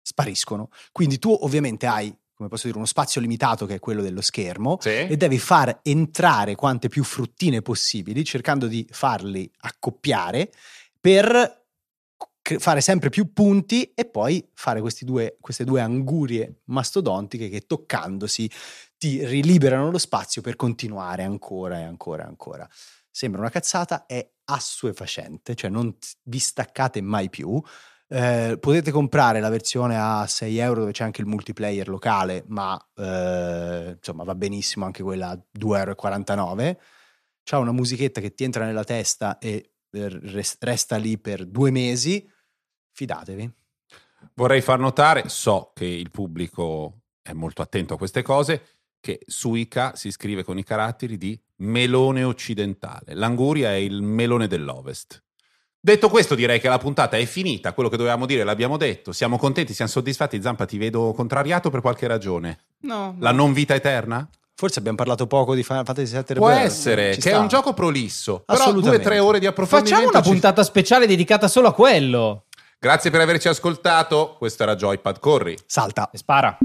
spariscono. 0.00 0.68
Quindi 0.92 1.18
tu 1.18 1.36
ovviamente 1.40 1.86
hai, 1.86 2.14
come 2.34 2.48
posso 2.48 2.66
dire, 2.66 2.76
uno 2.78 2.86
spazio 2.86 3.20
limitato 3.20 3.64
che 3.66 3.74
è 3.74 3.78
quello 3.78 4.02
dello 4.02 4.20
schermo 4.20 4.78
Sì. 4.80 4.88
e 4.90 5.16
devi 5.16 5.38
far 5.38 5.78
entrare 5.82 6.54
quante 6.56 6.88
più 6.88 7.04
fruttine 7.04 7.62
possibili, 7.62 8.24
cercando 8.24 8.66
di 8.66 8.86
farli 8.90 9.50
accoppiare 9.60 10.52
per 11.00 11.62
fare 12.58 12.80
sempre 12.82 13.08
più 13.08 13.32
punti 13.32 13.92
e 13.94 14.04
poi 14.04 14.46
fare 14.52 14.80
questi 14.82 15.04
due- 15.06 15.38
queste 15.40 15.64
due 15.64 15.80
angurie 15.80 16.60
mastodontiche 16.64 17.48
che 17.48 17.62
toccandosi 17.62 18.50
ti 18.98 19.24
riliberano 19.24 19.90
lo 19.90 19.96
spazio 19.98 20.42
per 20.42 20.56
continuare 20.56 21.22
ancora 21.22 21.78
e 21.78 21.84
ancora 21.84 22.24
e 22.24 22.26
ancora. 22.26 22.68
Sembra 23.10 23.40
una 23.40 23.48
cazzata, 23.50 24.04
è 24.06 24.28
assuefacente, 24.46 25.54
cioè 25.54 25.70
non 25.70 25.96
vi 26.24 26.38
staccate 26.38 27.00
mai 27.00 27.30
più. 27.30 27.62
Eh, 28.06 28.58
potete 28.60 28.90
comprare 28.90 29.40
la 29.40 29.48
versione 29.48 29.98
a 29.98 30.26
6 30.26 30.58
euro 30.58 30.80
dove 30.80 30.92
c'è 30.92 31.04
anche 31.04 31.20
il 31.22 31.26
multiplayer 31.26 31.88
locale, 31.88 32.44
ma 32.48 32.78
eh, 32.94 33.94
insomma 33.96 34.24
va 34.24 34.34
benissimo 34.34 34.84
anche 34.84 35.02
quella 35.02 35.30
a 35.30 35.34
2,49 35.58 36.60
euro. 36.60 36.80
C'ha 37.42 37.58
una 37.58 37.72
musichetta 37.72 38.20
che 38.20 38.34
ti 38.34 38.44
entra 38.44 38.64
nella 38.64 38.84
testa 38.84 39.38
e 39.38 39.72
eh, 39.90 40.08
res- 40.08 40.58
resta 40.60 40.96
lì 40.96 41.18
per 41.18 41.46
due 41.46 41.70
mesi. 41.70 42.28
Fidatevi. 42.92 43.52
Vorrei 44.34 44.60
far 44.60 44.78
notare, 44.78 45.28
so 45.28 45.72
che 45.74 45.84
il 45.84 46.10
pubblico 46.10 47.02
è 47.22 47.32
molto 47.32 47.62
attento 47.62 47.94
a 47.94 47.98
queste 47.98 48.22
cose, 48.22 48.66
che 49.00 49.20
Suica 49.26 49.96
si 49.96 50.10
scrive 50.10 50.44
con 50.44 50.58
i 50.58 50.64
caratteri 50.64 51.16
di 51.16 51.38
melone 51.56 52.24
occidentale. 52.24 53.14
L'anguria 53.14 53.70
è 53.70 53.74
il 53.74 54.02
melone 54.02 54.46
dell'ovest. 54.46 55.23
Detto 55.84 56.08
questo, 56.08 56.34
direi 56.34 56.60
che 56.60 56.68
la 56.70 56.78
puntata 56.78 57.18
è 57.18 57.26
finita. 57.26 57.74
Quello 57.74 57.90
che 57.90 57.98
dovevamo 57.98 58.24
dire 58.24 58.42
l'abbiamo 58.42 58.78
detto. 58.78 59.12
Siamo 59.12 59.36
contenti, 59.36 59.74
siamo 59.74 59.90
soddisfatti. 59.90 60.40
Zampa, 60.40 60.64
ti 60.64 60.78
vedo 60.78 61.12
contrariato 61.14 61.68
per 61.68 61.82
qualche 61.82 62.06
ragione. 62.06 62.58
No, 62.84 63.16
La 63.18 63.32
non 63.32 63.52
vita 63.52 63.74
eterna? 63.74 64.26
Forse 64.54 64.78
abbiamo 64.78 64.96
parlato 64.96 65.26
poco 65.26 65.54
di 65.54 65.62
Final 65.62 65.84
Fantasy 65.84 66.14
VII 66.14 66.36
Può 66.36 66.48
Rebirth. 66.48 66.64
essere, 66.66 67.12
Ci 67.14 67.20
che 67.20 67.28
è 67.28 67.32
sta. 67.32 67.40
un 67.42 67.48
gioco 67.48 67.74
prolisso. 67.74 68.44
Però 68.46 68.72
due 68.72 68.96
o 68.96 68.98
tre 68.98 69.18
ore 69.18 69.38
di 69.38 69.44
approfondimento. 69.46 69.96
Facciamo 69.96 70.10
una 70.16 70.22
ci- 70.24 70.30
puntata 70.30 70.62
speciale 70.64 71.06
dedicata 71.06 71.48
solo 71.48 71.68
a 71.68 71.74
quello. 71.74 72.44
Grazie 72.78 73.10
per 73.10 73.20
averci 73.20 73.48
ascoltato. 73.48 74.36
Questo 74.38 74.62
era 74.62 74.76
Joypad 74.76 75.18
Corri. 75.18 75.54
Salta. 75.66 76.08
E 76.10 76.16
spara. 76.16 76.56